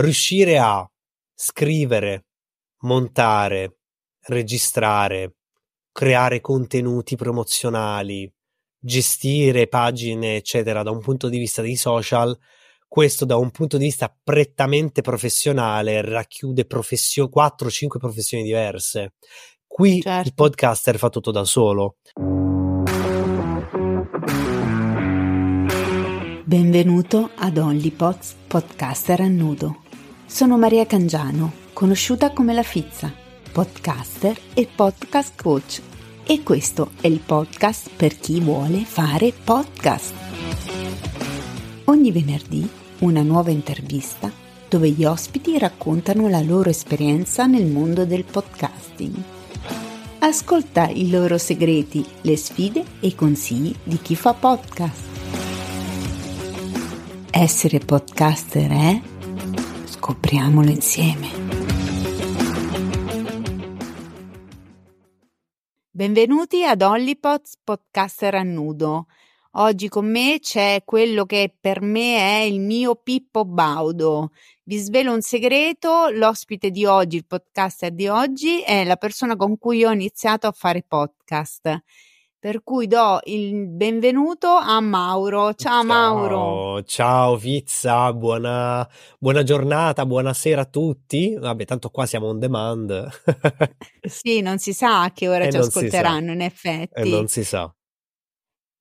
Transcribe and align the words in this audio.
riuscire 0.00 0.58
a 0.58 0.88
scrivere, 1.34 2.26
montare, 2.80 3.78
registrare, 4.26 5.36
creare 5.92 6.40
contenuti 6.40 7.16
promozionali, 7.16 8.30
gestire 8.78 9.68
pagine, 9.68 10.36
eccetera, 10.36 10.82
da 10.82 10.90
un 10.90 11.00
punto 11.00 11.28
di 11.28 11.38
vista 11.38 11.62
dei 11.62 11.76
social, 11.76 12.36
questo 12.88 13.24
da 13.24 13.36
un 13.36 13.50
punto 13.50 13.76
di 13.76 13.84
vista 13.84 14.14
prettamente 14.22 15.00
professionale 15.00 16.02
racchiude 16.02 16.64
professio- 16.64 17.28
4-5 17.28 17.98
professioni 17.98 18.42
diverse. 18.42 19.14
Qui 19.66 20.00
certo. 20.00 20.28
il 20.28 20.34
podcaster 20.34 20.98
fa 20.98 21.08
tutto 21.08 21.30
da 21.30 21.44
solo. 21.44 21.98
Benvenuto 26.44 27.30
ad 27.36 27.58
OnlyPods 27.58 28.34
Podcaster 28.48 29.20
a 29.20 29.28
nudo. 29.28 29.82
Sono 30.30 30.56
Maria 30.56 30.86
Cangiano, 30.86 31.52
conosciuta 31.72 32.30
come 32.30 32.54
La 32.54 32.62
Fizza, 32.62 33.12
podcaster 33.52 34.38
e 34.54 34.68
podcast 34.72 35.32
coach. 35.34 35.82
E 36.24 36.44
questo 36.44 36.92
è 37.00 37.08
il 37.08 37.18
podcast 37.18 37.90
per 37.94 38.16
chi 38.16 38.38
vuole 38.40 38.84
fare 38.84 39.32
podcast. 39.32 40.14
Ogni 41.86 42.12
venerdì 42.12 42.66
una 43.00 43.22
nuova 43.22 43.50
intervista 43.50 44.30
dove 44.68 44.90
gli 44.90 45.04
ospiti 45.04 45.58
raccontano 45.58 46.28
la 46.28 46.40
loro 46.40 46.70
esperienza 46.70 47.46
nel 47.46 47.66
mondo 47.66 48.06
del 48.06 48.24
podcasting. 48.24 49.14
Ascolta 50.20 50.88
i 50.88 51.10
loro 51.10 51.38
segreti, 51.38 52.06
le 52.20 52.36
sfide 52.36 52.84
e 53.00 53.08
i 53.08 53.14
consigli 53.16 53.74
di 53.82 53.98
chi 54.00 54.14
fa 54.14 54.32
podcast. 54.32 55.08
Essere 57.30 57.80
podcaster 57.80 58.70
è? 58.70 59.00
Scopriamolo 60.00 60.70
insieme. 60.70 61.28
Benvenuti 65.90 66.64
ad 66.64 66.80
Hollypods 66.80 67.58
Podcaster 67.62 68.34
a 68.36 68.42
nudo. 68.42 69.08
Oggi 69.56 69.88
con 69.88 70.10
me 70.10 70.38
c'è 70.40 70.84
quello 70.86 71.26
che 71.26 71.54
per 71.60 71.82
me 71.82 72.16
è 72.16 72.40
il 72.44 72.60
mio 72.60 72.94
Pippo 72.94 73.44
Baudo. 73.44 74.30
Vi 74.62 74.78
svelo 74.78 75.12
un 75.12 75.20
segreto, 75.20 76.08
l'ospite 76.08 76.70
di 76.70 76.86
oggi, 76.86 77.16
il 77.16 77.26
podcaster 77.26 77.92
di 77.92 78.08
oggi, 78.08 78.62
è 78.62 78.84
la 78.84 78.96
persona 78.96 79.36
con 79.36 79.58
cui 79.58 79.84
ho 79.84 79.92
iniziato 79.92 80.46
a 80.46 80.52
fare 80.52 80.82
podcast. 80.82 81.82
Per 82.40 82.62
cui 82.62 82.86
do 82.86 83.20
il 83.24 83.68
benvenuto 83.68 84.48
a 84.48 84.80
Mauro. 84.80 85.52
Ciao, 85.52 85.82
ciao 85.82 85.84
Mauro. 85.84 86.82
Ciao 86.84 87.36
Vizza, 87.36 88.14
buona, 88.14 88.88
buona, 89.18 89.42
giornata, 89.42 90.06
buonasera 90.06 90.62
a 90.62 90.64
tutti. 90.64 91.36
Vabbè, 91.38 91.66
tanto 91.66 91.90
qua 91.90 92.06
siamo 92.06 92.28
on 92.28 92.38
demand. 92.38 93.08
sì, 94.00 94.40
non 94.40 94.56
si 94.56 94.72
sa 94.72 95.02
a 95.02 95.12
che 95.12 95.28
ora 95.28 95.44
e 95.44 95.50
ci 95.50 95.58
ascolteranno, 95.58 96.32
in 96.32 96.40
effetti. 96.40 96.98
E 96.98 97.04
non 97.10 97.28
si 97.28 97.44
sa. 97.44 97.70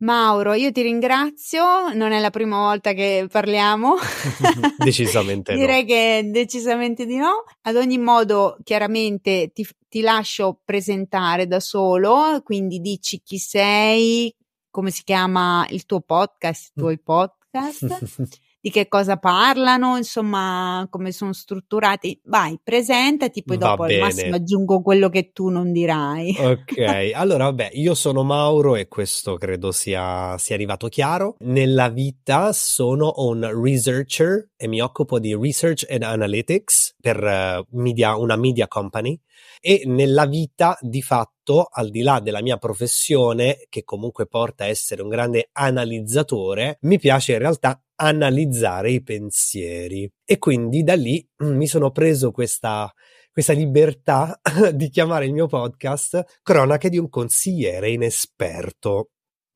Mauro, 0.01 0.53
io 0.53 0.71
ti 0.71 0.81
ringrazio, 0.81 1.93
non 1.93 2.13
è 2.13 2.19
la 2.19 2.29
prima 2.29 2.57
volta 2.57 2.93
che 2.93 3.27
parliamo. 3.29 3.95
decisamente 4.77 5.53
Direi 5.53 5.81
no. 5.81 5.87
che 5.87 6.29
decisamente 6.31 7.05
di 7.05 7.17
no. 7.17 7.43
Ad 7.63 7.75
ogni 7.75 7.97
modo, 7.97 8.57
chiaramente 8.63 9.51
ti, 9.53 9.67
ti 9.89 9.99
lascio 10.01 10.61
presentare 10.63 11.47
da 11.47 11.59
solo, 11.59 12.41
quindi 12.43 12.79
dici 12.79 13.21
chi 13.21 13.37
sei, 13.37 14.33
come 14.69 14.89
si 14.89 15.03
chiama 15.03 15.65
il 15.69 15.85
tuo 15.85 15.99
podcast, 15.99 16.67
i 16.67 16.79
tuoi 16.79 16.99
podcast. 16.99 18.37
di 18.61 18.69
che 18.69 18.87
cosa 18.87 19.17
parlano, 19.17 19.97
insomma, 19.97 20.85
come 20.89 21.11
sono 21.11 21.33
strutturati. 21.33 22.19
Vai, 22.25 22.59
presentati, 22.61 23.43
poi 23.43 23.57
dopo 23.57 23.83
al 23.83 23.97
massimo 23.97 24.35
aggiungo 24.35 24.81
quello 24.81 25.09
che 25.09 25.31
tu 25.31 25.49
non 25.49 25.71
dirai. 25.71 26.35
Ok, 26.37 27.11
allora 27.13 27.45
vabbè, 27.45 27.71
io 27.73 27.93
sono 27.93 28.23
Mauro 28.23 28.75
e 28.75 28.87
questo 28.87 29.35
credo 29.35 29.71
sia, 29.71 30.37
sia 30.37 30.55
arrivato 30.55 30.87
chiaro. 30.87 31.35
Nella 31.39 31.89
vita 31.89 32.51
sono 32.53 33.13
un 33.17 33.49
researcher 33.63 34.49
e 34.57 34.67
mi 34.67 34.81
occupo 34.81 35.19
di 35.19 35.35
research 35.35 35.85
and 35.89 36.03
analytics 36.03 36.95
per 36.99 37.23
uh, 37.23 37.77
media, 37.77 38.17
una 38.17 38.35
media 38.35 38.67
company 38.67 39.19
e 39.61 39.83
nella 39.85 40.25
vita 40.25 40.77
di 40.81 41.01
fatto, 41.01 41.37
al 41.57 41.89
di 41.89 42.01
là 42.01 42.19
della 42.19 42.41
mia 42.41 42.57
professione, 42.57 43.65
che 43.69 43.83
comunque 43.83 44.27
porta 44.27 44.63
a 44.63 44.67
essere 44.67 45.01
un 45.01 45.09
grande 45.09 45.49
analizzatore, 45.51 46.77
mi 46.81 46.99
piace 46.99 47.33
in 47.33 47.39
realtà 47.39 47.81
analizzare 47.95 48.91
i 48.91 49.03
pensieri. 49.03 50.09
E 50.23 50.37
quindi 50.37 50.83
da 50.83 50.95
lì 50.95 51.27
mm, 51.43 51.55
mi 51.55 51.67
sono 51.67 51.91
preso 51.91 52.31
questa, 52.31 52.91
questa 53.31 53.53
libertà 53.53 54.39
di 54.73 54.89
chiamare 54.89 55.25
il 55.25 55.33
mio 55.33 55.47
podcast 55.47 56.39
Cronache 56.41 56.89
di 56.89 56.97
un 56.97 57.09
consigliere 57.09 57.89
inesperto. 57.89 59.09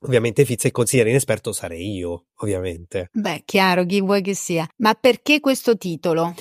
Ovviamente 0.05 0.43
Fizza 0.43 0.67
il 0.67 0.73
consigliere 0.73 1.09
inesperto 1.09 1.53
sarei 1.53 1.95
io, 1.95 2.25
ovviamente. 2.37 3.09
Beh, 3.13 3.43
chiaro, 3.45 3.85
chi 3.85 4.01
vuoi 4.01 4.21
che 4.21 4.33
sia. 4.33 4.67
Ma 4.77 4.93
perché 4.95 5.39
questo 5.39 5.77
titolo? 5.77 6.33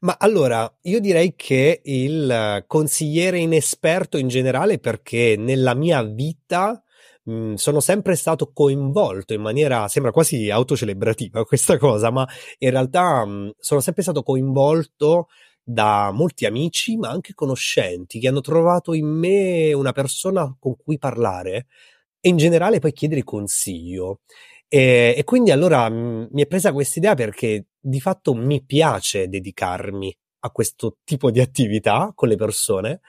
Ma 0.00 0.16
allora, 0.18 0.70
io 0.82 1.00
direi 1.00 1.34
che 1.34 1.80
il 1.84 2.64
consigliere 2.66 3.38
inesperto 3.38 4.18
in 4.18 4.28
generale 4.28 4.78
perché 4.78 5.36
nella 5.38 5.74
mia 5.74 6.02
vita 6.02 6.82
mh, 7.24 7.54
sono 7.54 7.80
sempre 7.80 8.16
stato 8.16 8.52
coinvolto 8.52 9.32
in 9.32 9.40
maniera, 9.40 9.88
sembra 9.88 10.12
quasi 10.12 10.50
autocelebrativa 10.50 11.44
questa 11.44 11.78
cosa, 11.78 12.10
ma 12.10 12.28
in 12.58 12.70
realtà 12.70 13.24
mh, 13.24 13.54
sono 13.58 13.80
sempre 13.80 14.02
stato 14.02 14.22
coinvolto 14.22 15.28
da 15.62 16.12
molti 16.12 16.44
amici, 16.44 16.96
ma 16.96 17.08
anche 17.08 17.32
conoscenti, 17.34 18.20
che 18.20 18.28
hanno 18.28 18.42
trovato 18.42 18.92
in 18.92 19.06
me 19.06 19.72
una 19.72 19.92
persona 19.92 20.54
con 20.60 20.76
cui 20.76 20.98
parlare 20.98 21.66
e 22.20 22.28
in 22.28 22.36
generale 22.36 22.78
poi 22.78 22.92
chiedere 22.92 23.22
consiglio. 23.24 24.20
E, 24.68 25.14
e 25.16 25.24
quindi 25.24 25.50
allora 25.50 25.88
mh, 25.88 25.94
mhmm, 25.94 26.28
mi 26.32 26.42
è 26.42 26.46
presa 26.46 26.72
questa 26.72 26.98
idea 26.98 27.14
perché 27.14 27.66
di 27.78 28.00
fatto 28.00 28.34
mi 28.34 28.64
piace 28.64 29.28
dedicarmi 29.28 30.16
a 30.40 30.50
questo 30.50 30.98
tipo 31.04 31.30
di 31.30 31.40
attività 31.40 32.12
con 32.14 32.28
le 32.28 32.36
persone. 32.36 33.00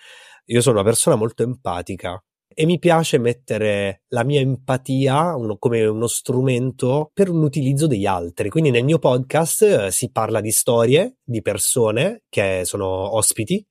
Io 0.46 0.62
sono 0.62 0.80
una 0.80 0.88
persona 0.88 1.16
molto 1.16 1.44
empatica 1.44 2.22
e 2.60 2.66
mi 2.66 2.80
piace 2.80 3.20
mettere 3.20 4.02
la 4.08 4.24
mia 4.24 4.40
empatia 4.40 5.36
uno, 5.36 5.58
come 5.58 5.86
uno 5.86 6.08
strumento 6.08 7.12
per 7.14 7.30
l'utilizzo 7.30 7.86
degli 7.86 8.08
altri. 8.08 8.50
Quindi 8.50 8.72
nel 8.72 8.84
mio 8.84 8.98
podcast 8.98 9.62
eh, 9.62 9.92
si 9.92 10.10
parla 10.12 10.42
di 10.42 10.52
storie 10.52 11.18
di 11.24 11.42
persone 11.44 12.24
che 12.30 12.62
sono 12.64 13.16
ospiti 13.16 13.64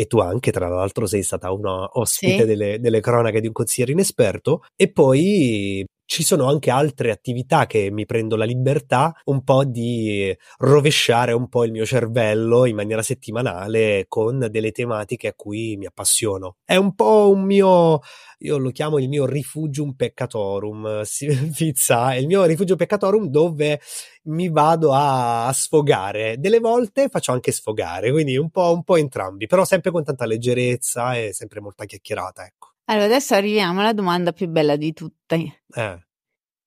e 0.00 0.06
tu 0.06 0.18
anche, 0.18 0.50
tra 0.50 0.66
l'altro, 0.66 1.04
sei 1.04 1.22
stata 1.22 1.52
una 1.52 1.86
ospite 1.92 2.38
sì. 2.38 2.44
delle, 2.46 2.80
delle 2.80 3.00
cronache 3.00 3.42
di 3.42 3.48
un 3.48 3.52
consigliere 3.52 3.92
inesperto 3.92 4.62
e 4.74 4.90
poi 4.90 5.84
ci 6.10 6.24
sono 6.24 6.48
anche 6.48 6.72
altre 6.72 7.12
attività 7.12 7.68
che 7.68 7.88
mi 7.92 8.04
prendo 8.04 8.34
la 8.34 8.44
libertà 8.44 9.14
un 9.26 9.44
po' 9.44 9.62
di 9.62 10.36
rovesciare 10.58 11.30
un 11.30 11.48
po' 11.48 11.62
il 11.62 11.70
mio 11.70 11.86
cervello 11.86 12.64
in 12.64 12.74
maniera 12.74 13.00
settimanale 13.00 14.06
con 14.08 14.48
delle 14.50 14.72
tematiche 14.72 15.28
a 15.28 15.34
cui 15.34 15.76
mi 15.76 15.86
appassiono. 15.86 16.56
È 16.64 16.74
un 16.74 16.96
po' 16.96 17.30
un 17.30 17.42
mio, 17.44 18.00
io 18.38 18.58
lo 18.58 18.70
chiamo 18.70 18.98
il 18.98 19.08
mio 19.08 19.24
rifugium 19.24 19.92
peccatorum, 19.92 21.04
Fizza, 21.04 22.10
è 22.14 22.16
il 22.16 22.26
mio 22.26 22.42
rifugio 22.42 22.74
peccatorum 22.74 23.28
dove 23.28 23.80
mi 24.24 24.48
vado 24.48 24.92
a, 24.92 25.46
a, 25.46 25.52
sfogare. 25.52 26.40
Delle 26.40 26.58
volte 26.58 27.08
faccio 27.08 27.30
anche 27.30 27.52
sfogare, 27.52 28.10
quindi 28.10 28.36
un 28.36 28.50
po', 28.50 28.72
un 28.72 28.82
po' 28.82 28.96
entrambi, 28.96 29.46
però 29.46 29.64
sempre 29.64 29.92
con 29.92 30.02
tanta 30.02 30.26
leggerezza 30.26 31.16
e 31.16 31.32
sempre 31.32 31.60
molta 31.60 31.84
chiacchierata, 31.84 32.44
ecco. 32.44 32.70
Allora, 32.90 33.04
adesso 33.04 33.34
arriviamo 33.34 33.80
alla 33.80 33.92
domanda 33.92 34.32
più 34.32 34.48
bella 34.48 34.74
di 34.74 34.92
tutte. 34.92 35.62
Eh. 35.72 35.98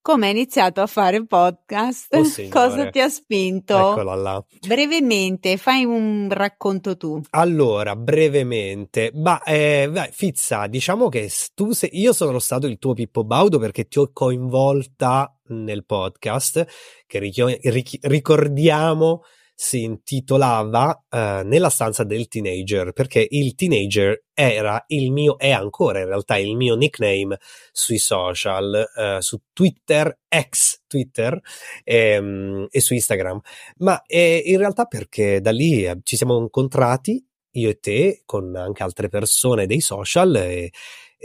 Come 0.02 0.28
hai 0.28 0.32
iniziato 0.32 0.80
a 0.80 0.88
fare 0.88 1.26
podcast? 1.26 2.16
Oh, 2.16 2.24
Cosa 2.50 2.90
ti 2.90 3.02
ha 3.02 3.10
spinto? 3.10 3.92
Eccola 3.92 4.16
là. 4.16 4.46
Brevemente, 4.66 5.58
fai 5.58 5.84
un 5.84 6.30
racconto 6.32 6.96
tu. 6.96 7.20
Allora, 7.32 7.98
brevemente, 7.98 9.12
ma 9.16 9.44
eh, 9.44 9.90
vai, 9.92 10.12
Fizza, 10.14 10.68
diciamo 10.68 11.10
che 11.10 11.30
tu 11.54 11.74
sei, 11.74 11.90
io 12.00 12.14
sono 12.14 12.40
stato 12.40 12.68
il 12.68 12.80
tuo 12.80 12.94
Pippo 12.94 13.26
Baudo 13.26 13.60
perché 13.60 13.90
ti 13.90 14.00
ho 14.00 14.10
coinvolta 14.14 15.38
nel 15.48 15.84
podcast, 15.84 16.66
che 17.06 17.20
ricordiamo 17.20 19.24
si 19.64 19.84
intitolava 19.84 21.06
uh, 21.10 21.18
Nella 21.48 21.70
stanza 21.70 22.04
del 22.04 22.28
teenager, 22.28 22.92
perché 22.92 23.26
il 23.30 23.56
teenager 23.56 24.26
era 24.34 24.84
il 24.88 25.10
mio, 25.10 25.38
è 25.38 25.52
ancora 25.52 26.00
in 26.00 26.08
realtà 26.08 26.38
il 26.38 26.58
mio 26.58 26.76
nickname 26.76 27.40
sui 27.72 27.98
social, 27.98 28.84
uh, 28.94 29.22
su 29.22 29.40
Twitter, 29.54 30.20
ex 30.28 30.82
Twitter 30.86 31.40
e, 31.86 32.18
um, 32.18 32.68
e 32.70 32.82
su 32.82 32.94
Instagram. 32.94 33.40
Ma 33.78 34.02
eh, 34.06 34.44
in 34.46 34.58
realtà 34.58 34.84
perché 34.84 35.40
da 35.40 35.52
lì 35.52 35.86
eh, 35.86 35.98
ci 36.04 36.18
siamo 36.18 36.38
incontrati 36.38 37.26
io 37.52 37.70
e 37.70 37.80
te, 37.80 38.24
con 38.26 38.56
anche 38.58 38.84
altre 38.84 39.08
persone 39.08 39.66
dei 39.66 39.80
social, 39.80 40.36
e, 40.36 40.72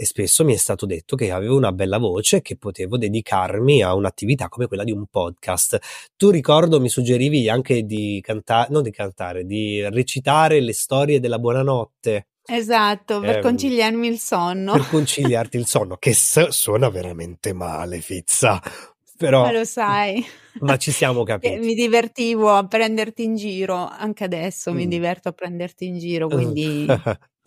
e 0.00 0.04
spesso 0.04 0.44
mi 0.44 0.54
è 0.54 0.56
stato 0.56 0.86
detto 0.86 1.16
che 1.16 1.32
avevo 1.32 1.56
una 1.56 1.72
bella 1.72 1.98
voce 1.98 2.36
e 2.36 2.40
che 2.40 2.56
potevo 2.56 2.96
dedicarmi 2.96 3.82
a 3.82 3.94
un'attività 3.94 4.48
come 4.48 4.68
quella 4.68 4.84
di 4.84 4.92
un 4.92 5.06
podcast. 5.06 5.76
Tu 6.16 6.30
ricordo 6.30 6.80
mi 6.80 6.88
suggerivi 6.88 7.48
anche 7.48 7.82
di 7.82 8.20
cantare, 8.22 8.68
non 8.70 8.84
di 8.84 8.92
cantare, 8.92 9.44
di 9.44 9.82
recitare 9.88 10.60
le 10.60 10.72
storie 10.72 11.18
della 11.18 11.40
buonanotte. 11.40 12.28
Esatto, 12.46 13.18
per 13.18 13.38
eh, 13.38 13.40
conciliarmi 13.40 14.06
il 14.06 14.20
sonno. 14.20 14.70
Per 14.70 14.88
conciliarti 14.88 15.56
il 15.56 15.66
sonno, 15.66 15.96
che 15.96 16.14
suona 16.14 16.88
veramente 16.90 17.52
male, 17.52 18.00
Fizza. 18.00 18.62
Però, 19.18 19.42
ma 19.42 19.50
lo 19.50 19.64
sai. 19.64 20.24
Ma 20.60 20.76
ci 20.76 20.92
siamo 20.92 21.24
capiti. 21.24 21.58
mi 21.58 21.74
divertivo 21.74 22.54
a 22.54 22.66
prenderti 22.66 23.24
in 23.24 23.34
giro, 23.34 23.74
anche 23.74 24.24
adesso 24.24 24.72
mm. 24.72 24.76
mi 24.76 24.86
diverto 24.86 25.28
a 25.28 25.32
prenderti 25.32 25.86
in 25.86 25.98
giro, 25.98 26.28
quindi... 26.28 26.86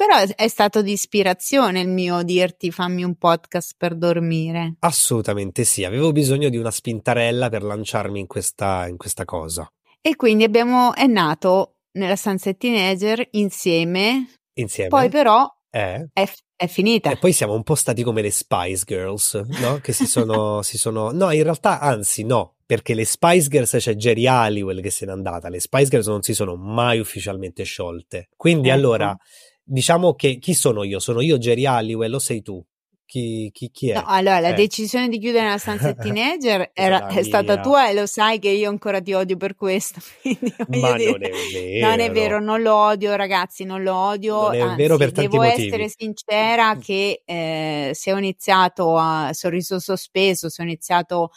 Però 0.01 0.17
è 0.35 0.47
stato 0.47 0.81
di 0.81 0.93
ispirazione 0.93 1.79
il 1.79 1.87
mio 1.87 2.23
dirti 2.23 2.71
fammi 2.71 3.03
un 3.03 3.15
podcast 3.17 3.75
per 3.77 3.95
dormire. 3.95 4.77
Assolutamente 4.79 5.63
sì, 5.63 5.83
avevo 5.83 6.11
bisogno 6.11 6.49
di 6.49 6.57
una 6.57 6.71
spintarella 6.71 7.49
per 7.49 7.61
lanciarmi 7.61 8.19
in 8.19 8.25
questa, 8.25 8.87
in 8.87 8.97
questa 8.97 9.25
cosa. 9.25 9.71
E 10.01 10.15
quindi 10.15 10.43
abbiamo, 10.43 10.95
è 10.95 11.05
nato 11.05 11.75
nella 11.91 12.15
stanza 12.15 12.51
teenager 12.53 13.27
insieme. 13.31 14.27
Insieme. 14.53 14.89
Poi 14.89 15.09
però 15.09 15.47
eh. 15.69 16.09
è, 16.11 16.27
è, 16.65 16.67
finita. 16.67 17.11
E 17.11 17.17
poi 17.17 17.33
siamo 17.33 17.53
un 17.53 17.63
po' 17.63 17.75
stati 17.75 18.03
come 18.03 18.21
le 18.21 18.31
Spice 18.31 18.83
Girls, 18.85 19.33
no? 19.33 19.79
Che 19.79 19.93
si 19.93 20.05
sono, 20.05 20.61
si 20.63 20.77
sono... 20.77 21.11
No, 21.11 21.31
in 21.31 21.43
realtà, 21.43 21.79
anzi 21.79 22.23
no, 22.23 22.55
perché 22.65 22.93
le 22.93 23.05
Spice 23.05 23.47
Girls 23.47 23.75
c'è 23.77 23.95
Jerry 23.95 24.27
Halliwell 24.27 24.81
che 24.81 24.89
se 24.89 25.05
n'è 25.05 25.11
andata, 25.11 25.49
le 25.49 25.59
Spice 25.59 25.89
Girls 25.89 26.07
non 26.07 26.21
si 26.21 26.33
sono 26.33 26.55
mai 26.55 26.99
ufficialmente 26.99 27.63
sciolte. 27.63 28.29
Quindi 28.35 28.69
ecco. 28.69 28.77
allora 28.77 29.17
diciamo 29.63 30.13
che 30.15 30.37
chi 30.37 30.53
sono 30.53 30.83
io? 30.83 30.99
Sono 30.99 31.21
io 31.21 31.37
Jerry 31.37 31.65
Halliwell 31.65 32.13
o 32.13 32.19
sei 32.19 32.41
tu? 32.41 32.63
Chi, 33.11 33.49
chi, 33.51 33.69
chi 33.71 33.89
è? 33.89 33.95
No, 33.95 34.05
allora, 34.05 34.39
la 34.39 34.51
eh. 34.51 34.53
decisione 34.53 35.09
di 35.09 35.19
chiudere 35.19 35.49
la 35.49 35.57
stanza 35.57 35.91
teenager 35.99 36.71
era, 36.73 37.07
è 37.07 37.23
stata 37.23 37.59
tua 37.59 37.89
e 37.89 37.93
lo 37.93 38.05
sai 38.05 38.39
che 38.39 38.47
io 38.47 38.69
ancora 38.69 39.01
ti 39.01 39.11
odio 39.11 39.35
per 39.35 39.55
questo. 39.55 39.99
Ma 40.79 40.95
dire, 40.95 41.11
non 41.11 41.23
è 41.25 41.29
vero. 41.51 41.87
Non 41.89 41.99
è 41.99 42.11
vero, 42.11 42.39
non 42.39 42.61
lo 42.61 42.73
odio, 42.73 43.13
ragazzi, 43.17 43.65
non 43.65 43.83
lo 43.83 43.93
odio. 43.93 44.43
Non 44.43 44.55
è 44.55 44.59
anzi, 44.61 44.75
vero 44.77 44.95
per 44.95 45.11
tanti 45.11 45.29
devo 45.29 45.43
motivi. 45.43 45.67
essere 45.67 45.89
sincera 45.89 46.77
che 46.79 47.21
eh, 47.25 47.91
se 47.93 48.13
ho 48.13 48.17
iniziato 48.17 48.95
a 48.95 49.31
sorriso 49.33 49.77
sospeso, 49.77 50.47
se 50.47 50.61
ho 50.61 50.65
iniziato 50.65 51.31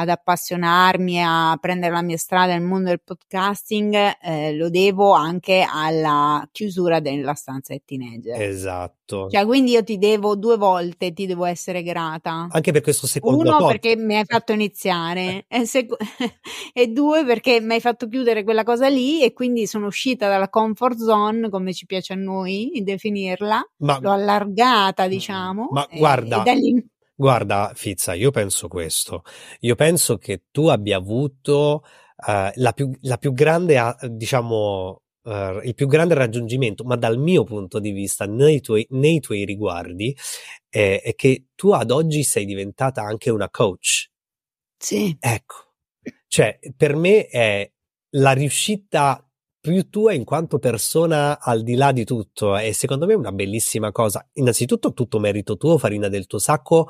ad 0.00 0.08
appassionarmi 0.08 1.22
a 1.22 1.56
prendere 1.60 1.92
la 1.92 2.02
mia 2.02 2.16
strada 2.16 2.52
nel 2.52 2.62
mondo 2.62 2.88
del 2.88 3.00
podcasting 3.02 4.16
eh, 4.22 4.54
lo 4.54 4.70
devo 4.70 5.12
anche 5.12 5.66
alla 5.68 6.46
chiusura 6.50 7.00
della 7.00 7.34
stanza 7.34 7.72
del 7.72 7.82
teenager. 7.84 8.40
Esatto. 8.40 9.28
Cioè, 9.28 9.44
quindi 9.44 9.72
io 9.72 9.82
ti 9.82 9.98
devo 9.98 10.36
due 10.36 10.56
volte, 10.56 11.12
ti 11.12 11.26
devo 11.26 11.44
essere 11.44 11.82
grata. 11.82 12.48
Anche 12.50 12.72
per 12.72 12.80
questo 12.80 13.06
secondo 13.06 13.40
Uno 13.40 13.56
pod. 13.58 13.68
perché 13.68 13.96
mi 13.96 14.16
hai 14.16 14.24
fatto 14.24 14.52
iniziare 14.52 15.44
e, 15.48 15.64
sec- 15.66 15.96
e 16.72 16.86
due 16.88 17.24
perché 17.24 17.60
mi 17.60 17.74
hai 17.74 17.80
fatto 17.80 18.08
chiudere 18.08 18.44
quella 18.44 18.62
cosa 18.62 18.88
lì 18.88 19.22
e 19.22 19.32
quindi 19.32 19.66
sono 19.66 19.86
uscita 19.86 20.28
dalla 20.28 20.48
comfort 20.48 20.98
zone, 20.98 21.48
come 21.48 21.72
ci 21.72 21.86
piace 21.86 22.12
a 22.12 22.16
noi 22.16 22.80
definirla. 22.82 23.70
Ma, 23.78 23.98
L'ho 24.00 24.10
allargata, 24.10 25.08
diciamo. 25.08 25.68
Ma 25.70 25.88
guarda, 25.90 26.42
e 26.44 26.84
Guarda, 27.20 27.72
Fizza, 27.74 28.14
io 28.14 28.30
penso 28.30 28.66
questo. 28.66 29.24
Io 29.60 29.74
penso 29.74 30.16
che 30.16 30.44
tu 30.50 30.68
abbia 30.68 30.96
avuto 30.96 31.84
uh, 32.16 32.50
la, 32.54 32.72
più, 32.72 32.90
la, 33.02 33.18
più, 33.18 33.34
grande, 33.34 33.78
uh, 33.78 33.94
diciamo, 34.08 35.02
uh, 35.24 35.60
il 35.62 35.74
più 35.74 35.86
grande 35.86 36.14
raggiungimento, 36.14 36.82
ma 36.82 36.96
dal 36.96 37.18
mio 37.18 37.44
punto 37.44 37.78
di 37.78 37.90
vista, 37.90 38.24
nei 38.24 38.62
tuoi, 38.62 38.86
nei 38.92 39.20
tuoi 39.20 39.44
riguardi, 39.44 40.16
è, 40.66 41.02
è 41.04 41.14
che 41.14 41.48
tu 41.54 41.72
ad 41.72 41.90
oggi 41.90 42.22
sei 42.22 42.46
diventata 42.46 43.02
anche 43.02 43.28
una 43.28 43.50
coach. 43.50 44.08
Sì. 44.78 45.14
Ecco. 45.20 45.74
Cioè, 46.26 46.58
per 46.74 46.96
me 46.96 47.26
è 47.26 47.70
la 48.14 48.32
riuscita 48.32 49.29
più 49.60 49.88
tua 49.88 50.12
in 50.12 50.24
quanto 50.24 50.58
persona 50.58 51.38
al 51.40 51.62
di 51.62 51.74
là 51.74 51.92
di 51.92 52.04
tutto 52.04 52.56
e 52.56 52.72
secondo 52.72 53.06
me 53.06 53.12
è 53.12 53.16
una 53.16 53.32
bellissima 53.32 53.92
cosa. 53.92 54.26
Innanzitutto 54.34 54.92
tutto 54.92 55.18
merito 55.18 55.56
tuo, 55.56 55.78
farina 55.78 56.08
del 56.08 56.26
tuo 56.26 56.38
sacco, 56.38 56.88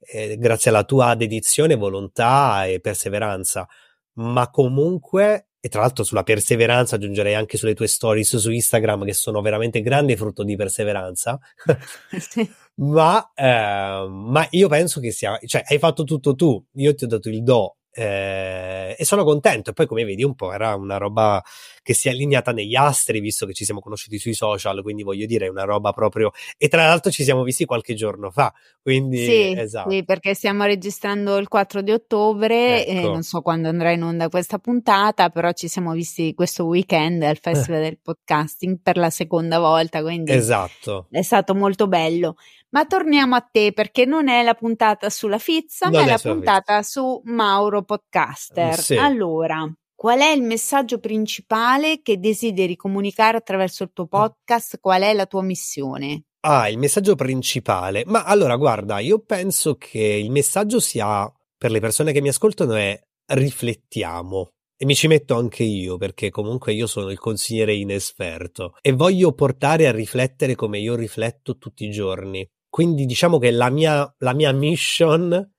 eh, 0.00 0.36
grazie 0.36 0.70
alla 0.70 0.84
tua 0.84 1.14
dedizione, 1.14 1.76
volontà 1.76 2.66
e 2.66 2.80
perseveranza, 2.80 3.66
ma 4.14 4.50
comunque 4.50 5.46
e 5.62 5.68
tra 5.68 5.82
l'altro 5.82 6.04
sulla 6.04 6.22
perseveranza 6.22 6.96
aggiungerei 6.96 7.34
anche 7.34 7.58
sulle 7.58 7.74
tue 7.74 7.86
stories 7.86 8.38
su 8.38 8.50
Instagram 8.50 9.04
che 9.04 9.12
sono 9.12 9.42
veramente 9.42 9.82
grandi 9.82 10.16
frutto 10.16 10.42
di 10.42 10.56
perseveranza. 10.56 11.38
sì. 12.18 12.50
ma, 12.80 13.30
eh, 13.34 14.06
ma 14.08 14.46
io 14.50 14.68
penso 14.68 15.00
che 15.00 15.10
sia, 15.10 15.38
cioè 15.44 15.62
hai 15.66 15.78
fatto 15.78 16.04
tutto 16.04 16.34
tu, 16.34 16.64
io 16.74 16.94
ti 16.94 17.04
ho 17.04 17.06
dato 17.06 17.28
il 17.28 17.42
do, 17.42 17.76
eh, 17.92 18.94
e 18.96 19.04
sono 19.04 19.24
contento. 19.24 19.70
E 19.70 19.72
poi, 19.72 19.86
come 19.86 20.04
vedi, 20.04 20.22
un 20.22 20.34
po' 20.34 20.52
era 20.52 20.74
una 20.74 20.96
roba 20.96 21.42
che 21.82 21.94
si 21.94 22.08
è 22.08 22.10
allineata 22.12 22.52
negli 22.52 22.76
astri, 22.76 23.20
visto 23.20 23.46
che 23.46 23.52
ci 23.52 23.64
siamo 23.64 23.80
conosciuti 23.80 24.18
sui 24.18 24.34
social. 24.34 24.82
Quindi, 24.82 25.02
voglio 25.02 25.26
dire, 25.26 25.46
è 25.46 25.48
una 25.48 25.64
roba 25.64 25.92
proprio. 25.92 26.30
E 26.56 26.68
tra 26.68 26.86
l'altro, 26.86 27.10
ci 27.10 27.24
siamo 27.24 27.42
visti 27.42 27.64
qualche 27.64 27.94
giorno 27.94 28.30
fa. 28.30 28.52
Quindi, 28.82 29.24
sì, 29.24 29.54
esatto. 29.56 29.90
sì 29.90 30.04
perché 30.04 30.34
stiamo 30.34 30.64
registrando 30.64 31.36
il 31.36 31.48
4 31.48 31.82
di 31.82 31.90
ottobre. 31.90 32.86
Ecco. 32.86 33.10
Non 33.10 33.22
so 33.22 33.40
quando 33.40 33.68
andrà 33.68 33.90
in 33.92 34.02
onda 34.02 34.28
questa 34.28 34.58
puntata, 34.58 35.28
però 35.30 35.52
ci 35.52 35.68
siamo 35.68 35.92
visti 35.92 36.34
questo 36.34 36.64
weekend 36.66 37.22
al 37.22 37.38
Festival 37.38 37.82
del 37.82 37.98
Podcasting 38.00 38.80
per 38.82 38.96
la 38.96 39.10
seconda 39.10 39.58
volta. 39.58 40.02
Quindi, 40.02 40.32
esatto. 40.32 41.06
È 41.10 41.22
stato 41.22 41.54
molto 41.54 41.88
bello. 41.88 42.36
Ma 42.70 42.84
torniamo 42.86 43.34
a 43.34 43.40
te 43.40 43.72
perché 43.72 44.04
non 44.04 44.28
è 44.28 44.42
la 44.42 44.54
puntata 44.54 45.10
sulla 45.10 45.38
Fizza, 45.38 45.88
non 45.88 46.00
ma 46.00 46.06
è 46.06 46.10
la 46.10 46.18
puntata 46.18 46.76
fizza. 46.78 47.00
su 47.00 47.20
Mauro 47.24 47.82
Podcaster. 47.82 48.78
Sì. 48.78 48.96
Allora, 48.96 49.68
qual 49.94 50.20
è 50.20 50.30
il 50.30 50.42
messaggio 50.42 50.98
principale 50.98 52.00
che 52.00 52.18
desideri 52.18 52.76
comunicare 52.76 53.36
attraverso 53.36 53.82
il 53.82 53.90
tuo 53.92 54.06
podcast? 54.06 54.78
Qual 54.80 55.02
è 55.02 55.12
la 55.12 55.26
tua 55.26 55.42
missione? 55.42 56.24
Ah, 56.46 56.68
il 56.68 56.78
messaggio 56.78 57.16
principale. 57.16 58.04
Ma 58.06 58.24
allora, 58.24 58.56
guarda, 58.56 58.98
io 59.00 59.18
penso 59.18 59.74
che 59.74 59.98
il 59.98 60.30
messaggio 60.30 60.80
sia 60.80 61.30
per 61.56 61.70
le 61.70 61.80
persone 61.80 62.12
che 62.12 62.22
mi 62.22 62.28
ascoltano 62.28 62.76
è 62.76 62.98
riflettiamo. 63.32 64.52
E 64.82 64.86
mi 64.86 64.94
ci 64.94 65.08
metto 65.08 65.36
anche 65.36 65.62
io, 65.62 65.98
perché 65.98 66.30
comunque 66.30 66.72
io 66.72 66.86
sono 66.86 67.10
il 67.10 67.18
consigliere 67.18 67.74
inesperto 67.74 68.76
e 68.80 68.92
voglio 68.92 69.34
portare 69.34 69.86
a 69.86 69.92
riflettere 69.92 70.54
come 70.54 70.78
io 70.78 70.94
rifletto 70.94 71.58
tutti 71.58 71.84
i 71.84 71.90
giorni. 71.90 72.48
Quindi 72.70 73.04
diciamo 73.04 73.38
che 73.38 73.50
la 73.50 73.68
mia, 73.68 74.14
la 74.18 74.32
mia 74.32 74.52
mission 74.52 75.52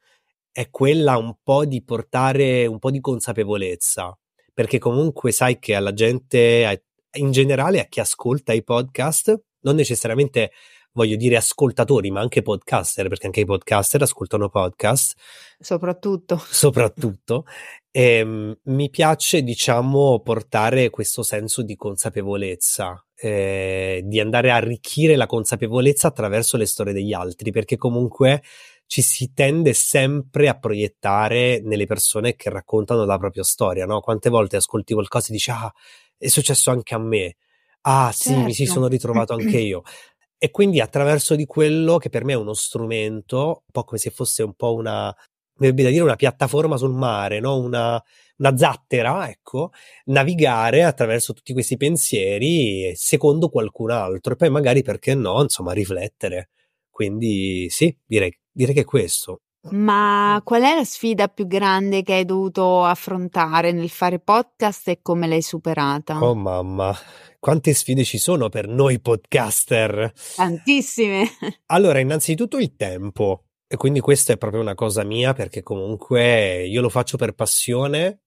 è 0.52 0.70
quella 0.70 1.18
un 1.18 1.36
po' 1.44 1.66
di 1.66 1.84
portare 1.84 2.66
un 2.66 2.80
po' 2.80 2.90
di 2.90 3.00
consapevolezza, 3.00 4.18
perché 4.54 4.80
comunque 4.80 5.32
sai 5.32 5.60
che 5.60 5.76
alla 5.76 5.94
gente, 5.94 6.86
in 7.18 7.32
generale 7.32 7.82
a 7.82 7.86
chi 7.86 8.00
ascolta 8.00 8.54
i 8.54 8.64
podcast, 8.64 9.40
non 9.62 9.76
necessariamente 9.76 10.52
voglio 10.94 11.16
dire 11.16 11.38
ascoltatori, 11.38 12.12
ma 12.12 12.22
anche 12.22 12.42
podcaster, 12.42 13.08
perché 13.08 13.28
anche 13.28 13.42
i 13.42 13.46
podcaster 13.46 14.02
ascoltano 14.02 14.50
podcast. 14.50 15.16
Soprattutto. 15.60 16.38
Soprattutto. 16.50 17.46
E, 17.90 18.02
ehm, 18.02 18.60
mi 18.64 18.90
piace, 18.90 19.42
diciamo, 19.44 20.20
portare 20.22 20.90
questo 20.90 21.24
senso 21.24 21.62
di 21.62 21.76
consapevolezza, 21.76 23.06
eh, 23.24 24.02
di 24.04 24.20
andare 24.20 24.50
a 24.50 24.56
arricchire 24.56 25.16
la 25.16 25.28
consapevolezza 25.28 26.08
attraverso 26.08 26.58
le 26.58 26.66
storie 26.66 26.92
degli 26.92 27.14
altri, 27.14 27.52
perché 27.52 27.78
comunque 27.78 28.42
ci 28.88 29.04
si 29.04 29.32
tende 29.34 29.74
sempre 29.74 30.50
a 30.50 30.58
proiettare 30.58 31.62
nelle 31.64 31.86
persone 31.86 32.36
che 32.36 32.50
raccontano 32.50 33.06
la 33.06 33.20
propria 33.20 33.44
storia, 33.44 33.86
no? 33.86 34.02
Quante 34.02 34.30
volte 34.30 34.58
ascolti 34.58 34.94
qualcosa 34.94 35.28
e 35.30 35.34
dici, 35.34 35.52
ah, 35.52 35.72
è 36.18 36.28
successo 36.28 36.72
anche 36.72 36.96
a 36.96 37.00
me. 37.00 37.36
Ah, 37.82 38.12
sì, 38.12 38.30
certo. 38.30 38.44
mi 38.44 38.54
ci 38.54 38.66
sono 38.66 38.88
ritrovato 38.88 39.34
anche 39.34 39.60
io. 39.60 39.84
E 40.38 40.50
quindi 40.50 40.80
attraverso 40.82 41.36
di 41.36 41.46
quello 41.46 41.98
che 41.98 42.10
per 42.10 42.24
me 42.24 42.34
è 42.34 42.38
uno 42.38 42.54
strumento, 42.54 43.46
un 43.46 43.72
po' 43.72 43.84
come 43.84 44.00
se 44.00 44.10
fosse 44.10 44.42
un 44.42 44.56
po' 44.56 44.74
una, 44.74 45.16
mi 45.70 45.84
da 45.84 45.90
dire 45.90 46.04
una 46.04 46.16
piattaforma 46.16 46.78
sul 46.78 46.94
mare, 46.94 47.40
no? 47.40 47.58
una, 47.58 48.02
una 48.38 48.58
zattera, 48.58 49.30
ecco, 49.30 49.72
navigare 50.06 50.84
attraverso 50.84 51.34
tutti 51.34 51.54
questi 51.54 51.78
pensieri 51.78 52.92
secondo 52.96 53.50
qualcun 53.50 53.92
altro 53.92 54.34
e 54.34 54.36
poi 54.36 54.50
magari 54.50 54.82
perché 54.82 55.14
no, 55.14 55.42
insomma, 55.42 55.74
riflettere. 55.74 56.50
Quindi 56.90 57.68
sì, 57.70 57.96
direi, 58.06 58.36
direi 58.52 58.74
che 58.74 58.82
è 58.82 58.86
questo. 58.86 59.42
Ma 59.70 60.42
qual 60.44 60.64
è 60.64 60.76
la 60.76 60.84
sfida 60.84 61.28
più 61.28 61.46
grande 61.46 62.02
che 62.02 62.14
hai 62.14 62.26
dovuto 62.26 62.84
affrontare 62.84 63.72
nel 63.72 63.90
fare 63.90 64.20
podcast 64.20 64.88
e 64.88 65.00
come 65.04 65.28
l'hai 65.28 65.44
superata? 65.44 66.18
Oh 66.20 66.34
mamma, 66.34 66.96
quante 67.40 67.72
sfide 67.76 68.04
ci 68.04 68.18
sono 68.18 68.50
per 68.50 68.68
noi 68.68 69.00
podcaster? 69.00 70.12
Tantissime. 70.36 71.28
Allora, 71.68 72.00
innanzitutto 72.00 72.58
il 72.58 72.76
tempo. 72.76 73.51
E 73.74 73.78
quindi 73.78 74.02
questa 74.02 74.34
è 74.34 74.38
proprio 74.38 74.60
una 74.60 74.76
cosa 74.76 75.06
mia 75.06 75.32
perché 75.32 75.64
comunque 75.64 76.66
io 76.66 76.82
lo 76.82 76.90
faccio 76.90 77.16
per 77.16 77.32
passione 77.32 78.20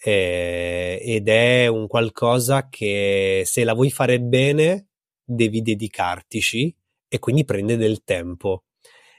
eh, 0.00 1.00
ed 1.02 1.26
è 1.26 1.66
un 1.66 1.88
qualcosa 1.88 2.68
che 2.68 3.42
se 3.44 3.64
la 3.64 3.74
vuoi 3.74 3.90
fare 3.90 4.20
bene 4.20 4.90
devi 5.24 5.62
dedicartici 5.62 6.72
e 7.08 7.18
quindi 7.18 7.44
prende 7.44 7.76
del 7.76 8.04
tempo. 8.04 8.66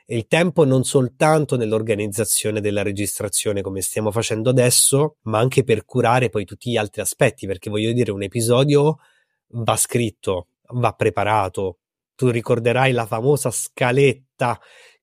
il 0.05 0.27
tempo 0.27 0.63
non 0.63 0.85
soltanto 0.85 1.57
nell'organizzazizione 1.57 2.61
della 2.61 2.81
registrazione 2.81 3.61
come 3.61 3.81
stiamo 3.81 4.11
facendo 4.11 4.51
adesso, 4.51 5.17
ma 5.23 5.39
anche 5.39 5.65
per 5.65 5.83
curare 5.83 6.29
poi 6.29 6.45
tutti 6.45 6.71
gli 6.71 6.77
altri 6.77 7.01
aspetti, 7.01 7.47
perché 7.47 7.69
voglio 7.69 7.91
dire, 7.91 8.11
un 8.11 8.23
episodio 8.23 8.99
va 9.49 9.75
scritto, 9.75 10.47
va 10.75 10.93
preparato. 10.93 11.79
Tu 12.15 12.29
ricorderai 12.29 12.93
la 12.93 13.05
famosa 13.05 13.51
scaletta 13.51 14.59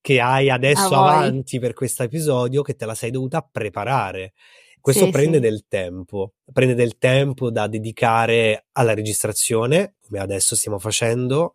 che 0.06 0.20
hai 0.20 0.50
adesso 0.50 0.94
avanti 0.94 1.58
per 1.58 1.72
questo 1.72 2.04
episodio 2.04 2.62
che 2.62 2.76
te 2.76 2.86
la 2.86 2.94
sei 2.94 3.10
dovuta 3.10 3.42
preparare. 3.42 4.34
Questo 4.80 5.06
sì, 5.06 5.10
prende 5.10 5.38
sì. 5.38 5.42
del 5.42 5.64
tempo, 5.66 6.34
prende 6.52 6.76
del 6.76 6.96
tempo 6.96 7.50
da 7.50 7.66
dedicare 7.66 8.66
alla 8.70 8.94
registrazione, 8.94 9.96
come 10.00 10.20
adesso 10.20 10.54
stiamo 10.54 10.78
facendo, 10.78 11.54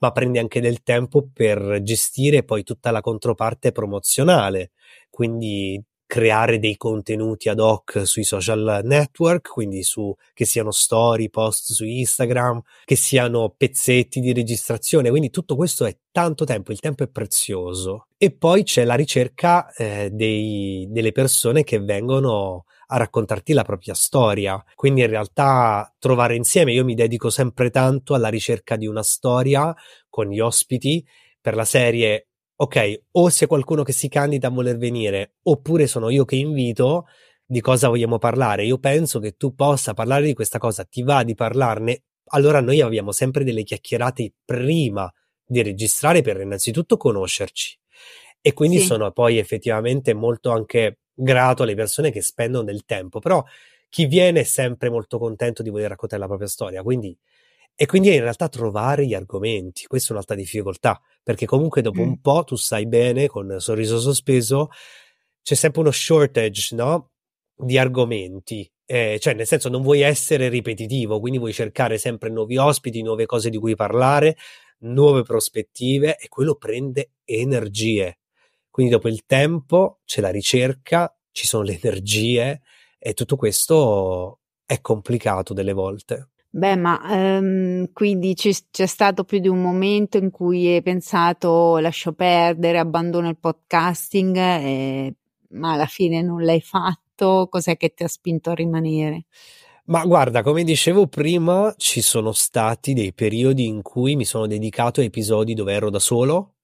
ma 0.00 0.12
prende 0.12 0.40
anche 0.40 0.60
del 0.60 0.82
tempo 0.82 1.26
per 1.32 1.80
gestire 1.82 2.44
poi 2.44 2.64
tutta 2.64 2.90
la 2.90 3.00
controparte 3.00 3.72
promozionale, 3.72 4.72
quindi 5.08 5.82
creare 6.06 6.58
dei 6.58 6.76
contenuti 6.76 7.48
ad 7.48 7.58
hoc 7.58 8.06
sui 8.06 8.24
social 8.24 8.80
network, 8.84 9.50
quindi 9.50 9.82
su 9.82 10.14
che 10.32 10.44
siano 10.44 10.70
story, 10.70 11.28
post 11.28 11.72
su 11.72 11.84
Instagram, 11.84 12.62
che 12.84 12.96
siano 12.96 13.52
pezzetti 13.56 14.20
di 14.20 14.32
registrazione, 14.32 15.10
quindi 15.10 15.30
tutto 15.30 15.56
questo 15.56 15.84
è 15.84 15.96
tanto 16.12 16.44
tempo, 16.44 16.72
il 16.72 16.80
tempo 16.80 17.02
è 17.02 17.08
prezioso. 17.08 18.06
E 18.16 18.30
poi 18.30 18.62
c'è 18.62 18.84
la 18.84 18.94
ricerca 18.94 19.70
eh, 19.74 20.10
dei, 20.10 20.86
delle 20.88 21.12
persone 21.12 21.64
che 21.64 21.80
vengono 21.80 22.64
a 22.88 22.96
raccontarti 22.96 23.52
la 23.52 23.64
propria 23.64 23.94
storia. 23.94 24.62
Quindi 24.74 25.02
in 25.02 25.08
realtà 25.08 25.92
trovare 25.98 26.36
insieme, 26.36 26.72
io 26.72 26.84
mi 26.84 26.94
dedico 26.94 27.30
sempre 27.30 27.70
tanto 27.70 28.14
alla 28.14 28.28
ricerca 28.28 28.76
di 28.76 28.86
una 28.86 29.02
storia 29.02 29.74
con 30.08 30.28
gli 30.28 30.40
ospiti 30.40 31.04
per 31.40 31.54
la 31.54 31.64
serie. 31.64 32.28
Ok, 32.58 33.02
o 33.12 33.28
se 33.28 33.46
qualcuno 33.46 33.82
che 33.82 33.92
si 33.92 34.08
candida 34.08 34.48
a 34.48 34.50
voler 34.50 34.78
venire, 34.78 35.34
oppure 35.42 35.86
sono 35.86 36.08
io 36.08 36.24
che 36.24 36.36
invito, 36.36 37.06
di 37.46 37.60
cosa 37.60 37.88
vogliamo 37.88 38.18
parlare. 38.18 38.64
Io 38.64 38.78
penso 38.78 39.20
che 39.20 39.36
tu 39.36 39.54
possa 39.54 39.94
parlare 39.94 40.24
di 40.24 40.34
questa 40.34 40.58
cosa, 40.58 40.84
ti 40.84 41.02
va 41.02 41.22
di 41.22 41.34
parlarne. 41.34 42.02
Allora 42.30 42.60
noi 42.60 42.80
abbiamo 42.80 43.12
sempre 43.12 43.44
delle 43.44 43.62
chiacchierate 43.62 44.32
prima 44.44 45.12
di 45.44 45.62
registrare 45.62 46.22
per 46.22 46.40
innanzitutto 46.40 46.96
conoscerci. 46.96 47.78
E 48.40 48.52
quindi 48.52 48.78
sì. 48.78 48.86
sono 48.86 49.10
poi 49.12 49.38
effettivamente 49.38 50.14
molto 50.14 50.50
anche 50.50 51.00
grato 51.12 51.62
alle 51.62 51.74
persone 51.74 52.10
che 52.10 52.20
spendono 52.20 52.64
del 52.64 52.84
tempo, 52.84 53.20
però 53.20 53.44
chi 53.88 54.06
viene 54.06 54.40
è 54.40 54.44
sempre 54.44 54.90
molto 54.90 55.18
contento 55.18 55.62
di 55.62 55.70
voler 55.70 55.90
raccontare 55.90 56.20
la 56.20 56.26
propria 56.26 56.48
storia, 56.48 56.82
quindi 56.82 57.16
e 57.78 57.84
quindi 57.86 58.14
in 58.14 58.20
realtà 58.20 58.48
trovare 58.48 59.06
gli 59.06 59.14
argomenti, 59.14 59.86
questa 59.86 60.08
è 60.08 60.12
un'altra 60.12 60.34
difficoltà, 60.34 60.98
perché 61.26 61.44
comunque 61.44 61.82
dopo 61.82 62.02
mm. 62.02 62.06
un 62.06 62.20
po' 62.20 62.44
tu 62.44 62.54
sai 62.54 62.86
bene, 62.86 63.26
con 63.26 63.58
sorriso 63.58 63.98
sospeso, 63.98 64.68
c'è 65.42 65.56
sempre 65.56 65.80
uno 65.80 65.90
shortage, 65.90 66.76
no? 66.76 67.10
Di 67.52 67.76
argomenti. 67.76 68.70
Eh, 68.84 69.18
cioè, 69.20 69.34
nel 69.34 69.44
senso, 69.44 69.68
non 69.68 69.82
vuoi 69.82 70.02
essere 70.02 70.48
ripetitivo, 70.48 71.18
quindi 71.18 71.40
vuoi 71.40 71.52
cercare 71.52 71.98
sempre 71.98 72.30
nuovi 72.30 72.56
ospiti, 72.58 73.02
nuove 73.02 73.26
cose 73.26 73.50
di 73.50 73.58
cui 73.58 73.74
parlare, 73.74 74.36
nuove 74.82 75.22
prospettive, 75.22 76.16
e 76.16 76.28
quello 76.28 76.54
prende 76.54 77.14
energie. 77.24 78.20
Quindi 78.70 78.92
dopo 78.92 79.08
il 79.08 79.24
tempo 79.26 80.02
c'è 80.04 80.20
la 80.20 80.30
ricerca, 80.30 81.12
ci 81.32 81.44
sono 81.44 81.64
le 81.64 81.74
energie 81.82 82.62
e 83.00 83.14
tutto 83.14 83.34
questo 83.34 84.42
è 84.64 84.80
complicato 84.80 85.52
delle 85.52 85.72
volte. 85.72 86.28
Beh, 86.56 86.76
ma 86.76 86.98
um, 87.02 87.92
quindi 87.92 88.32
c'è, 88.32 88.50
c'è, 88.70 88.86
stato 88.86 89.24
più 89.24 89.40
di 89.40 89.48
un 89.48 89.60
momento 89.60 90.16
in 90.16 90.30
cui 90.30 90.68
hai 90.68 90.80
pensato 90.80 91.76
lascio 91.76 92.14
perdere, 92.14 92.78
abbandono 92.78 93.28
il 93.28 93.36
podcasting, 93.36 94.34
eh, 94.36 95.14
ma 95.50 95.74
alla 95.74 95.84
fine 95.84 96.22
non 96.22 96.42
l'hai 96.42 96.62
fatto. 96.62 97.48
Cos'è 97.50 97.76
che 97.76 97.92
ti 97.92 98.04
ha 98.04 98.08
spinto 98.08 98.48
a 98.48 98.54
rimanere? 98.54 99.26
Ma 99.88 100.06
guarda, 100.06 100.42
come 100.42 100.64
dicevo 100.64 101.08
prima, 101.08 101.74
ci 101.76 102.00
sono 102.00 102.32
stati 102.32 102.94
dei 102.94 103.12
periodi 103.12 103.66
in 103.66 103.82
cui 103.82 104.16
mi 104.16 104.24
sono 104.24 104.46
dedicato 104.46 105.02
a 105.02 105.04
episodi 105.04 105.52
dove 105.52 105.74
ero 105.74 105.90
da 105.90 105.98
solo 105.98 106.54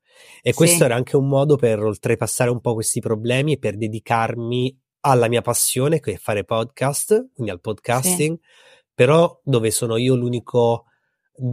e 0.41 0.55
questo 0.55 0.79
sì. 0.79 0.85
era 0.85 0.95
anche 0.95 1.19
un 1.19 1.29
modo 1.29 1.57
per 1.57 1.79
oltrepassare 1.83 2.49
un 2.49 2.63
po' 2.63 2.73
questi 2.73 3.01
problemi 3.01 3.53
e 3.53 3.59
per 3.59 3.77
dedicarmi 3.77 4.75
alla 5.01 5.29
mia 5.29 5.43
passione, 5.43 6.01
che 6.01 6.13
è 6.13 6.17
fare 6.17 6.45
podcast, 6.45 7.33
quindi 7.35 7.53
al 7.53 7.61
podcasting, 7.61 8.39
sì. 8.39 8.71
Però 9.03 9.37
dove 9.43 9.73
sono 9.73 9.97
io 9.97 10.15
l'unico 10.15 10.85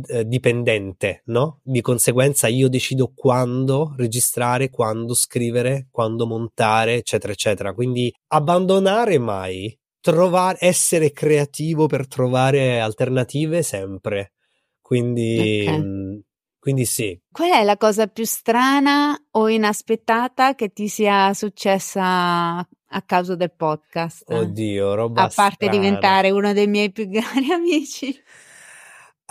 eh, 0.09 0.23
dipendente, 0.27 1.23
no? 1.25 1.61
Di 1.63 1.81
conseguenza 1.81 2.47
io 2.47 2.69
decido 2.69 3.11
quando 3.15 3.95
registrare, 3.97 4.69
quando 4.69 5.15
scrivere, 5.15 5.87
quando 5.89 6.27
montare, 6.27 6.97
eccetera, 6.97 7.33
eccetera. 7.33 7.73
Quindi 7.73 8.13
abbandonare 8.27 9.17
mai, 9.17 9.75
trovare, 9.99 10.59
essere 10.61 11.11
creativo 11.11 11.87
per 11.87 12.07
trovare 12.07 12.79
alternative 12.79 13.63
sempre. 13.63 14.33
Quindi 14.79 15.63
okay. 15.65 15.79
mh, 15.79 16.21
quindi 16.69 16.85
sì. 16.85 17.19
Qual 17.31 17.49
è 17.51 17.63
la 17.63 17.77
cosa 17.77 18.05
più 18.07 18.25
strana 18.25 19.17
o 19.31 19.49
inaspettata 19.49 20.53
che 20.53 20.69
ti 20.71 20.87
sia 20.87 21.33
successa 21.33 22.57
a 22.59 23.01
causa 23.05 23.35
del 23.35 23.51
podcast? 23.51 24.23
Oddio, 24.31 24.93
roba 24.93 25.23
A 25.23 25.31
parte 25.33 25.65
strana. 25.65 25.71
diventare 25.71 26.29
uno 26.29 26.53
dei 26.53 26.67
miei 26.67 26.91
più 26.91 27.07
grandi 27.07 27.51
amici. 27.51 28.15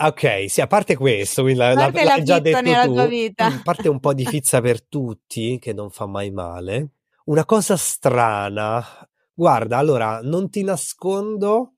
Ok, 0.01 0.45
sì, 0.49 0.61
a 0.61 0.67
parte 0.67 0.95
questo, 0.95 1.41
quindi 1.41 1.59
la, 1.59 1.73
parte 1.75 2.03
l'hai 2.03 2.23
già 2.23 2.39
detto 2.39 2.61
nella 2.61 2.85
tu, 2.85 2.93
tua 2.93 3.05
vita. 3.05 3.45
a 3.45 3.61
parte 3.63 3.89
un 3.89 3.99
po' 3.99 4.13
di 4.13 4.25
fizza 4.27 4.61
per 4.61 4.85
tutti, 4.85 5.57
che 5.59 5.73
non 5.73 5.89
fa 5.89 6.05
mai 6.05 6.31
male. 6.31 6.91
Una 7.25 7.45
cosa 7.45 7.75
strana, 7.77 8.83
guarda, 9.33 9.77
allora, 9.77 10.19
non 10.23 10.49
ti 10.49 10.63
nascondo 10.63 11.75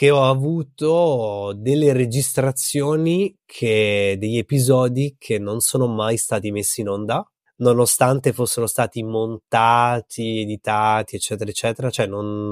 che 0.00 0.10
ho 0.10 0.24
avuto 0.24 1.52
delle 1.54 1.92
registrazioni 1.92 3.36
che, 3.44 4.16
degli 4.18 4.38
episodi 4.38 5.16
che 5.18 5.38
non 5.38 5.60
sono 5.60 5.88
mai 5.88 6.16
stati 6.16 6.50
messi 6.50 6.80
in 6.80 6.88
onda, 6.88 7.30
nonostante 7.56 8.32
fossero 8.32 8.66
stati 8.66 9.02
montati, 9.02 10.40
editati, 10.40 11.16
eccetera, 11.16 11.50
eccetera, 11.50 11.90
cioè 11.90 12.06
non, 12.06 12.48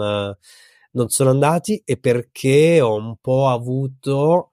non 0.91 1.09
sono 1.09 1.31
andati 1.31 1.81
e 1.87 1.99
perché 1.99 2.83
ho 2.83 2.95
un 2.97 3.17
po' 3.17 3.49
avuto 3.49 4.51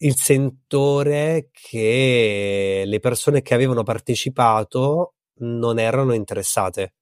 il 0.00 0.14
sentore 0.14 1.48
che 1.50 2.82
le 2.84 3.00
persone 3.00 3.40
che 3.40 3.54
avevano 3.54 3.82
partecipato 3.82 5.14
non 5.36 5.78
erano 5.78 6.12
interessate. 6.12 6.96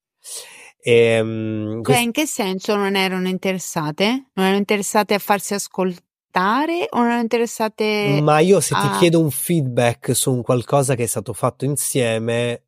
E, 0.80 1.20
um, 1.20 1.82
cioè, 1.82 1.98
in 1.98 2.12
che 2.12 2.26
senso 2.26 2.76
non 2.76 2.94
erano 2.96 3.28
interessate? 3.28 4.30
Non 4.34 4.44
erano 4.44 4.58
interessate 4.58 5.14
a 5.14 5.18
farsi 5.18 5.54
ascoltare 5.54 6.86
o 6.90 6.98
non 6.98 7.06
erano 7.06 7.22
interessate 7.22 8.20
Ma 8.22 8.38
io 8.38 8.60
se 8.60 8.74
a... 8.74 8.80
ti 8.80 8.98
chiedo 8.98 9.20
un 9.20 9.30
feedback 9.30 10.14
su 10.14 10.32
un 10.32 10.42
qualcosa 10.42 10.94
che 10.94 11.02
è 11.02 11.06
stato 11.06 11.32
fatto 11.32 11.64
insieme, 11.64 12.64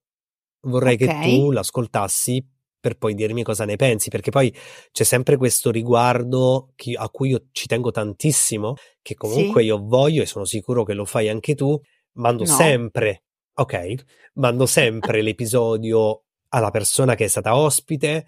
vorrei 0.63 0.95
okay. 0.95 1.07
che 1.07 1.29
tu 1.29 1.51
l'ascoltassi 1.51 2.45
per 2.81 2.97
poi 2.97 3.15
dirmi 3.15 3.43
cosa 3.43 3.67
ne 3.67 3.77
pensi, 3.77 4.09
perché 4.09 4.31
poi 4.31 4.53
c'è 4.91 5.05
sempre 5.05 5.37
questo 5.37 5.71
riguardo 5.71 6.73
a 6.97 7.09
cui 7.11 7.29
io 7.29 7.49
ci 7.53 7.67
tengo 7.67 7.91
tantissimo, 7.91 8.75
che 9.03 9.15
comunque 9.15 9.61
sì. 9.61 9.67
io 9.67 9.79
voglio 9.83 10.23
e 10.23 10.27
sono 10.27 10.47
sicuro 10.47 10.83
che 10.83 10.95
lo 10.95 11.05
fai 11.05 11.29
anche 11.29 11.55
tu, 11.55 11.79
mando 12.13 12.45
no. 12.45 12.51
sempre, 12.51 13.25
ok, 13.53 13.95
mando 14.35 14.65
sempre 14.65 15.21
l'episodio 15.23 16.25
alla 16.51 16.71
persona 16.71 17.15
che 17.15 17.25
è 17.25 17.29
stata 17.29 17.57
ospite 17.57 18.27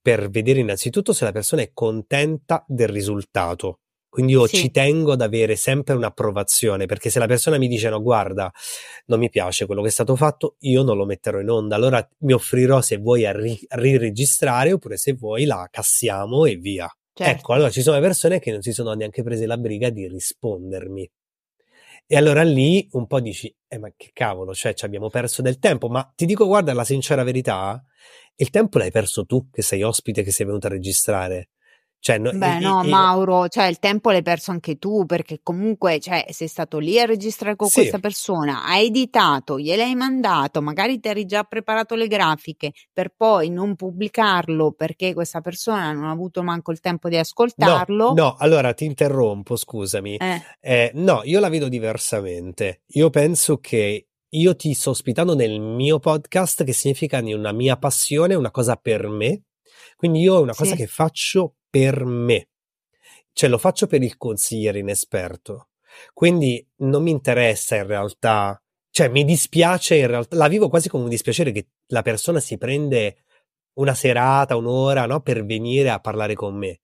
per 0.00 0.30
vedere 0.30 0.60
innanzitutto 0.60 1.12
se 1.12 1.24
la 1.24 1.32
persona 1.32 1.62
è 1.62 1.70
contenta 1.72 2.64
del 2.66 2.88
risultato. 2.88 3.80
Quindi 4.08 4.32
io 4.32 4.46
sì. 4.46 4.56
ci 4.56 4.70
tengo 4.70 5.12
ad 5.12 5.20
avere 5.20 5.54
sempre 5.54 5.94
un'approvazione, 5.94 6.86
perché 6.86 7.10
se 7.10 7.18
la 7.18 7.26
persona 7.26 7.58
mi 7.58 7.68
dice 7.68 7.90
no, 7.90 8.00
guarda, 8.00 8.50
non 9.06 9.18
mi 9.18 9.28
piace 9.28 9.66
quello 9.66 9.82
che 9.82 9.88
è 9.88 9.92
stato 9.92 10.16
fatto, 10.16 10.56
io 10.60 10.82
non 10.82 10.96
lo 10.96 11.04
metterò 11.04 11.38
in 11.40 11.50
onda. 11.50 11.76
Allora 11.76 12.06
mi 12.20 12.32
offrirò 12.32 12.80
se 12.80 12.96
vuoi 12.96 13.26
a, 13.26 13.32
ri- 13.32 13.60
riregistrare 13.68 14.72
oppure 14.72 14.96
se 14.96 15.12
vuoi 15.12 15.44
la 15.44 15.68
cassiamo 15.70 16.46
e 16.46 16.56
via. 16.56 16.90
Certo. 17.12 17.32
Ecco, 17.32 17.52
allora 17.52 17.70
ci 17.70 17.82
sono 17.82 18.00
persone 18.00 18.38
che 18.38 18.50
non 18.50 18.62
si 18.62 18.72
sono 18.72 18.92
neanche 18.94 19.22
prese 19.22 19.44
la 19.44 19.58
briga 19.58 19.90
di 19.90 20.08
rispondermi. 20.08 21.08
E 22.10 22.16
allora 22.16 22.42
lì 22.42 22.88
un 22.92 23.06
po' 23.06 23.20
dici, 23.20 23.54
eh 23.68 23.76
ma 23.76 23.92
che 23.94 24.12
cavolo, 24.14 24.54
cioè 24.54 24.72
ci 24.72 24.86
abbiamo 24.86 25.10
perso 25.10 25.42
del 25.42 25.58
tempo, 25.58 25.90
ma 25.90 26.10
ti 26.16 26.24
dico 26.24 26.46
guarda 26.46 26.72
la 26.72 26.82
sincera 26.82 27.22
verità, 27.22 27.84
il 28.36 28.48
tempo 28.48 28.78
l'hai 28.78 28.90
perso 28.90 29.26
tu 29.26 29.50
che 29.50 29.60
sei 29.60 29.82
ospite, 29.82 30.22
che 30.22 30.30
sei 30.32 30.46
venuto 30.46 30.68
a 30.68 30.70
registrare. 30.70 31.50
Cioè, 32.00 32.18
no, 32.18 32.30
Beh, 32.32 32.60
no, 32.60 32.84
e, 32.84 32.88
Mauro, 32.88 33.48
cioè 33.48 33.66
il 33.66 33.80
tempo 33.80 34.10
l'hai 34.10 34.22
perso 34.22 34.52
anche 34.52 34.78
tu 34.78 35.04
perché 35.04 35.40
comunque 35.42 35.98
cioè, 35.98 36.26
sei 36.30 36.46
stato 36.46 36.78
lì 36.78 36.98
a 36.98 37.04
registrare 37.04 37.56
con 37.56 37.68
sì. 37.68 37.80
questa 37.80 37.98
persona, 37.98 38.64
hai 38.64 38.86
editato, 38.86 39.58
gliel'hai 39.58 39.94
mandato, 39.96 40.62
magari 40.62 41.00
ti 41.00 41.08
eri 41.08 41.24
già 41.24 41.42
preparato 41.42 41.96
le 41.96 42.06
grafiche 42.06 42.72
per 42.92 43.12
poi 43.16 43.50
non 43.50 43.74
pubblicarlo 43.74 44.72
perché 44.72 45.12
questa 45.12 45.40
persona 45.40 45.92
non 45.92 46.04
ha 46.04 46.10
avuto 46.10 46.42
manco 46.42 46.70
il 46.70 46.80
tempo 46.80 47.08
di 47.08 47.16
ascoltarlo. 47.16 48.06
No, 48.08 48.14
no 48.14 48.36
allora 48.38 48.72
ti 48.74 48.84
interrompo, 48.84 49.56
scusami. 49.56 50.16
Eh. 50.16 50.42
Eh, 50.60 50.90
no, 50.94 51.22
io 51.24 51.40
la 51.40 51.48
vedo 51.48 51.68
diversamente. 51.68 52.82
Io 52.92 53.10
penso 53.10 53.58
che 53.58 54.08
io 54.30 54.56
ti 54.56 54.72
sto 54.74 54.90
ospitando 54.90 55.34
nel 55.34 55.60
mio 55.60 55.98
podcast, 55.98 56.64
che 56.64 56.72
significa 56.72 57.18
una 57.22 57.52
mia 57.52 57.76
passione, 57.76 58.34
una 58.34 58.50
cosa 58.50 58.76
per 58.76 59.08
me. 59.08 59.42
Quindi 59.96 60.20
io 60.20 60.36
è 60.36 60.40
una 60.40 60.54
cosa 60.54 60.72
Sì. 60.72 60.76
che 60.76 60.86
faccio 60.86 61.54
per 61.68 62.04
me. 62.04 62.48
Cioè 63.32 63.48
lo 63.48 63.58
faccio 63.58 63.86
per 63.86 64.02
il 64.02 64.16
consigliere 64.16 64.78
inesperto. 64.80 65.68
Quindi 66.12 66.66
non 66.78 67.02
mi 67.02 67.10
interessa 67.10 67.76
in 67.76 67.86
realtà, 67.86 68.60
cioè 68.90 69.08
mi 69.08 69.24
dispiace 69.24 69.96
in 69.96 70.06
realtà, 70.06 70.36
la 70.36 70.48
vivo 70.48 70.68
quasi 70.68 70.88
come 70.88 71.04
un 71.04 71.08
dispiacere 71.10 71.52
che 71.52 71.68
la 71.88 72.02
persona 72.02 72.40
si 72.40 72.58
prende 72.58 73.24
una 73.74 73.94
serata, 73.94 74.56
un'ora, 74.56 75.06
no, 75.06 75.20
per 75.20 75.44
venire 75.44 75.90
a 75.90 76.00
parlare 76.00 76.34
con 76.34 76.56
me 76.56 76.80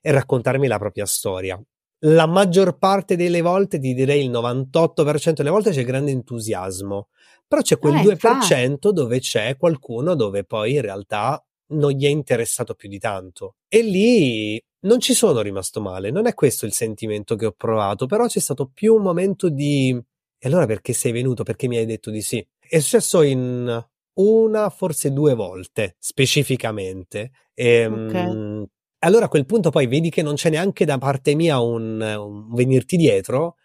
e 0.00 0.10
raccontarmi 0.10 0.66
la 0.66 0.78
propria 0.78 1.06
storia. 1.06 1.60
La 2.02 2.26
maggior 2.26 2.78
parte 2.78 3.16
delle 3.16 3.40
volte, 3.40 3.78
ti 3.78 3.92
direi 3.92 4.24
il 4.24 4.30
98% 4.30 5.32
delle 5.32 5.50
volte 5.50 5.72
c'è 5.72 5.84
grande 5.84 6.12
entusiasmo, 6.12 7.08
però 7.46 7.60
c'è 7.60 7.78
quel 7.78 7.96
Eh, 7.96 8.02
2% 8.02 8.90
dove 8.90 9.18
c'è 9.18 9.56
qualcuno 9.56 10.14
dove 10.14 10.44
poi 10.44 10.74
in 10.74 10.82
realtà 10.82 11.42
non 11.68 11.92
gli 11.92 12.04
è 12.04 12.08
interessato 12.08 12.74
più 12.74 12.88
di 12.88 12.98
tanto. 12.98 13.56
E 13.68 13.82
lì 13.82 14.60
non 14.80 15.00
ci 15.00 15.14
sono 15.14 15.40
rimasto 15.40 15.80
male, 15.80 16.10
non 16.10 16.26
è 16.26 16.34
questo 16.34 16.66
il 16.66 16.72
sentimento 16.72 17.36
che 17.36 17.46
ho 17.46 17.52
provato, 17.52 18.06
però 18.06 18.26
c'è 18.26 18.40
stato 18.40 18.70
più 18.72 18.94
un 18.94 19.02
momento 19.02 19.48
di 19.48 20.00
e 20.40 20.46
allora 20.48 20.66
perché 20.66 20.92
sei 20.92 21.10
venuto? 21.12 21.42
Perché 21.42 21.66
mi 21.66 21.76
hai 21.78 21.86
detto 21.86 22.10
di 22.10 22.22
sì? 22.22 22.46
È 22.58 22.78
successo 22.78 23.22
in 23.22 23.84
una, 24.14 24.70
forse 24.70 25.12
due 25.12 25.34
volte 25.34 25.96
specificamente. 25.98 27.32
E, 27.54 27.86
Ok. 27.86 28.68
allora 29.00 29.24
a 29.26 29.28
quel 29.28 29.46
punto 29.46 29.70
poi 29.70 29.86
vedi 29.86 30.10
che 30.10 30.22
non 30.22 30.34
c'è 30.34 30.50
neanche 30.50 30.84
da 30.84 30.98
parte 30.98 31.34
mia 31.34 31.58
un, 31.60 32.00
un 32.00 32.54
venirti 32.54 32.96
dietro 32.96 33.56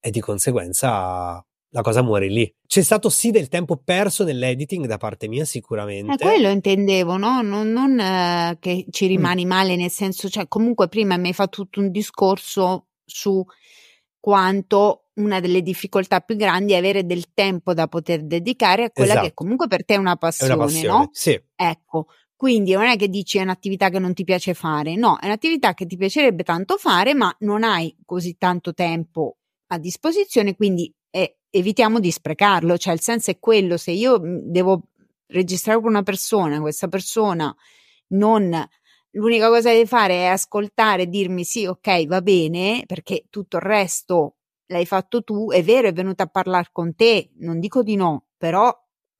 e 0.00 0.10
di 0.10 0.20
conseguenza 0.20 1.44
la 1.70 1.82
cosa 1.82 2.02
muore 2.02 2.28
lì. 2.28 2.52
C'è 2.66 2.82
stato 2.82 3.08
sì 3.10 3.30
del 3.30 3.48
tempo 3.48 3.76
perso 3.76 4.24
nell'editing 4.24 4.86
da 4.86 4.96
parte 4.96 5.28
mia 5.28 5.42
Eh, 5.42 5.46
sicuramente. 5.46 6.24
quello 6.24 6.48
intendevo, 6.48 7.16
no? 7.16 7.42
Non, 7.42 7.70
non, 7.72 7.98
eh, 8.00 8.56
che 8.60 8.86
ci 8.90 9.04
Mm. 9.06 9.08
rimani 9.08 9.44
male, 9.46 9.76
nel 9.76 9.90
senso, 9.90 10.28
cioè, 10.28 10.48
comunque 10.48 10.88
prima 10.88 11.16
mi 11.16 11.28
hai 11.28 11.34
fatto 11.34 11.62
tutto 11.62 11.80
un 11.80 11.90
discorso 11.90 12.86
su 13.04 13.44
quanto 14.20 15.10
una 15.14 15.40
delle 15.40 15.62
difficoltà 15.62 16.20
più 16.20 16.36
grandi 16.36 16.72
è 16.72 16.76
avere 16.76 17.04
del 17.04 17.32
tempo 17.34 17.74
da 17.74 17.88
poter 17.88 18.22
dedicare 18.24 18.84
a 18.84 18.90
quella 18.90 19.14
che 19.14 19.18
Esatto. 19.20 19.34
comunque 19.34 19.66
per 19.68 19.84
te 19.84 19.94
è 19.94 19.96
una 19.96 20.12
È 20.12 20.16
una 20.16 20.16
passione, 20.16 20.56
passione, 20.56 20.86
no? 20.98 21.08
sì. 21.12 21.40
Ecco, 21.56 22.06
quindi 22.36 22.72
non 22.72 22.84
è 22.84 22.96
che 22.96 23.08
dici 23.08 23.38
è 23.38 23.42
un'attività 23.42 23.90
che 23.90 23.98
non 23.98 24.14
ti 24.14 24.24
piace 24.24 24.54
fare, 24.54 24.94
no, 24.94 25.18
è 25.18 25.26
un'attività 25.26 25.74
che 25.74 25.86
ti 25.86 25.96
piacerebbe 25.96 26.44
tanto 26.44 26.76
fare, 26.76 27.14
ma 27.14 27.34
non 27.40 27.64
hai 27.64 27.94
così 28.04 28.36
tanto 28.38 28.74
tempo 28.74 29.38
a 29.68 29.78
disposizione, 29.78 30.54
quindi 30.54 30.86
eh, 30.86 30.97
evitiamo 31.50 32.00
di 32.00 32.10
sprecarlo, 32.10 32.76
cioè 32.78 32.92
il 32.94 33.00
senso 33.00 33.30
è 33.30 33.38
quello, 33.38 33.76
se 33.76 33.90
io 33.92 34.18
mh, 34.20 34.40
devo 34.50 34.82
registrare 35.28 35.80
con 35.80 35.90
una 35.90 36.02
persona, 36.02 36.60
questa 36.60 36.88
persona 36.88 37.54
non 38.08 38.50
l'unica 39.12 39.48
cosa 39.48 39.70
che 39.70 39.76
devi 39.76 39.88
fare 39.88 40.14
è 40.14 40.26
ascoltare 40.26 41.02
e 41.02 41.08
dirmi 41.08 41.44
sì, 41.44 41.66
ok, 41.66 42.06
va 42.06 42.22
bene, 42.22 42.84
perché 42.86 43.26
tutto 43.30 43.56
il 43.56 43.62
resto 43.62 44.36
l'hai 44.66 44.86
fatto 44.86 45.22
tu, 45.22 45.50
è 45.50 45.62
vero, 45.62 45.88
è 45.88 45.92
venuta 45.92 46.24
a 46.24 46.26
parlare 46.28 46.68
con 46.72 46.94
te, 46.94 47.30
non 47.38 47.58
dico 47.60 47.82
di 47.82 47.96
no, 47.96 48.26
però 48.36 48.70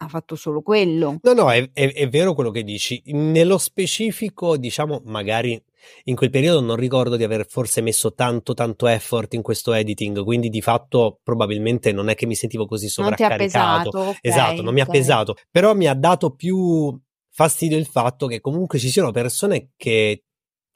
ha 0.00 0.09
fatto 0.09 0.37
solo 0.37 0.62
quello. 0.62 1.19
No, 1.23 1.33
no, 1.33 1.50
è, 1.50 1.71
è- 1.73 1.93
è 1.93 2.09
vero 2.09 2.35
quello 2.35 2.50
che 2.50 2.62
dici. 2.62 3.02
Nello 3.07 3.59
specifico, 3.59 4.57
diciamo, 4.57 5.02
magari 5.07 5.61
in 6.05 6.17
quel 6.17 6.31
periodo 6.31 6.61
non 6.61 6.76
ricordo 6.76 7.17
di 7.17 7.25
aver 7.25 7.47
forse 7.49 7.81
messo 7.81 8.12
tanto, 8.12 8.55
tanto 8.55 8.87
effort 8.87 9.35
in 9.35 9.43
questo 9.43 9.73
editing, 9.73 10.23
quindi 10.25 10.49
di 10.49 10.61
fatto 10.61 11.21
probabilmente 11.23 11.93
non 11.93 12.09
è 12.09 12.14
che 12.14 12.26
mi 12.26 12.35
sentivo 12.35 12.67
così 12.67 12.87
Non 12.97 13.14
ti 13.14 13.23
ha 13.23 13.28
sovraccaricato. 13.28 13.90
pesato, 13.90 14.09
ok, 14.11 14.19
Esatto, 14.23 14.62
non 14.62 14.75
mi 14.75 14.81
ha 14.81 14.85
ok. 14.85 14.90
pesato, 14.90 15.35
però 15.50 15.75
mi 15.75 15.87
ha 15.87 15.95
dato 15.95 16.35
più 16.35 16.99
fastidio 17.31 17.76
il 17.78 17.87
fatto 17.87 18.26
che 18.26 18.40
comunque 18.40 18.78
ci 18.78 18.88
siano 18.90 19.12
persone 19.12 19.71
che 19.76 20.25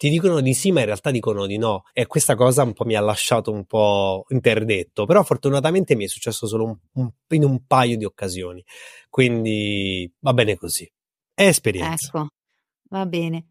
ti 0.03 0.11
dicono 0.11 0.41
di 0.41 0.53
sì, 0.53 0.73
ma 0.73 0.81
in 0.81 0.87
realtà 0.87 1.13
dicono 1.13 1.47
di 1.47 1.59
no. 1.59 1.85
E 1.93 2.07
questa 2.07 2.35
cosa 2.35 2.65
un 2.65 2.73
po' 2.73 2.85
mi 2.85 2.97
ha 2.97 3.01
lasciato 3.01 3.53
un 3.53 3.65
po' 3.67 4.25
interdetto. 4.31 5.07
Però 5.07 5.23
fortunatamente 5.23 5.95
mi 5.95 6.07
è 6.07 6.09
successo 6.09 6.49
solo 6.49 6.65
un- 6.65 6.77
un- 6.95 7.13
in 7.29 7.45
un 7.45 7.65
paio 7.67 7.97
di 7.97 8.05
occasioni. 8.05 8.65
Quindi 9.09 10.13
va 10.19 10.33
bene 10.33 10.57
così. 10.57 10.91
È 11.33 11.47
esperienza. 11.47 12.09
Ecco, 12.09 12.27
va 12.89 13.07
bene. 13.07 13.47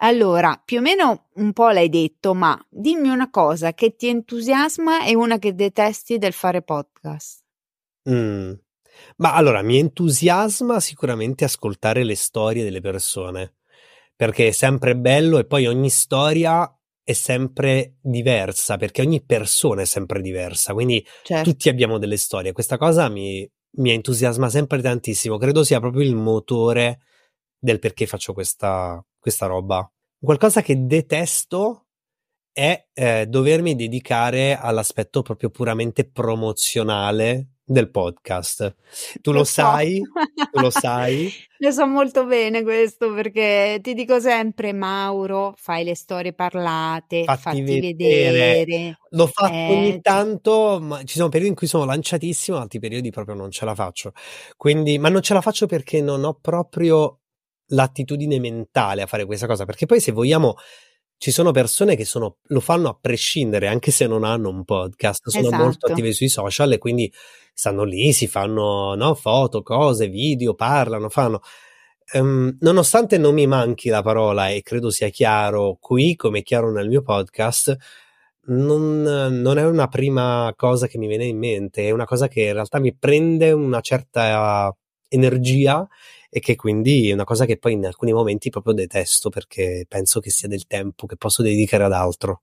Allora, 0.00 0.60
più 0.62 0.80
o 0.80 0.80
meno 0.82 1.28
un 1.36 1.54
po' 1.54 1.70
l'hai 1.70 1.88
detto, 1.88 2.34
ma 2.34 2.62
dimmi 2.68 3.08
una 3.08 3.30
cosa 3.30 3.72
che 3.72 3.96
ti 3.96 4.08
entusiasma 4.08 5.06
e 5.06 5.14
una 5.14 5.38
che 5.38 5.54
detesti 5.54 6.18
del 6.18 6.34
fare 6.34 6.60
podcast. 6.60 7.42
Mm. 8.10 8.52
Ma 9.16 9.34
allora, 9.34 9.62
mi 9.62 9.78
entusiasma 9.78 10.78
sicuramente 10.78 11.44
ascoltare 11.44 12.04
le 12.04 12.16
storie 12.16 12.64
delle 12.64 12.82
persone, 12.82 13.54
perché 14.16 14.48
è 14.48 14.50
sempre 14.52 14.96
bello 14.96 15.38
e 15.38 15.46
poi 15.46 15.66
ogni 15.66 15.90
storia 15.90 16.68
è 17.02 17.12
sempre 17.12 17.96
diversa, 18.00 18.76
perché 18.76 19.02
ogni 19.02 19.22
persona 19.22 19.82
è 19.82 19.84
sempre 19.84 20.20
diversa, 20.20 20.72
quindi 20.72 21.04
Certo. 21.22 21.50
tutti 21.50 21.68
abbiamo 21.68 21.98
delle 21.98 22.16
storie. 22.16 22.52
Questa 22.52 22.78
cosa 22.78 23.08
mi, 23.08 23.48
mi 23.76 23.90
entusiasma 23.90 24.48
sempre 24.48 24.80
tantissimo, 24.80 25.36
credo 25.36 25.64
sia 25.64 25.80
proprio 25.80 26.02
il 26.02 26.14
motore 26.14 27.00
del 27.58 27.78
perché 27.78 28.06
faccio 28.06 28.32
questa, 28.32 29.04
questa 29.18 29.46
roba. 29.46 29.86
Qualcosa 30.18 30.62
che 30.62 30.86
detesto 30.86 31.88
è 32.52 32.86
eh, 32.94 33.26
dovermi 33.26 33.74
dedicare 33.74 34.56
all'aspetto 34.56 35.22
proprio 35.22 35.50
puramente 35.50 36.08
promozionale 36.08 37.53
del 37.64 37.90
podcast. 37.90 38.74
Tu 39.22 39.32
lo, 39.32 39.38
Lo 39.38 39.44
so. 39.44 39.52
sai, 39.52 40.00
tu 40.52 40.60
lo 40.60 40.70
sai. 40.70 41.30
Lo 41.64 41.70
so 41.70 41.86
molto 41.86 42.26
bene 42.26 42.62
questo 42.62 43.14
perché 43.14 43.78
ti 43.80 43.94
dico 43.94 44.20
sempre, 44.20 44.74
Mauro, 44.74 45.54
fai 45.56 45.82
le 45.82 45.94
storie 45.94 46.34
parlate, 46.34 47.24
Fatti 47.24 47.40
fatti 47.40 47.62
vedere. 47.62 48.64
vedere. 48.64 48.98
L'ho 49.10 49.26
fatto 49.28 49.52
Eh, 49.54 49.70
ogni 49.70 50.00
tanto, 50.02 50.78
ma 50.82 51.02
ci 51.04 51.16
sono 51.16 51.28
periodi 51.30 51.48
in 51.52 51.56
cui 51.56 51.66
sono 51.66 51.86
lanciatissimo, 51.86 52.58
altri 52.58 52.80
periodi 52.80 53.10
proprio 53.10 53.34
non 53.34 53.50
ce 53.50 53.64
la 53.64 53.74
faccio. 53.74 54.12
Quindi, 54.58 54.98
ma 54.98 55.08
non 55.08 55.22
ce 55.22 55.32
la 55.32 55.40
faccio 55.40 55.64
perché 55.66 56.02
non 56.02 56.24
ho 56.24 56.34
proprio 56.38 57.20
l'attitudine 57.68 58.38
mentale 58.38 59.00
a 59.00 59.06
fare 59.06 59.24
questa 59.24 59.46
cosa. 59.46 59.64
Perché 59.64 59.86
poi, 59.86 60.00
se 60.00 60.12
vogliamo, 60.12 60.56
ci 61.16 61.30
sono 61.30 61.52
persone 61.52 61.96
che 61.96 62.04
sono, 62.04 62.36
lo 62.48 62.60
fanno 62.60 62.88
a 62.88 62.98
prescindere, 63.00 63.68
anche 63.68 63.90
se 63.90 64.06
non 64.06 64.24
hanno 64.24 64.50
un 64.50 64.64
podcast, 64.64 65.28
sono 65.28 65.50
molto 65.50 65.86
Esatto. 65.86 65.92
attive 65.92 66.12
sui 66.12 66.28
social 66.28 66.72
e 66.72 66.78
quindi 66.78 67.10
stanno 67.52 67.84
lì, 67.84 68.12
si 68.12 68.26
fanno 68.26 68.94
no, 68.94 69.14
foto, 69.14 69.62
cose, 69.62 70.08
video, 70.08 70.54
parlano, 70.54 71.08
fanno. 71.08 71.40
Ehm, 72.12 72.58
nonostante 72.60 73.16
non 73.16 73.34
mi 73.34 73.46
manchi 73.46 73.88
la 73.88 74.02
parola 74.02 74.48
e 74.50 74.62
credo 74.62 74.90
sia 74.90 75.08
chiaro 75.08 75.78
qui, 75.80 76.16
come 76.16 76.40
è 76.40 76.42
chiaro 76.42 76.70
nel 76.70 76.88
mio 76.88 77.02
podcast, 77.02 77.74
non, 78.46 79.02
non 79.02 79.58
è 79.58 79.64
una 79.64 79.88
prima 79.88 80.52
cosa 80.56 80.86
che 80.86 80.98
mi 80.98 81.06
viene 81.06 81.24
in 81.24 81.38
mente, 81.38 81.88
è 81.88 81.90
una 81.90 82.04
cosa 82.04 82.28
che 82.28 82.42
in 82.42 82.52
realtà 82.52 82.78
mi 82.78 82.94
prende 82.94 83.52
una 83.52 83.80
certa 83.80 84.74
energia 85.08 85.86
e 86.36 86.40
che 86.40 86.56
quindi 86.56 87.10
è 87.10 87.12
una 87.12 87.22
cosa 87.24 87.44
che 87.46 87.58
poi 87.58 87.74
in 87.74 87.86
alcuni 87.86 88.12
momenti 88.12 88.50
proprio 88.50 88.74
detesto 88.74 89.28
perché 89.30 89.84
penso 89.88 90.18
che 90.18 90.30
sia 90.30 90.48
del 90.48 90.66
tempo 90.66 91.06
che 91.06 91.16
posso 91.16 91.42
dedicare 91.42 91.84
ad 91.84 91.92
altro. 91.92 92.42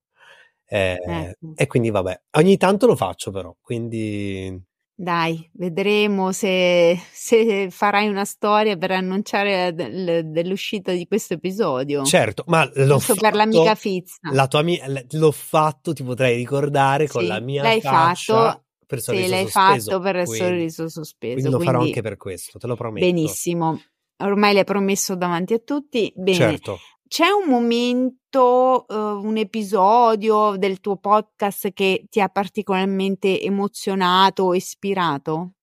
Eh, 0.65 0.97
Ecco. 1.05 1.53
e 1.53 1.67
quindi 1.67 1.89
vabbè, 1.89 2.21
ogni 2.37 2.55
tanto 2.55 2.85
lo 2.87 2.95
faccio 2.95 3.31
però, 3.31 3.53
quindi 3.59 4.57
Dai, 4.93 5.49
vedremo 5.53 6.31
se, 6.31 6.95
se 7.11 7.69
farai 7.71 8.07
una 8.07 8.23
storia 8.23 8.77
per 8.77 8.91
annunciare 8.91 9.73
del- 9.73 10.29
dell'uscita 10.29 10.91
di 10.91 11.07
questo 11.07 11.33
episodio. 11.33 12.03
certo, 12.03 12.43
ma 12.47 12.69
l'ho 12.75 12.99
Giusto 12.99 13.15
per 13.15 13.33
l'amica 13.33 13.73
fatto, 13.73 13.79
Fizza. 13.79 14.29
la 14.31 14.47
tua 14.47 14.63
l'ho 15.11 15.31
fatto, 15.31 15.93
ti 15.93 16.03
potrei 16.03 16.35
ricordare 16.37 17.07
con 17.07 17.23
Sì, 17.23 17.27
la 17.27 17.39
mia 17.39 17.63
l'hai 17.63 17.81
faccia 17.81 18.51
fatto, 18.51 18.63
per 18.91 18.99
sì, 18.99 19.05
sorriso 19.05 19.29
l'hai 19.29 19.47
sospeso, 19.47 19.89
fatto 19.91 19.99
per 20.01 20.15
il 20.17 20.23
quindi, 20.25 20.45
sorriso 20.45 20.75
quindi 20.75 20.91
sospeso, 20.91 21.49
lo 21.49 21.59
farò 21.59 21.77
quindi 21.79 21.87
anche 21.87 22.01
per 22.01 22.17
questo, 22.17 22.59
te 22.59 22.67
lo 22.67 22.75
prometto. 22.75 23.05
benissimo. 23.05 23.81
Ormai 24.17 24.53
l'hai 24.53 24.65
promesso 24.65 25.15
davanti 25.15 25.53
a 25.53 25.59
tutti. 25.59 26.11
Bene, 26.15 26.35
Certo. 26.37 26.79
c'è 27.07 27.27
un 27.29 27.49
momento, 27.49 28.85
eh, 28.87 28.93
un 28.95 29.37
episodio 29.37 30.55
del 30.57 30.79
tuo 30.81 30.97
podcast 30.97 31.71
che 31.71 32.05
ti 32.09 32.19
ha 32.19 32.27
particolarmente 32.27 33.39
emozionato 33.41 34.43
o 34.43 34.53
ispirato? 34.55 35.53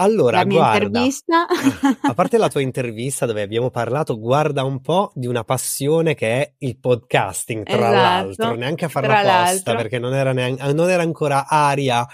Allora, 0.00 0.38
La 0.38 0.44
mia 0.44 0.58
guarda, 0.58 0.84
intervista? 1.00 1.46
ah, 1.48 1.98
a 2.02 2.14
parte 2.14 2.38
la 2.38 2.48
tua 2.48 2.60
intervista 2.62 3.26
dove 3.26 3.42
abbiamo 3.42 3.70
parlato, 3.70 4.16
guarda 4.18 4.62
un 4.62 4.80
po' 4.80 5.10
di 5.14 5.26
una 5.26 5.42
passione 5.42 6.14
che 6.14 6.28
è 6.40 6.54
il 6.58 6.78
podcasting, 6.78 7.64
tra 7.64 7.90
l'altro, 7.90 8.30
Esatto, 8.44 8.54
neanche 8.54 8.84
a 8.84 8.88
farla 8.88 9.14
apposta, 9.18 9.32
l'altro. 9.32 9.74
perché 9.76 9.98
non 9.98 10.14
era, 10.14 10.32
neanche, 10.32 10.72
non 10.72 10.88
era 10.88 11.02
ancora 11.02 11.48
aria, 11.48 12.06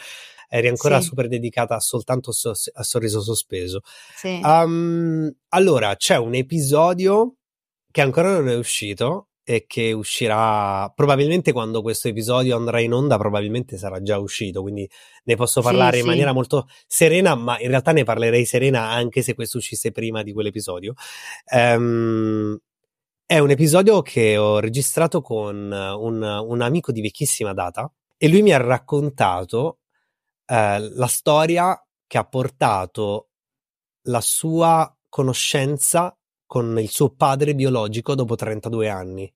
eri 0.56 0.68
ancora 0.68 1.00
Sì, 1.00 1.06
super 1.06 1.28
dedicata 1.28 1.78
soltanto 1.80 2.32
so- 2.32 2.52
a 2.72 2.82
sorriso 2.82 3.20
sospeso. 3.20 3.80
sì. 4.16 4.40
Um, 4.42 5.30
allora, 5.48 5.96
c'è 5.96 6.16
un 6.16 6.34
episodio 6.34 7.36
che 7.90 8.00
ancora 8.00 8.32
non 8.32 8.48
è 8.48 8.56
uscito, 8.56 9.28
e 9.46 9.66
che 9.66 9.92
uscirà 9.92 10.90
probabilmente 10.94 11.52
quando 11.52 11.82
questo 11.82 12.08
episodio 12.08 12.56
andrà 12.56 12.80
in 12.80 12.94
onda, 12.94 13.18
probabilmente 13.18 13.76
sarà 13.76 14.00
già 14.00 14.18
uscito, 14.18 14.62
quindi 14.62 14.88
ne 15.24 15.36
posso 15.36 15.60
parlare 15.60 15.92
sì, 15.92 15.98
in 15.98 16.04
sì. 16.04 16.08
maniera 16.08 16.32
molto 16.32 16.66
serena, 16.86 17.34
ma 17.34 17.60
in 17.60 17.68
realtà 17.68 17.92
ne 17.92 18.04
parlerei 18.04 18.46
serena 18.46 18.88
anche 18.88 19.20
se 19.20 19.34
questo 19.34 19.58
uscisse 19.58 19.92
prima 19.92 20.22
di 20.22 20.32
quell'episodio. 20.32 20.94
Um, 21.52 22.58
è 23.26 23.38
un 23.38 23.50
episodio 23.50 24.00
che 24.00 24.38
ho 24.38 24.60
registrato 24.60 25.20
con 25.20 25.70
un, 25.70 26.22
un, 26.22 26.60
amico 26.62 26.90
di 26.90 27.02
vecchissima 27.02 27.52
data 27.52 27.90
e 28.16 28.28
lui 28.28 28.42
mi 28.42 28.52
ha 28.52 28.58
raccontato 28.58 29.80
eh, 30.46 30.78
la 30.78 31.06
storia 31.06 31.78
che 32.06 32.18
ha 32.18 32.24
portato 32.24 33.28
la 34.02 34.20
sua 34.20 34.94
conoscenza 35.08 36.16
con 36.46 36.78
il 36.78 36.88
suo 36.90 37.10
padre 37.14 37.54
biologico 37.54 38.14
dopo 38.14 38.36
32 38.36 38.88
anni. 38.88 39.34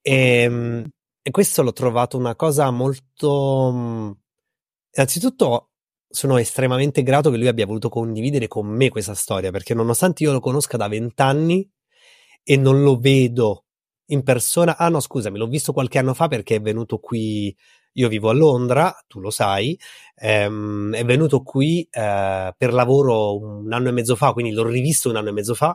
E, 0.00 0.40
ehm, 0.42 0.88
e 1.22 1.30
questo 1.30 1.62
l'ho 1.62 1.72
trovato 1.72 2.16
una 2.16 2.36
cosa 2.36 2.70
molto... 2.70 3.70
Mm, 3.72 4.10
innanzitutto 4.92 5.70
sono 6.08 6.38
estremamente 6.38 7.02
grato 7.02 7.30
che 7.30 7.36
lui 7.36 7.48
abbia 7.48 7.66
voluto 7.66 7.88
condividere 7.88 8.48
con 8.48 8.66
me 8.66 8.88
questa 8.88 9.14
storia, 9.14 9.50
perché 9.50 9.74
nonostante 9.74 10.22
io 10.22 10.32
lo 10.32 10.40
conosca 10.40 10.76
da 10.76 10.88
vent'anni 10.88 11.68
e 12.42 12.56
non 12.56 12.82
lo 12.82 12.96
vedo 12.98 13.64
in 14.06 14.22
persona, 14.22 14.76
ah 14.76 14.88
no 14.88 15.00
scusami, 15.00 15.36
l'ho 15.36 15.48
visto 15.48 15.72
qualche 15.72 15.98
anno 15.98 16.14
fa 16.14 16.28
perché 16.28 16.56
è 16.56 16.60
venuto 16.60 16.98
qui 16.98 17.54
io 17.96 18.08
vivo 18.08 18.30
a 18.30 18.32
Londra, 18.32 18.94
tu 19.06 19.20
lo 19.20 19.30
sai, 19.30 19.78
ehm, 20.16 20.94
è 20.94 21.04
venuto 21.04 21.42
qui 21.42 21.86
eh, 21.90 22.54
per 22.56 22.72
lavoro 22.72 23.36
un 23.38 23.72
anno 23.72 23.88
e 23.88 23.92
mezzo 23.92 24.16
fa, 24.16 24.32
quindi 24.32 24.52
l'ho 24.52 24.66
rivisto 24.66 25.10
un 25.10 25.16
anno 25.16 25.28
e 25.28 25.32
mezzo 25.32 25.54
fa. 25.54 25.74